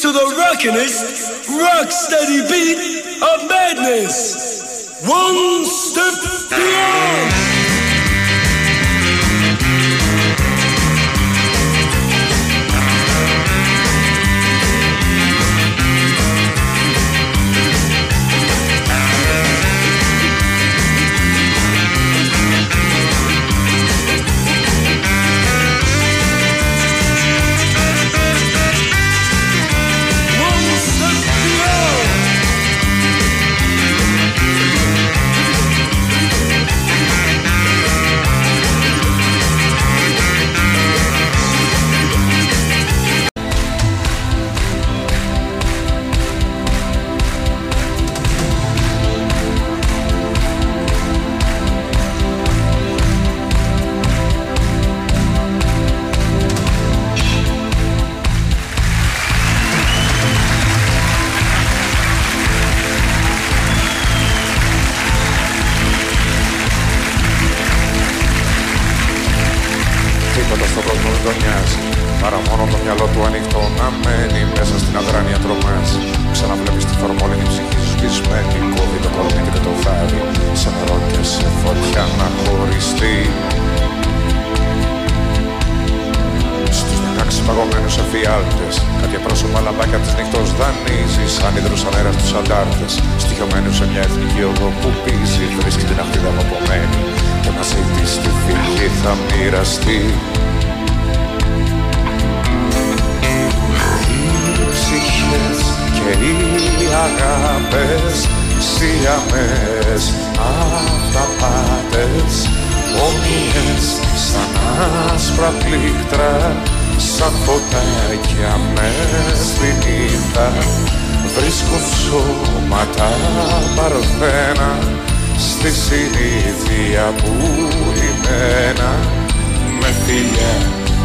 [0.00, 5.02] to the rockinest, rock steady beat of madness.
[5.06, 7.53] One step beyond.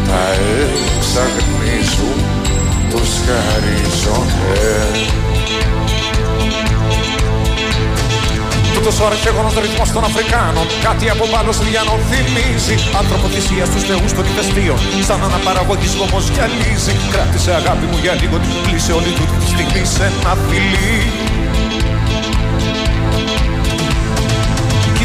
[0.10, 0.26] Τα
[0.97, 2.18] εξαγνίζουν
[2.89, 4.70] τους χαρίζονται
[8.74, 14.12] Τούτος ο αρχαίγονος ρυθμός των Αφρικάνων Κάτι από πάνω Λιανό θυμίζει Άνθρωπο θυσία στους θεούς
[14.18, 16.93] των ηφαιστείων Σαν αναπαραγωγής όμως γυαλίζει.
[17.14, 20.99] Κράτησε αγάπη μου για λίγο την κλείσε όλη του τη στιγμή σε ένα φιλί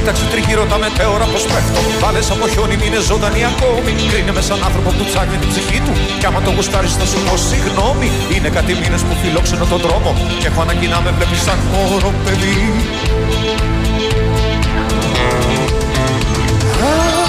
[0.05, 3.93] Κοίταξε τριγύρω τα μετέωρα πως πέφτουν Βάλες από χιόνι μείνε ζωντανή ακόμη.
[4.10, 5.93] Κρίνε με σαν άνθρωπο που ψάχνει την ψυχή του.
[6.18, 8.09] Κι άμα το γουστάρεις θα σου πω συγγνώμη.
[8.35, 10.10] Είναι κάτι μήνες που φιλόξενο τον δρόμο.
[10.40, 12.59] Και έχω ανάγκη να με βλέπεις σαν μωρό παιδί.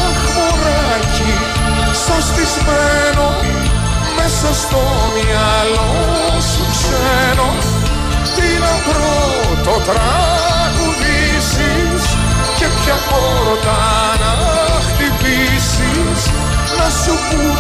[0.06, 1.34] Αχ μωράκι
[2.06, 3.28] σωστισμένο
[4.18, 4.82] Μέσα στο
[5.16, 5.90] μυαλό
[6.52, 7.50] σου ξένο.
[8.36, 10.45] Τι να πρώτο τραγουδήσεις
[12.66, 13.78] Και ποια πόρτα
[14.20, 14.32] να
[14.80, 16.32] χτυπήσεις
[16.78, 17.58] Να σου πούν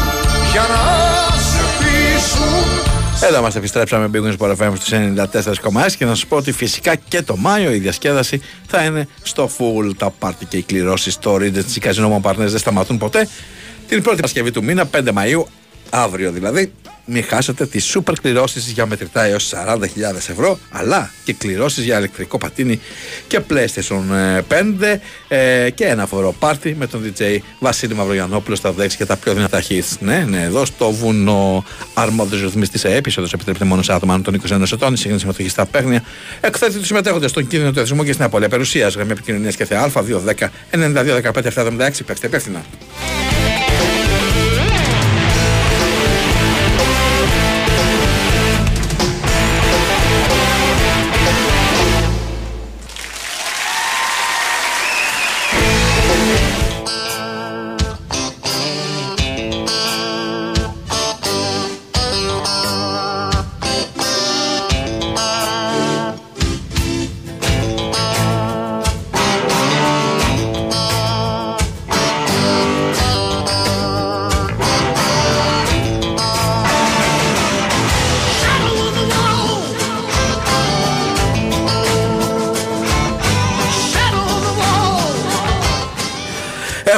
[0.52, 3.28] για να σε πείσουν.
[3.30, 6.96] Εδώ μας επιστρέψαμε Big Wings Sport FM στους 94,6 και να σας πω ότι φυσικά
[6.96, 9.92] και το Μάιο η διασκέδαση θα είναι στο full.
[9.98, 13.28] Τα πάρτι και οι κληρώσεις στο Regency Casino Mon Partners δεν σταματούν ποτέ.
[13.88, 15.44] Την πρώτη Παρασκευή του μήνα 5 Μαΐου
[15.90, 16.74] αύριο δηλαδή
[17.06, 19.80] μην χάσετε τις σούπερ κληρώσεις για μετρητά έως 40.000
[20.16, 22.80] ευρώ αλλά και κληρώσεις για ηλεκτρικό πατίνι
[23.28, 24.02] και PlayStation
[24.48, 29.16] 5 ε, και ένα φορό πάρτι με τον DJ Βασίλη Μαυρογιανόπουλο στα δέξη και τα
[29.16, 29.98] πιο δυνατά hits.
[30.00, 31.64] Ναι, ναι, εδώ στο βουνό
[31.94, 35.50] αρμόδιος ρυθμιστής σε έπισοδος επιτρέπεται μόνος σε άτομα άνω των 21 ετών η σύγχρονη συμμετοχή
[35.50, 36.04] στα παίγνια
[36.42, 39.92] εκθέτει τους συμμετέχοντες στον κίνδυνο του εθισμού και στην απολία περιουσίας γραμμή επικοινωνίας και θεά
[39.94, 42.64] Α210 92 15 776 παίξτε υπεύθυνα.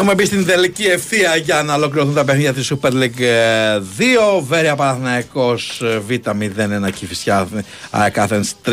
[0.10, 3.22] Έχουμε μπει στην τελική ευθεία για να ολοκληρωθούν τα παιχνίδια της Super League
[4.40, 4.42] 2.
[4.48, 7.48] Βέρεια Παναθηναϊκός Β0-1 Κηφισιά
[7.90, 8.72] ΑΕΚ Athens 3-0.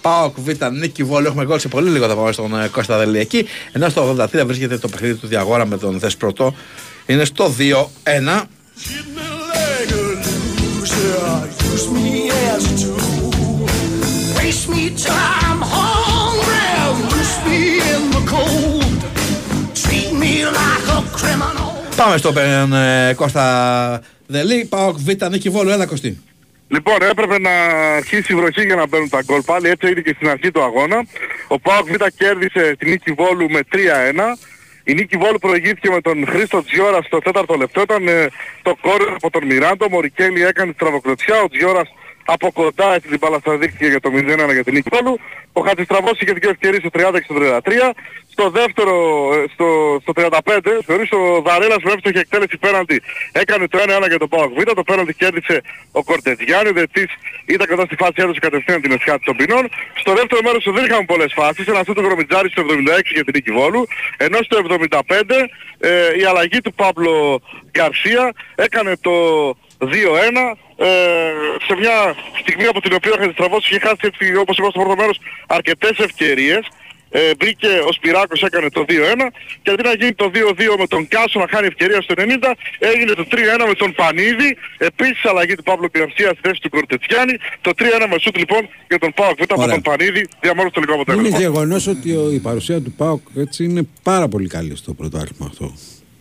[0.00, 1.28] Πάοκ Β Νίκη Βόλιο.
[1.28, 3.46] Έχουμε γκολ σε πολύ λίγο θα πάμε στον ε, Κώστα Δελή εκεί.
[3.72, 6.54] Ενώ στο 83 βρίσκεται το παιχνίδι του Διαγόρα με τον Δεσπρωτό.
[7.06, 8.42] Είναι στο 2-1.
[11.74, 12.98] Use me as a tool.
[14.36, 15.37] Race me till
[21.98, 24.64] Πάμε στο ε, Κώστα Δελή.
[24.64, 25.72] Πάοκ Β Νίκη Βόλιο.
[25.72, 26.22] Έλα Κωστή.
[26.68, 27.50] Λοιπόν, έπρεπε να
[27.96, 30.62] αρχίσει η βροχή για να μπαίνουν τα γκολ πάλι, έτσι έγινε και στην αρχή του
[30.62, 31.06] αγώνα.
[31.48, 33.76] Ο Πάοκ Β κέρδισε τη νίκη Βόλου με 3-1.
[34.84, 37.80] Η νίκη Βόλου προηγήθηκε με τον Χρήστο Τζιόρα στο τέταρτο λεπτό.
[37.80, 38.26] Ήταν ε,
[38.62, 39.84] το κόρνερ από τον Μιράντο.
[39.84, 41.42] Ο Μωρικέλη έκανε τη τραβοκροτσιά.
[41.42, 41.88] Ο Τζιόρας
[42.34, 45.18] από κοντά έτσι την μπάλα στα δίκτυα για το 0-1 για την νίκη Βόλου.
[45.52, 47.92] Ο Χατζηστραβός είχε δύο ευκαιρίες στο 30 και στο 33.
[48.34, 48.94] Στο δεύτερο,
[49.34, 49.66] ε, στο,
[50.02, 53.02] στο 35, θεωρείς ο Δαρέλας που εύστοχη εκτέλεση πέναντι
[53.32, 54.62] έκανε το 1-1 για τον Πάοκ Β.
[54.62, 55.60] Το πέναντι κέρδισε
[55.92, 56.68] ο Κορτετζιάννη.
[56.68, 57.10] Ο Δετής
[57.46, 59.64] ήταν κοντά στη φάση έδωσε κατευθείαν την εσχάτη των ποινών.
[59.94, 61.66] Στο δεύτερο μέρος δεν είχαμε πολλές φάσεις.
[61.66, 63.86] Ένα αυτό το Γρομιτζάρι στο 76 για την νίκη Βόλου.
[64.16, 64.54] Ενώ στο
[64.90, 65.00] 75
[65.78, 67.40] ε, η αλλαγή του Παύλο
[67.70, 69.16] Γκαρσία έκανε το
[69.80, 69.86] 2-1
[70.76, 70.86] ε,
[71.66, 74.96] σε μια στιγμή από την οποία ο Χατζηστραβός είχε χάσει έτσι όπως είπα στο πρώτο
[74.96, 76.66] μέρος αρκετές ευκαιρίες
[77.10, 78.92] ε, μπήκε ο Σπυράκος έκανε το 2-1
[79.62, 80.38] και αντί να γίνει το 2-2
[80.78, 82.22] με τον Κάσο να χάνει ευκαιρία στο 90
[82.78, 83.36] έγινε το 3-1
[83.68, 88.16] με τον Πανίδη επίσης αλλαγή του Παύλου Γκαρσία στη θέση του Κορτετσιάνη το 3-1 με
[88.20, 91.28] σούτ λοιπόν για τον Πάοκ Β' από τον Πανίδη διαμόρφωσε το τελικό αποτέλεσμα.
[91.28, 95.46] Είναι γεγονός ότι ο- η παρουσία του ΠΑΟΚ έτσι είναι πάρα πολύ καλή στο πρωτάθλημα
[95.50, 95.74] αυτό.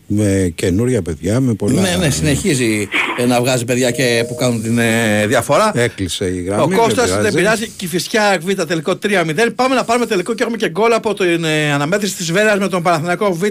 [0.07, 1.81] Με καινούρια παιδιά, με πολλά.
[1.81, 5.71] Ναι, ναι, συνεχίζει ε, να βγάζει παιδιά και που κάνουν την ε, διαφορά.
[5.75, 6.63] Έκλεισε η γραμμή.
[6.63, 7.35] Ο δεν Κώστας δεν πειράζει.
[7.35, 7.67] πειράζει.
[7.67, 9.49] Κηφισιά Β τελικό 3-0.
[9.55, 12.67] Πάμε να πάρουμε τελικό και έχουμε και γκολ από την ε, αναμέτρηση της Βέρας με
[12.67, 13.43] τον Παναθηναϊκό Β.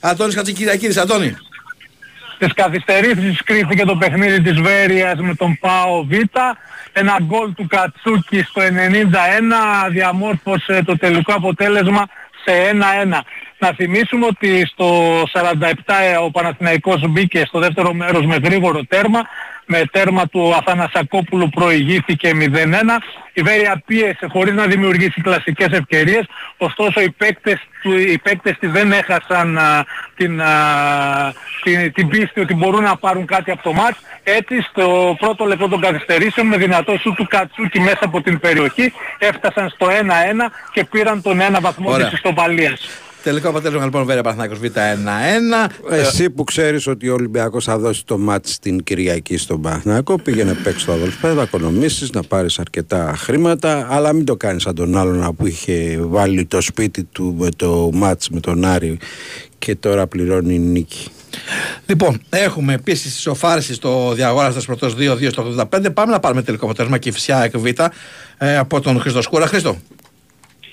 [0.00, 0.96] Αντώνης Χατζικυριακίδης.
[0.96, 1.36] Αντώνη.
[2.38, 6.12] Τις καθυστερήσεις κρίθηκε το παιχνίδι της Βέρειας με τον ΠΑΟ Β.
[6.92, 12.06] Ένα γκολ του Κατσούκη στο 91 διαμόρφωσε το τελικό αποτέλεσμα
[12.44, 13.20] σε 1-1.
[13.58, 19.20] Να θυμίσουμε ότι στο 47 ο Παναθηναϊκός μπήκε στο δεύτερο μέρος με γρήγορο τέρμα.
[19.70, 22.38] Με τέρμα του Αθανασακόπουλου προηγήθηκε 0-1.
[23.32, 26.26] Η Βέρεια πίεσε χωρίς να δημιουργήσει κλασικές ευκαιρίες.
[26.56, 29.84] Ωστόσο οι παίκτες, του, οι παίκτες της δεν έχασαν α,
[30.16, 30.52] την, α,
[31.62, 33.98] την, την πίστη ότι μπορούν να πάρουν κάτι από το μάτς.
[34.22, 38.92] Έτσι στο πρώτο λεπτό των καθυστερήσεων με δυνατό σου του Κατσούκη μέσα από την περιοχή
[39.18, 39.90] έφτασαν στο 1-1
[40.72, 42.04] και πήραν τον ένα βαθμό Ωραία.
[42.04, 43.07] της ιστοπαλίας.
[43.22, 45.90] Τελικό αποτέλεσμα λοιπόν Βέρεια Παναθηναϊκός Β 1-1.
[45.90, 50.54] Εσύ που ξέρεις ότι ο Ολυμπιακός θα δώσει το μάτς την Κυριακή στον Παναθηναϊκό πήγαινε
[50.54, 54.96] παίξει το αδελφέ, θα οικονομήσεις, να πάρεις αρκετά χρήματα αλλά μην το κάνεις σαν τον
[54.96, 58.98] άλλον που είχε βάλει το σπίτι του με το μάτς με τον Άρη
[59.58, 61.10] και τώρα πληρώνει νίκη.
[61.86, 65.94] Λοιπόν, έχουμε επίσης τη σοφάριση στο διαγόρα στα πρωτό 2-2 στο 85.
[65.94, 67.66] Πάμε να πάρουμε τελικό αποτέλεσμα και φυσικά εκ Β
[68.38, 69.46] ε, από τον Χρήστο Σκούρα.
[69.46, 69.76] Χρήστο.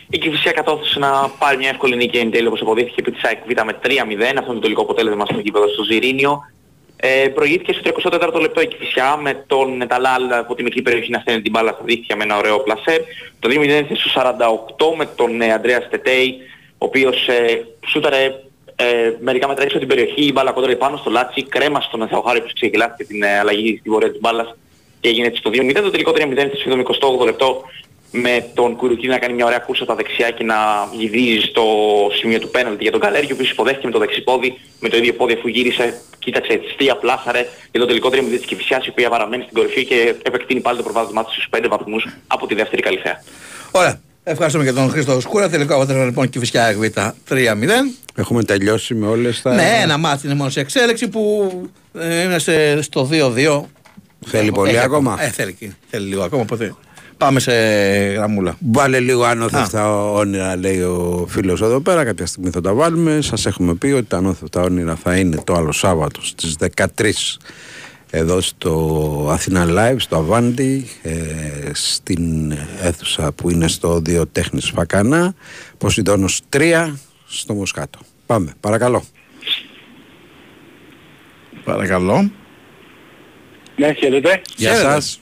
[0.09, 3.37] Η Κηφισιά κατόρθωσε να πάρει μια εύκολη νίκη εν τέλει όπως αποδείχθηκε επί της ΑΕΚ
[3.45, 3.89] Β με 3-0.
[3.89, 6.41] Αυτό είναι το τελικό αποτέλεσμα στο γήπεδο στο Ζιρίνιο.
[6.97, 11.19] Ε, προηγήθηκε στο 34ο λεπτό η Κηφισιά με τον Νεταλάλ από τη μικρή περιοχή να
[11.19, 13.05] στέλνει την μπάλα στα δίχτυα με ένα ωραίο πλασέ.
[13.39, 14.21] Το 2-0 ήρθε στο
[14.91, 16.35] 48 με τον ε, Αντρέα Στετέι
[16.77, 18.35] ο οποίος ε, σούταρε
[18.75, 22.07] ε, μερικά μέτρα έξω από την περιοχή, η μπάλα κόντρα πάνω στο Λάτσι, κρέμα στον
[22.07, 24.55] Θεοχάρη που ξεγελάστηκε την ε, αλλαγή στην πορεία της μπάλας
[24.99, 25.71] και έγινε έτσι το 2-0.
[25.73, 26.17] Το τελικό 3-0
[26.99, 27.63] στο 78 λεπτό
[28.11, 30.55] με τον Κουρουκίνη να κάνει μια ωραία κούρσα τα δεξιά και να
[30.97, 31.63] γυρίζει στο
[32.19, 34.97] σημείο του πέναλτι για τον Καλέργη, ο οποίος υποδέχτηκε με το δεξί πόδι, με το
[34.97, 39.09] ίδιο πόδι αφού γύρισε, κοίταξε και πλάσαρε για το τελικό τρία-μηδέν της Κηφισιάς, η οποία
[39.09, 42.81] παραμένει στην κορυφή και επεκτείνει πάλι το προβάδισμά της στους 5 βαθμούς από τη δεύτερη
[42.81, 43.23] Καλλιθέα.
[43.71, 43.99] Ωραία.
[44.27, 45.49] Ευχαριστούμε και τον Χρήστο Σκούρα.
[45.49, 46.83] Τελικό αποτέλεσμα λοιπόν και φυσικά Β
[47.29, 47.35] 3-0.
[48.15, 49.53] Έχουμε τελειώσει με όλες τα...
[49.53, 51.51] Ναι, ένα μάτι είναι μόνο σε εξέλιξη που
[51.99, 53.61] ε, είναι σε- στο 2-2.
[54.27, 56.41] Θέλει πολύ Έχει ακόμα; Ε, θέλει, και- θέλει λίγο ακόμα.
[56.41, 56.75] Οπότε
[57.17, 57.53] πάμε σε
[58.13, 58.57] γραμμούλα.
[58.71, 62.03] Βάλε λίγο άνωθευτα όνειρα, λέει ο φίλος εδώ πέρα.
[62.05, 63.21] Κάποια στιγμή θα τα βάλουμε.
[63.21, 67.11] Σας έχουμε πει ότι τα άνωθευτα όνειρα θα είναι το άλλο Σάββατο στις 13
[68.09, 71.13] εδώ στο Αθήνα Live, στο Αβάντι, ε,
[71.73, 72.51] στην
[72.81, 75.33] αίθουσα που είναι στο Δύο Τέχνης Φακανά,
[75.77, 77.99] Ποσειδώνος 3, στο Μοσχάτο.
[78.25, 79.03] Πάμε, παρακαλώ.
[81.63, 82.31] Παρακαλώ.
[83.75, 84.41] Ναι, χαίρετε.
[84.55, 85.19] Γεια σας.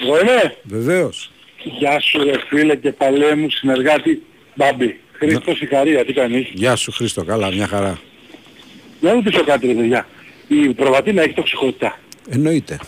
[0.00, 0.56] Εγώ είμαι.
[0.62, 1.30] Βεβαίως.
[1.62, 4.22] Γεια σου ρε φίλε και παλέ μου συνεργάτη
[4.54, 5.00] Μπάμπη.
[5.12, 8.00] Χρήστος Σικαρία, τι κάνεις; Γεια σου Χρήστο, καλά, μια χαρά.
[9.00, 10.06] Να μου πεις το κάτι ρε παιδιά.
[10.48, 11.98] Η προβατίνα έχει τοξικότητα.
[12.30, 12.78] Εννοείται.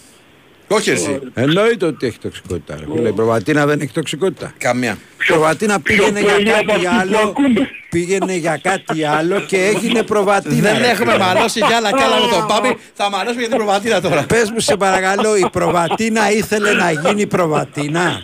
[0.69, 1.21] Όχι εσύ.
[1.35, 2.77] Εννοείται ότι έχει τοξικότητα.
[2.79, 2.85] Ρε.
[2.95, 3.09] φίλε.
[3.09, 4.53] Η προβατίνα δεν έχει τοξικότητα.
[4.59, 4.99] Καμία.
[5.23, 7.29] Η προβατίνα πήγαινε πιο για πολύ από κάτι αυτή που άλλο.
[7.29, 7.69] ακούμε.
[7.91, 10.73] Πήγαινε για κάτι άλλο και έγινε προβατίνα.
[10.73, 11.25] Δεν ρε, έχουμε φίλε.
[11.25, 12.77] μαλώσει κι άλλα κι άλλα με τον Πάπη.
[12.95, 14.23] Θα μαλώσουμε για την προβατίνα τώρα.
[14.23, 18.23] Πες μου σε παρακαλώ, η προβατίνα ήθελε να γίνει προβατίνα.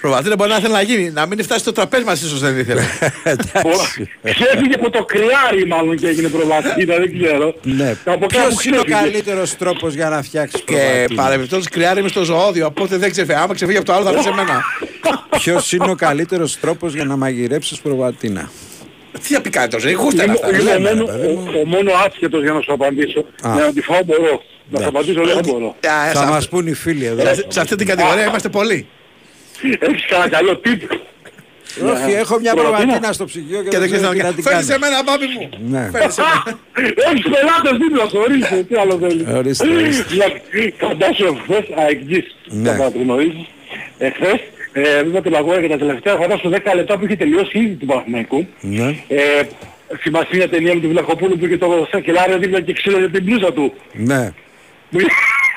[0.00, 1.10] Προβατίνα μπορεί να ήθελε να γίνει.
[1.10, 2.82] Να μην φτάσει στο τραπέζι μας ίσως δεν ήθελε.
[3.24, 4.08] Εντάξει.
[4.24, 7.54] Ξέφυγε από το κρυάρι μάλλον και έγινε προβατίνα, δεν ξέρω.
[7.62, 7.90] Ναι.
[7.90, 8.94] Από κάπου Ποιος είναι ο ξέφυγε.
[9.10, 11.22] καλύτερος τρόπος για να φτιάξεις Και προβατίνα.
[11.22, 12.66] παρεμπιπτόντως κρυάρι είμαι στο ζωώδιο.
[12.66, 13.42] Οπότε δεν ξεφεύγει.
[13.42, 14.62] Άμα ξεφύγει από το άλλο θα έρθει σε μένα.
[15.30, 18.50] Ποιος είναι ο καλύτερος τρόπος για να μαγειρέψεις προβατίνα.
[19.22, 19.90] Τι θα πει κάτι τόσο.
[19.90, 20.72] Γούστα Είμαι, είναι αυτά.
[20.76, 21.50] είμαι λέμε, ο, μόνο, ρε, παιδί μου.
[21.56, 23.18] ο, ο μόνο άσχετος για να σου απαντήσω.
[23.42, 23.52] Α.
[23.54, 24.42] Για να τη φάω μπορώ.
[24.70, 25.66] Να σου απαντήσω δεν μπορώ.
[25.88, 27.22] Α, Θα σε- μας πούν οι φίλοι εδώ.
[27.34, 28.86] σε- Σε αυτή την κατηγορία είμαστε πολλοί.
[29.78, 30.82] Έχεις κανένα καλό τύπ.
[31.92, 32.80] Όχι, έχω μια Προβατίνα.
[32.82, 34.72] προβατίνα στο ψυγείο και Και δεν δεν ξέρω ξέρεις τι να να την Φέρνει σε
[34.72, 34.84] κάνω.
[34.84, 35.44] μένα, Πάπη μου.
[35.72, 35.82] Ναι.
[35.94, 36.58] Φέρνει σε μένα.
[37.10, 38.56] Έχεις πελάτες δίπλα σου, ορίστε.
[38.68, 39.24] Τι άλλο θέλεις.
[39.38, 40.14] Ορίστε, ορίστε.
[40.86, 42.26] Φαντάσου χθες, αεκτζής,
[42.62, 42.68] Ναι.
[42.70, 43.46] θα παρατηρηνοήσεις.
[43.98, 44.40] Εχθές,
[44.72, 47.86] ε, είδα το λαγόρα και τα τελευταία φαντάσου 10 λεπτά που είχε τελειώσει ήδη του
[47.86, 48.46] Παναθηναϊκού.
[48.60, 48.88] Ναι.
[49.08, 49.22] Ε,
[50.02, 53.52] θυμάσαι μια ταινία με τον Βλαχοπούλου που είχε το σακελάριο δίπλα και ξύλωνε την μπλούζα
[53.52, 53.72] του.
[53.92, 54.32] Ναι.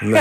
[0.01, 0.19] Ναι.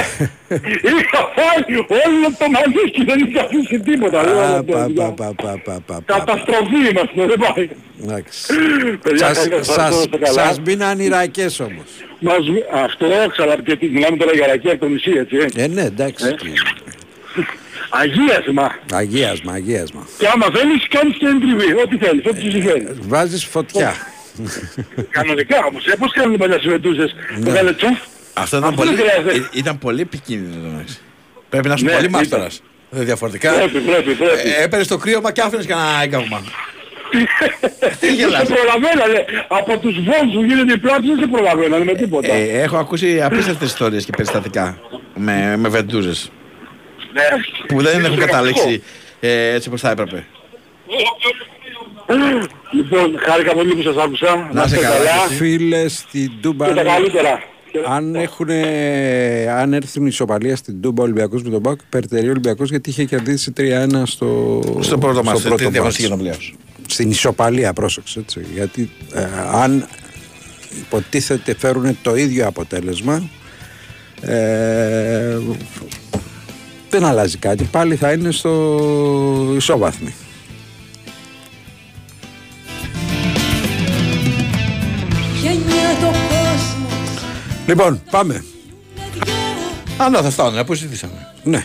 [0.98, 4.22] Είχα φάει όλο το μαλλί και δεν είχα αφήσει τίποτα.
[4.24, 5.04] Δεν Α, ήταν πα, τέτοια.
[5.04, 6.14] πα, πα, πα, πα, πα, πα.
[6.18, 7.68] Καταστροφή είμαστε, δεν πάει.
[8.02, 8.54] Εντάξει.
[9.02, 10.44] Παιδιά, Σας- καλά, σας- ευχαριστώ, είστε καλά.
[10.46, 11.84] Σας μείναν ηρακές όμως.
[12.18, 12.36] Μας,
[12.84, 15.36] αυτό ξανά και τι- μιλάμε τώρα για ρακία από το νησί, έτσι.
[15.56, 15.62] Ε.
[15.62, 16.24] Ε, ναι, εντάξει.
[17.90, 18.74] Αγίασμα.
[18.92, 20.06] Αγίασμα, αγίασμα.
[20.18, 22.86] Και άμα θέλεις κάνεις και εντριβή, ό,τι θέλεις, ό,τι σου συμφέρει.
[23.00, 23.94] Βάζεις φωτιά.
[25.10, 27.14] Κανονικά όμως, ε, πώς κάνουν οι παλιάς συμμετούσες.
[27.38, 27.44] Ναι.
[27.44, 27.98] Το κάνε τσουφ.
[28.34, 29.34] Αυτό ήταν Αυτό πολύ, δεν χρειάζεται.
[29.44, 30.62] ε, ήταν πολύ επικίνδυνο.
[30.62, 31.02] το να ξέρεις.
[31.48, 32.20] Πρέπει να είσαι Ναι, πολύ ήταν.
[32.20, 32.62] μάστορας.
[32.90, 33.52] Δεν διαφορετικά.
[33.52, 34.48] Πρέπει, πρέπει, πρέπει.
[34.48, 36.42] Ε, Έπαιρνες το κρύωμα και άφηνες κανένα έγκαυμα.
[37.10, 37.18] Τι
[38.06, 38.46] Δεν γελάς.
[38.46, 39.24] σε προλαβαίνανε.
[39.48, 42.32] Από τους βόλους που γίνεται η πλάτη δεν σε προλαβαίνανε με τίποτα.
[42.32, 44.78] Ε, έχω ακούσει απίστευτες ιστορίες και περιστατικά
[45.14, 46.30] με, με βεντούζες
[47.12, 47.22] Ναι.
[47.66, 48.82] που δεν έχουν Είναι καταλήξει
[49.20, 50.26] ε, έτσι όπως θα έπρεπε.
[52.72, 54.48] Λοιπόν, χάρηκα πολύ που σας άκουσα.
[54.52, 55.12] Να είσαι καλά.
[55.36, 56.66] Φίλες στην Τούμπα.
[56.68, 57.42] Και τα καλύτερα.
[57.86, 58.50] Αν, έχουν,
[59.58, 63.52] αν έρθουν ισοπαλία στην Τούμπα Ολυμπιακός με τον Πάκ, περτερεί ο Ολυμπιακός γιατί είχε κερδίσει
[63.56, 65.98] 3-1 στο, Στο πρώτο μάτς, πρώτο τι διαφορετική μάτς.
[65.98, 66.36] για τον πλέον.
[66.86, 68.46] Στην ισοπαλία, πρόσεξε έτσι.
[68.54, 69.88] Γιατί ε, αν
[70.80, 73.30] υποτίθεται φέρουν το ίδιο αποτέλεσμα,
[74.20, 75.38] ε,
[76.90, 77.64] δεν αλλάζει κάτι.
[77.64, 80.14] Πάλι θα είναι στο ισόβαθμι.
[87.70, 88.44] Λοιπόν, πάμε.
[89.96, 91.34] Α, θα φτάνουν, πού ζητήσαμε.
[91.44, 91.64] Ναι.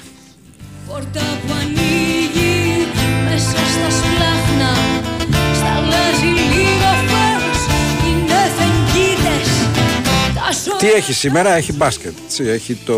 [10.78, 12.12] Τι έχει σήμερα, έχει μπάσκετ.
[12.26, 12.44] έτσι.
[12.44, 12.96] Έχει το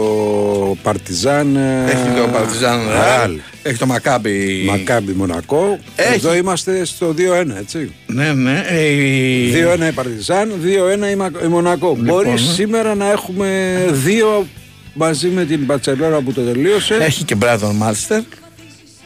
[0.84, 1.56] Παρτιζάν.
[1.56, 3.04] ε, Έχει το Παρτιζάν Ρεάλ.
[3.18, 4.64] Ρεάλ, έχει το Μακάμπι.
[4.68, 5.80] Μακάμπι Μονακό.
[5.96, 6.14] Έχει.
[6.14, 7.92] Εδώ είμαστε στο 2-1, έτσι.
[8.08, 8.64] Ναι, ναι.
[8.68, 11.96] ε, η- 2-1 η Παρτιζάν, 2-1 η, Μα- η Μονακό.
[12.00, 12.38] Μπορεί ναι.
[12.38, 14.48] σήμερα να έχουμε δύο
[14.94, 16.94] μαζί με την Μπαρσελόνα που το τελείωσε.
[16.94, 18.22] Έχει και Μπράδον Μάλστερ.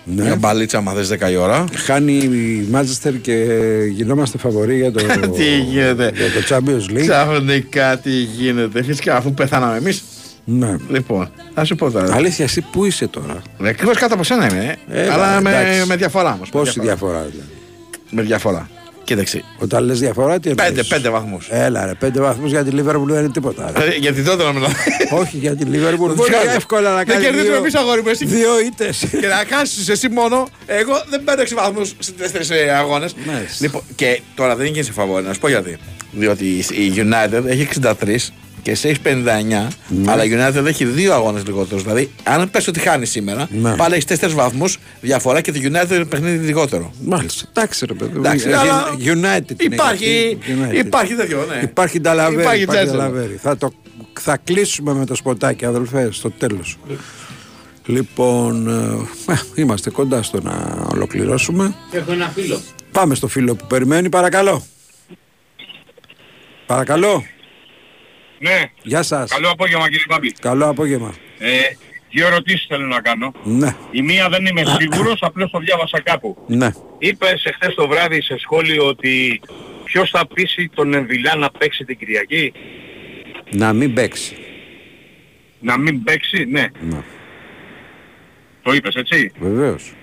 [0.03, 0.23] Ναι.
[0.23, 1.65] Μια μπαλίτσα, άμα θες 10 η ώρα.
[1.85, 3.45] Χάνει η Μάτζεστερ και
[3.91, 5.01] γινόμαστε φαβοροί για το,
[5.37, 7.01] Τι γίνεται; για το Champions League.
[7.01, 8.83] Ξαφνικά τι γίνεται.
[8.83, 10.03] Φυσικά αφού πεθάναμε εμείς.
[10.45, 10.75] Ναι.
[10.89, 12.13] Λοιπόν, θα σου πω τώρα.
[12.15, 14.75] Αλήθεια, εσύ πού είσαι τώρα; Ακριβώς κάτω από σένα είμαι.
[14.89, 15.01] ε.
[15.01, 15.87] Ε, αλλά με, εντάξει.
[15.87, 16.49] με διαφορά όμως.
[16.53, 17.49] με Πόση διαφορά δηλαδή;
[18.09, 18.69] Με διαφορά.
[19.03, 19.43] Κοίταξε.
[19.57, 21.47] Όταν λες διαφορά, τι εννοείς; Πέντε, πέντε βαθμούς.
[21.51, 23.71] Έλα, ρε, πέντε βαθμούς για τη Λίβερπουλ δεν είναι τίποτα.
[23.77, 23.95] ρε.
[23.99, 24.73] Γιατί τότε να μιλάμε.
[25.11, 26.51] Όχι, για τη Λίβερπουλ μπορεί Βγάλε.
[26.51, 27.21] εύκολα να Δεν κάνει.
[27.23, 28.07] κερδίζουμε δύο- εμείς αγόρι μου.
[28.09, 28.25] Εσύ.
[28.25, 29.05] Δύο ήττες.
[29.19, 30.47] και να χάσεις εσύ μόνο.
[30.65, 33.15] Εγώ δεν παίρνω 6 βαθμούς σε τέσσερις αγώνες.
[33.59, 35.77] Λοιπόν, και τώρα δεν είναι σε φαβόρη, να σου πω γιατί.
[36.11, 40.11] Διότι η United έχει 63 και εσύ έχεις 59, Ναι.
[40.11, 41.83] αλλά η United έχει δύο αγώνες λιγότερους.
[41.83, 43.75] Δηλαδή, αν πες ότι χάνει σήμερα, Ναι.
[43.75, 46.93] πάλι έχεις 4 βαθμούς διαφορά και το United είναι παιχνίδι λιγότερο.
[47.05, 47.45] Μάλιστα.
[47.49, 48.11] Εντάξει, ρε παιδί.
[48.13, 48.19] μου.
[48.19, 49.61] Εντάξει, Ε, αλλά United.
[49.61, 50.85] είναι υπάρχει- αυτή, United.
[50.85, 51.59] υπάρχει τέτοιο, ναι.
[51.63, 52.41] Υπάρχει νταλαβέρι.
[52.41, 52.91] Υπάρχει Υπάρχει gentleman.
[52.91, 53.39] νταλαβέρι.
[53.41, 53.73] Θα, το,
[54.19, 56.77] θα κλείσουμε με το σποτάκι, αδελφέ, στο τέλος.
[57.85, 58.67] Λοιπόν,
[59.27, 61.75] ε, ε, είμαστε κοντά στο να ολοκληρώσουμε.
[61.91, 62.59] Έχω ένα φίλο.
[62.91, 64.63] Πάμε στο φίλο που περιμένει, παρακαλώ.
[66.65, 67.23] Παρακαλώ.
[68.41, 68.63] Ναι.
[68.83, 69.29] Γεια σας.
[69.31, 70.31] Καλό απόγευμα κύριε Μπάμπη.
[70.31, 71.13] Καλό απόγευμα.
[71.39, 71.49] Ε,
[72.09, 73.31] δύο ερωτήσεις θέλω να κάνω.
[73.43, 76.37] Ναι, Η μία δεν είμαι σίγουρος, απλώς το διάβασα κάπου.
[76.47, 76.69] ναι.
[76.99, 79.41] Είπες εχθές το βράδυ σε σχόλιο ότι
[79.83, 82.53] ποιος θα πείσει τον Εμβιλά να παίξει την Κυριακή;
[83.51, 84.35] Να μην παίξει.
[85.59, 86.65] Να μην παίξει, ναι.
[86.81, 87.01] Ναι.
[88.63, 89.93] Το είπες έτσι; Βεβαίως.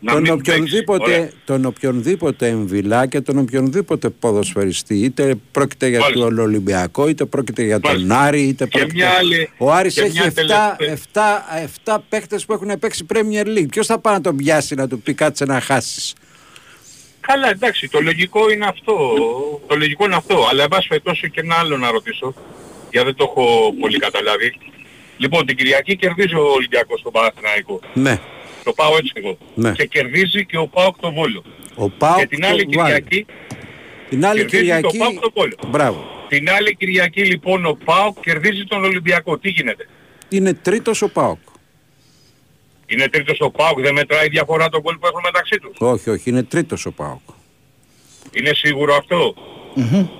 [0.00, 1.18] Να τον, μην οποιονδήποτε, παίξεις.
[1.18, 1.30] Ωραία.
[1.44, 6.24] τον οποιονδήποτε εμβυλά και τον οποιονδήποτε ποδοσφαιριστή είτε πρόκειται για Μάλιστα.
[6.24, 8.20] τον Ολυμπιακό είτε πρόκειται για τον Μάλιστα.
[8.20, 8.94] Άρη είτε Και πρόκειται...
[8.94, 10.76] μια άλλη- Ο Άρης και έχει μια 7, τελευταία-
[11.12, 11.44] 7,
[11.84, 15.00] 7 παίχτες που έχουν παίξει Premier League ποιος θα πάει να τον πιάσει να του
[15.00, 16.14] πει κάτσε να χάσεις
[17.20, 18.94] Καλά εντάξει, το λογικό είναι αυτό.
[19.66, 20.46] Το λογικό είναι αυτό.
[20.50, 22.34] Αλλά εν πάση περιπτώσει και ένα άλλο να ρωτήσω.
[22.90, 24.58] Γιατί δεν το έχω πολύ καταλάβει.
[25.16, 27.80] Λοιπόν, την Κυριακή κερδίζει ο Ολυμπιακός στον Παναθηναϊκό.
[27.94, 28.20] ναι
[28.64, 29.38] Το πάω έτσι εγώ.
[29.54, 29.72] Ναι.
[29.72, 31.44] Και κερδίζει και ο ΠΑΟΚ το Βόλο.
[31.74, 32.92] ο Πάοκ και την άλλη το βάλει.
[32.92, 33.26] Κυριακή,
[34.08, 35.54] την άλλη κερδίζει Κυριακή το ΠΑΟΚ το Βόλο.
[35.68, 39.38] μπράβο Την άλλη Κυριακή λοιπόν ο ΠΑΟΚ κερδίζει τον Ολυμπιακό.
[39.38, 39.88] Τι γίνεται;
[40.28, 41.38] είναι τρίτος ο Πάοκ
[42.86, 46.10] Είναι τρίτος ο ΠΑΟΚ, δεν μετράει η διαφορά των γκολ που έχουν μεταξύ τους; όχι
[46.10, 47.20] όχι είναι τρίτος ο Πάοκ
[48.32, 49.34] Είναι σίγουρο αυτό;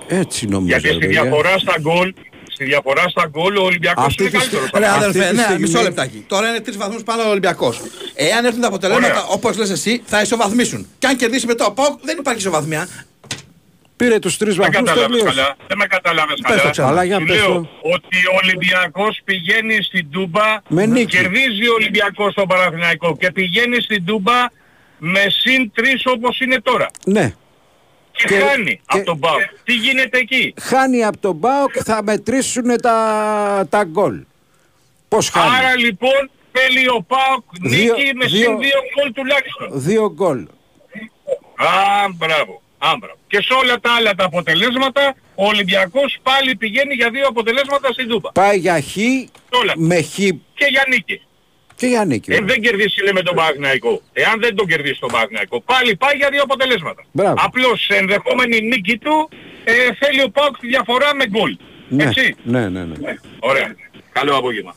[0.08, 1.22] έτσι νομίζω Γιατί στη παιδιά.
[1.22, 2.14] διαφορά στα γκολ,
[2.58, 4.68] στη διαφορά στα γκολ ο Ολυμπιακός Αυτή είναι τη καλύτερος.
[4.68, 6.24] στιγμή- Ρε Αυτή αδελφέ, τη ναι, στιγμή- μισό λεπτάκι.
[6.28, 7.80] Τώρα είναι τρεις βαθμούς πάνω ο Ολυμπιακός.
[8.14, 9.24] Εάν έρθουν τα αποτελέσματα Ωραία.
[9.26, 10.86] όπως λες εσύ, θα ισοβαθμίσουν.
[10.98, 12.88] Και αν κερδίσει μετά ο Πάοκ, δεν υπάρχει ισοβαθμία.
[13.96, 15.34] πήρε τους τρεις Δεν βαθμούς κατάλαβες τελείως.
[15.36, 15.56] καλά.
[15.66, 16.70] Δεν με κατάλαβες Πες το καλά.
[16.70, 16.88] ξανά.
[16.88, 17.68] Αλλά για Σου πες λέω το.
[17.82, 21.16] ότι ο Ολυμπιακός πηγαίνει στην Τούμπα, Με νίκη.
[21.16, 24.38] κερδίζει ο Ολυμπιακός στον Παναθηναϊκό και πηγαίνει στην Τούμπα
[24.98, 26.90] με συν 3 όπως είναι τώρα.
[27.06, 27.34] ναι
[28.18, 29.40] Και, Και- χάνει και- από τον ΠΑΟΚ.
[29.64, 32.96] Τι γίνεται εκεί; χάνει από τον Πάοκ θα μετρήσουν τα,
[33.70, 34.24] τα γκολ.
[35.08, 39.68] Πώς χάνει; Άρα λοιπόν θέλει ο ΠΑΟΚ Δύο- νίκη με δύο- συν 2 γκολ τουλάχιστον.
[39.72, 40.38] Δύο γκολ.
[41.56, 41.68] Α,
[42.14, 42.62] μπράβο.
[42.78, 43.16] Α, μπράβο.
[43.26, 48.08] Και σε όλα τα άλλα τα αποτελέσματα ο Ολυμπιακός πάλι πηγαίνει για δύο αποτελέσματα στην
[48.08, 48.32] Τούμπα.
[48.32, 48.96] Πάει για χ
[49.50, 49.72] Όλα.
[49.76, 50.14] με χ
[50.54, 51.20] Και για νίκη.
[51.78, 52.32] Και για νίκη.
[52.32, 54.02] Ε, δεν κερδίσει λέει, με τον Παναθηναϊκό.
[54.12, 57.02] Εάν δεν τον κερδίσει τον Παναθηναϊκό, πάλι πάει για δύο αποτελέσματα.
[57.12, 57.34] Μπράβο.
[57.38, 59.28] Απλώς σε ενδεχόμενη νίκη του
[59.64, 61.56] ε, θέλει ο Πάουκ τη διαφορά με γκολ.
[61.88, 62.34] ναι, Έτσι.
[62.42, 62.94] ναι, ναι, ναι.
[63.38, 63.74] Ωραία.
[64.12, 64.74] Καλό απόγευμα.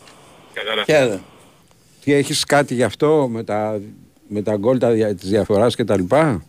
[0.53, 0.83] Κατάλαβα.
[0.83, 1.21] Χαίρετε.
[2.03, 3.81] Τι έχεις κάτι γι' αυτό με τα,
[4.27, 6.43] με τα γκολ τα, δια- της διαφοράς και τα λοιπά;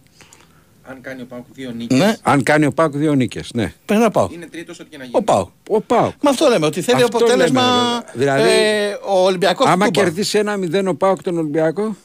[0.84, 3.72] Αν κάνει ο ΠΑΟΚ δύο νίκες, Ναι, Αν κάνει ο ΠΑΟΚ δύο νίκες, ναι.
[3.84, 4.28] πρέπει να πάω.
[4.32, 5.16] είναι τρίτος ό,τι και να γίνει.
[5.16, 5.48] Ο ΠΑΟΚ.
[5.68, 6.12] Ο ΠΑΟΚ.
[6.22, 7.62] Με αυτό λέμε, ότι θέλει Αυτό αποτέλεσμα.
[7.62, 10.02] λέμε, ρε, δηλαδή, ε, ο Ολυμπιακός Άμα Τούμπα.
[10.04, 11.96] κερδίσει ένα μηδέν ο ΠΑΟΚ τον Ολυμπιακό,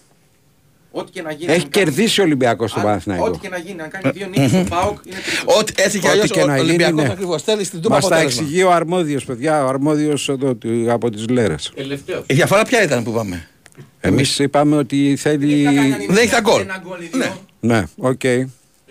[0.91, 1.51] Ό,τι και να γίνει.
[1.51, 3.25] έχει αν κάνει- κερδίσει ο Ολυμπιακός τον αν- Παναθηναϊκό.
[3.25, 5.57] Ό,τι και να γίνει, αν κάνει δύο νίκες ο ΠΑΟΚ είναι τρίτος.
[5.59, 7.11] Ότι έτσι και Ό,τι αλλιώς και ο να γίνει, Ολυμπιακός ναι.
[7.11, 8.41] ακριβώς θέλει στην Τούμπα Μας τα αποτέλεσμα.
[8.43, 11.71] εξηγεί ο αρμόδιος, παιδιά, ο αρμόδιος εδώ του- από τις Λέρες.
[11.75, 12.23] Τελευταίος.
[12.27, 13.47] Η διαφορά ποια ήταν που πάμε;
[13.99, 15.63] Εμείς είπαμε ότι θέλει...
[16.07, 16.61] Δεν έχει τα γκολ.
[16.61, 17.19] Ένα γκολ ή δύο.
[17.19, 17.33] Ναι.
[17.59, 18.21] Ναι, οκ.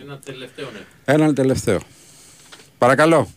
[0.07, 0.79] Ένα τελευταίο, ναι.
[1.05, 1.81] Έναν τελευταίο.
[2.79, 3.31] Παρακαλώ.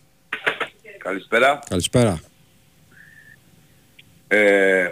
[0.98, 1.58] Καλησπέρα.
[1.68, 2.20] Καλησπέρα.
[4.28, 4.88] Ε,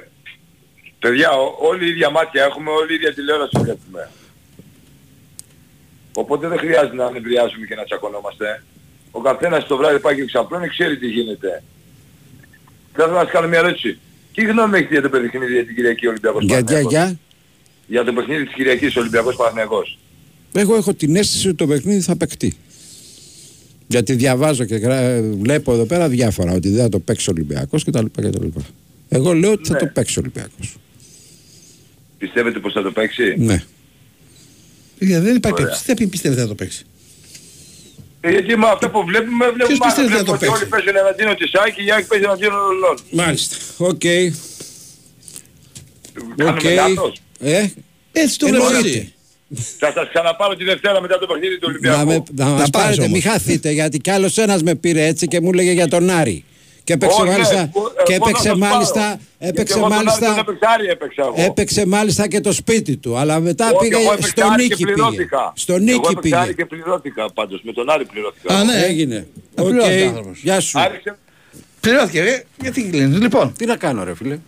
[0.98, 4.10] παιδιά, ό- όλοι ίδια μάτια έχουμε, όλοι ίδια τηλεόραση βλέπουμε.
[6.14, 8.62] Οπότε δεν χρειάζεται να νευριάζουμε και να τσακωνόμαστε.
[9.10, 11.62] Ο καθένας το βράδυ πάει και ξαπλώνει, ξέρει τι γίνεται.
[12.92, 13.98] Θα ήθελα να σας κάνω μια ερώτηση.
[14.34, 17.18] Τι γνώμη έχετε για το παιχνίδι για την Κυριακή Ολυμπιακός Για, για, Παναθηναϊκός; για.
[17.86, 19.98] Για το παιχνίδι της Κυριακής Ολυμπιακός Παναθηναϊκός.
[20.59, 22.55] Εγώ έχω την αίσθηση ότι το παιχνίδι θα παιχτεί.
[23.86, 27.85] Γιατί διαβάζω και γρα- βλέπω εδώ πέρα διάφορα ότι δεν θα το παίξει ο Ολυμπιακός
[27.85, 28.05] κτλ.
[28.16, 28.47] κτλ.
[29.09, 29.78] Εγώ λέω ότι θα Ναι.
[29.78, 30.76] το παίξει ο Ολυμπιακός.
[32.18, 33.55] Πιστεύετε πως θα το παίξει; Ναι.
[34.98, 35.52] Ε, Δεν υπάρχει Ωραία.
[35.52, 35.82] περίπτωση.
[35.86, 36.85] Δεν πιστεύετε να το παίξει;
[38.20, 40.97] Ε, γιατί με αυτό που βλέπουμε, βλέπουμε, πιστεύει βλέπουμε να το ότι παίξει; όλοι παίζουν
[40.97, 42.97] εναντίον της ΑΕΚ, η ΑΕΚ παίζει εναντίον όλων.
[43.10, 43.56] Μάλιστα.
[43.76, 44.01] Οκ.
[46.36, 46.62] Κάνουμε Οκ.
[46.62, 47.20] λάθος.
[47.40, 47.66] Ε,
[48.12, 48.68] Έτσι το Εννοείται.
[48.68, 49.12] βλέπω έτσι.
[49.79, 52.07] Θα σας ξαναπάρω τη Δευτέρα μετά το παιχνίδι του να Ολυμπιακού.
[52.07, 53.12] με, να μας πάρεις πάρετε, όμως.
[53.12, 56.45] μην χαθείτε, γιατί κι άλλος ένας με πήρε έτσι και μου έλεγε για τον Άρη.
[56.85, 58.73] Και έπαιξε Όχι, μάλιστα, ναι, εγώ- και εγώ θα έπαιξε σας πάρω.
[58.73, 61.35] μάλιστα, Γιατί έπαιξε εγώ τον Άρη μάλιστα, τον έπαιξα, Άρη έπαιξα εγώ.
[61.37, 63.16] έπαιξε μάλιστα και το σπίτι του.
[63.16, 64.93] Αλλά μετά Όχι, πήγε εγώ έπαιξα στο Άρη και νίκη πήγε.
[64.93, 65.53] πληρώθηκα.
[65.57, 66.62] Στο Εγώ νίκη έπαιξα Άρη πήγε.
[66.62, 67.61] και πληρώθηκα πάντως.
[67.65, 68.55] Με τον Άρη πληρώθηκα.
[68.55, 68.73] Α, ναι.
[68.85, 69.27] Έγινε.
[69.55, 70.39] Οκ, Πληρώθηκε ο άνθρωπος.
[70.43, 70.81] γεια σου.
[70.81, 71.19] Άρχισε
[71.81, 72.45] Πληρώθηκε, ρε.
[72.61, 73.19] Γιατί κλείνεις.
[73.20, 74.39] Λοιπόν, Τι να κάνω ρε φίλε.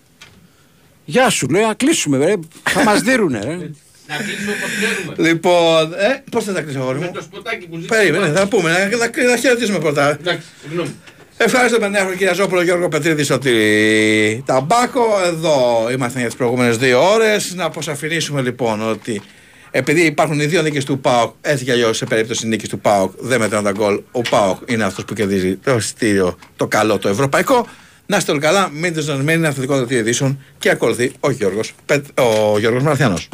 [1.05, 2.35] Γεια σου, λέω, να κλείσουμε ρε.
[2.63, 3.71] Θα μας δίνουνε ρε.
[4.11, 5.29] Να κλείσουμε όπως θέλουμε.
[5.29, 7.13] λοιπόν, ε, πώς θα τα κλείσω, αγόρι Με μου.
[7.13, 7.95] το σποτάκι που ζήτησε.
[8.01, 10.11] Περίμενε, θα πούμε, να, να, να χαιρετήσουμε πρώτα.
[10.11, 10.91] Εντάξει, συγγνώμη.
[11.37, 15.03] Ευχαριστώ τον Νέαρχο Κυριαζόπουλο Γιώργο Πετρίδη Σωτήρη Ταμπάκο.
[15.27, 17.55] Εδώ ήμασταν για τις προηγούμενες δύο ώρες.
[17.55, 19.23] Να αποσαφηνίσουμε λοιπόν ότι
[19.71, 23.13] επειδή υπάρχουν οι δύο νίκες του ΠΑΟΚ, έτσι κι αλλιώς σε περίπτωση νίκης του ΠΑΟΚ
[23.19, 24.01] δεν μετράνε τα γκολ.
[24.11, 27.67] Ο ΠΑΟΚ είναι αυτός που κερδίζει το εισιτήριο το καλό το ευρωπαϊκό.
[28.07, 32.21] Να είστε όλοι καλά, μείνετε ζωντανημένοι, είναι αθλητικό δελτίο ειδήσεων και ακολουθεί ο Γιώργος, Πετ-
[32.21, 33.29] ο Γιώργος Μαρθιανός.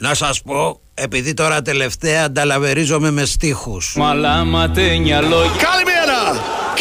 [0.00, 3.94] Να σας πω, επειδή τώρα τελευταία ανταλαβερίζομαι με στίχους.
[3.96, 5.62] Μαλάματένια λόγια.
[5.68, 6.20] Καλημέρα!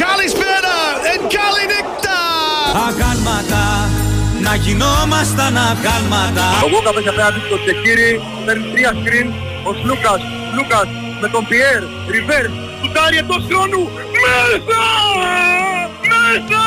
[0.06, 0.76] Καλησπέρα!
[1.12, 2.18] Εν καλή νύχτα!
[2.88, 3.66] Αγάλματα,
[4.46, 6.46] να γινόμασταν αγάλματα.
[6.66, 8.12] Ο Γούκαβες απέναντι στο Τσεκίρι,
[8.46, 9.28] παίρνεις τρία screen,
[9.70, 10.22] ο Σλούκας,
[10.56, 10.88] Λούκας
[11.22, 11.82] με τον Πιέρ,
[12.12, 12.46] Ριβέρ,
[12.82, 13.82] του τάρει εντός χρόνου,
[14.24, 14.84] μέσα!
[16.12, 16.66] Μέσα!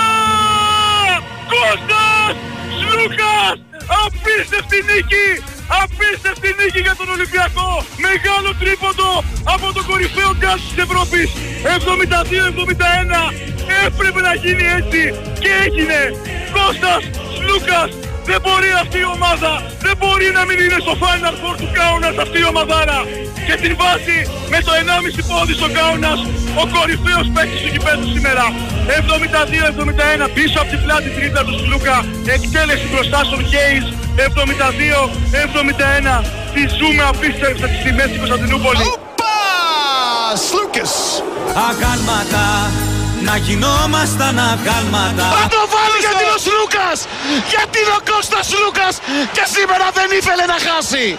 [1.53, 2.35] Κώστας!
[2.79, 3.57] Σλούκας!
[4.03, 5.29] Απίστευτη νίκη!
[5.83, 7.71] Απίστευτη νίκη για τον Ολυμπιακό!
[8.07, 9.11] Μεγάλο τρίποντο
[9.55, 11.29] από τον κορυφαίο γκάζ της Ευρώπης!
[11.63, 13.33] 72-71!
[13.87, 15.03] Έπρεπε να γίνει έτσι
[15.43, 16.01] και έγινε!
[16.55, 17.03] Κώστας!
[17.37, 18.10] Σλούκας!
[18.29, 19.53] Δεν μπορεί αυτή η ομάδα,
[19.85, 23.01] δεν μπορεί να μην είναι στο Final Four του Κάουνας αυτή η ομαδάρα.
[23.47, 24.19] Και την βάζει
[24.53, 26.21] με το 1,5 πόδι στο Κάουνας
[26.63, 28.45] ο κορυφαίος παίκτης του κυπέδου σήμερα.
[30.25, 31.97] 72-71 πίσω από την πλάτη τρίτα του Σλούκα.
[32.37, 33.85] Εκτέλεση μπροστά στον Χέις.
[34.17, 36.25] 72-71.
[36.55, 38.85] Τη ζούμε απίστευτα τις τιμές στην Κωνσταντινούπολη.
[40.47, 40.93] Σλούκες!
[41.69, 42.45] Αγάλματα,
[43.29, 45.27] να γινόμασταν αγάλματα.
[45.37, 46.99] Θα το βάλει γιατί είναι ο Σλούκας!
[47.53, 48.95] Γιατί είναι ο Κώστας Σλούκας
[49.33, 51.19] και σήμερα δεν ήθελε να χάσει!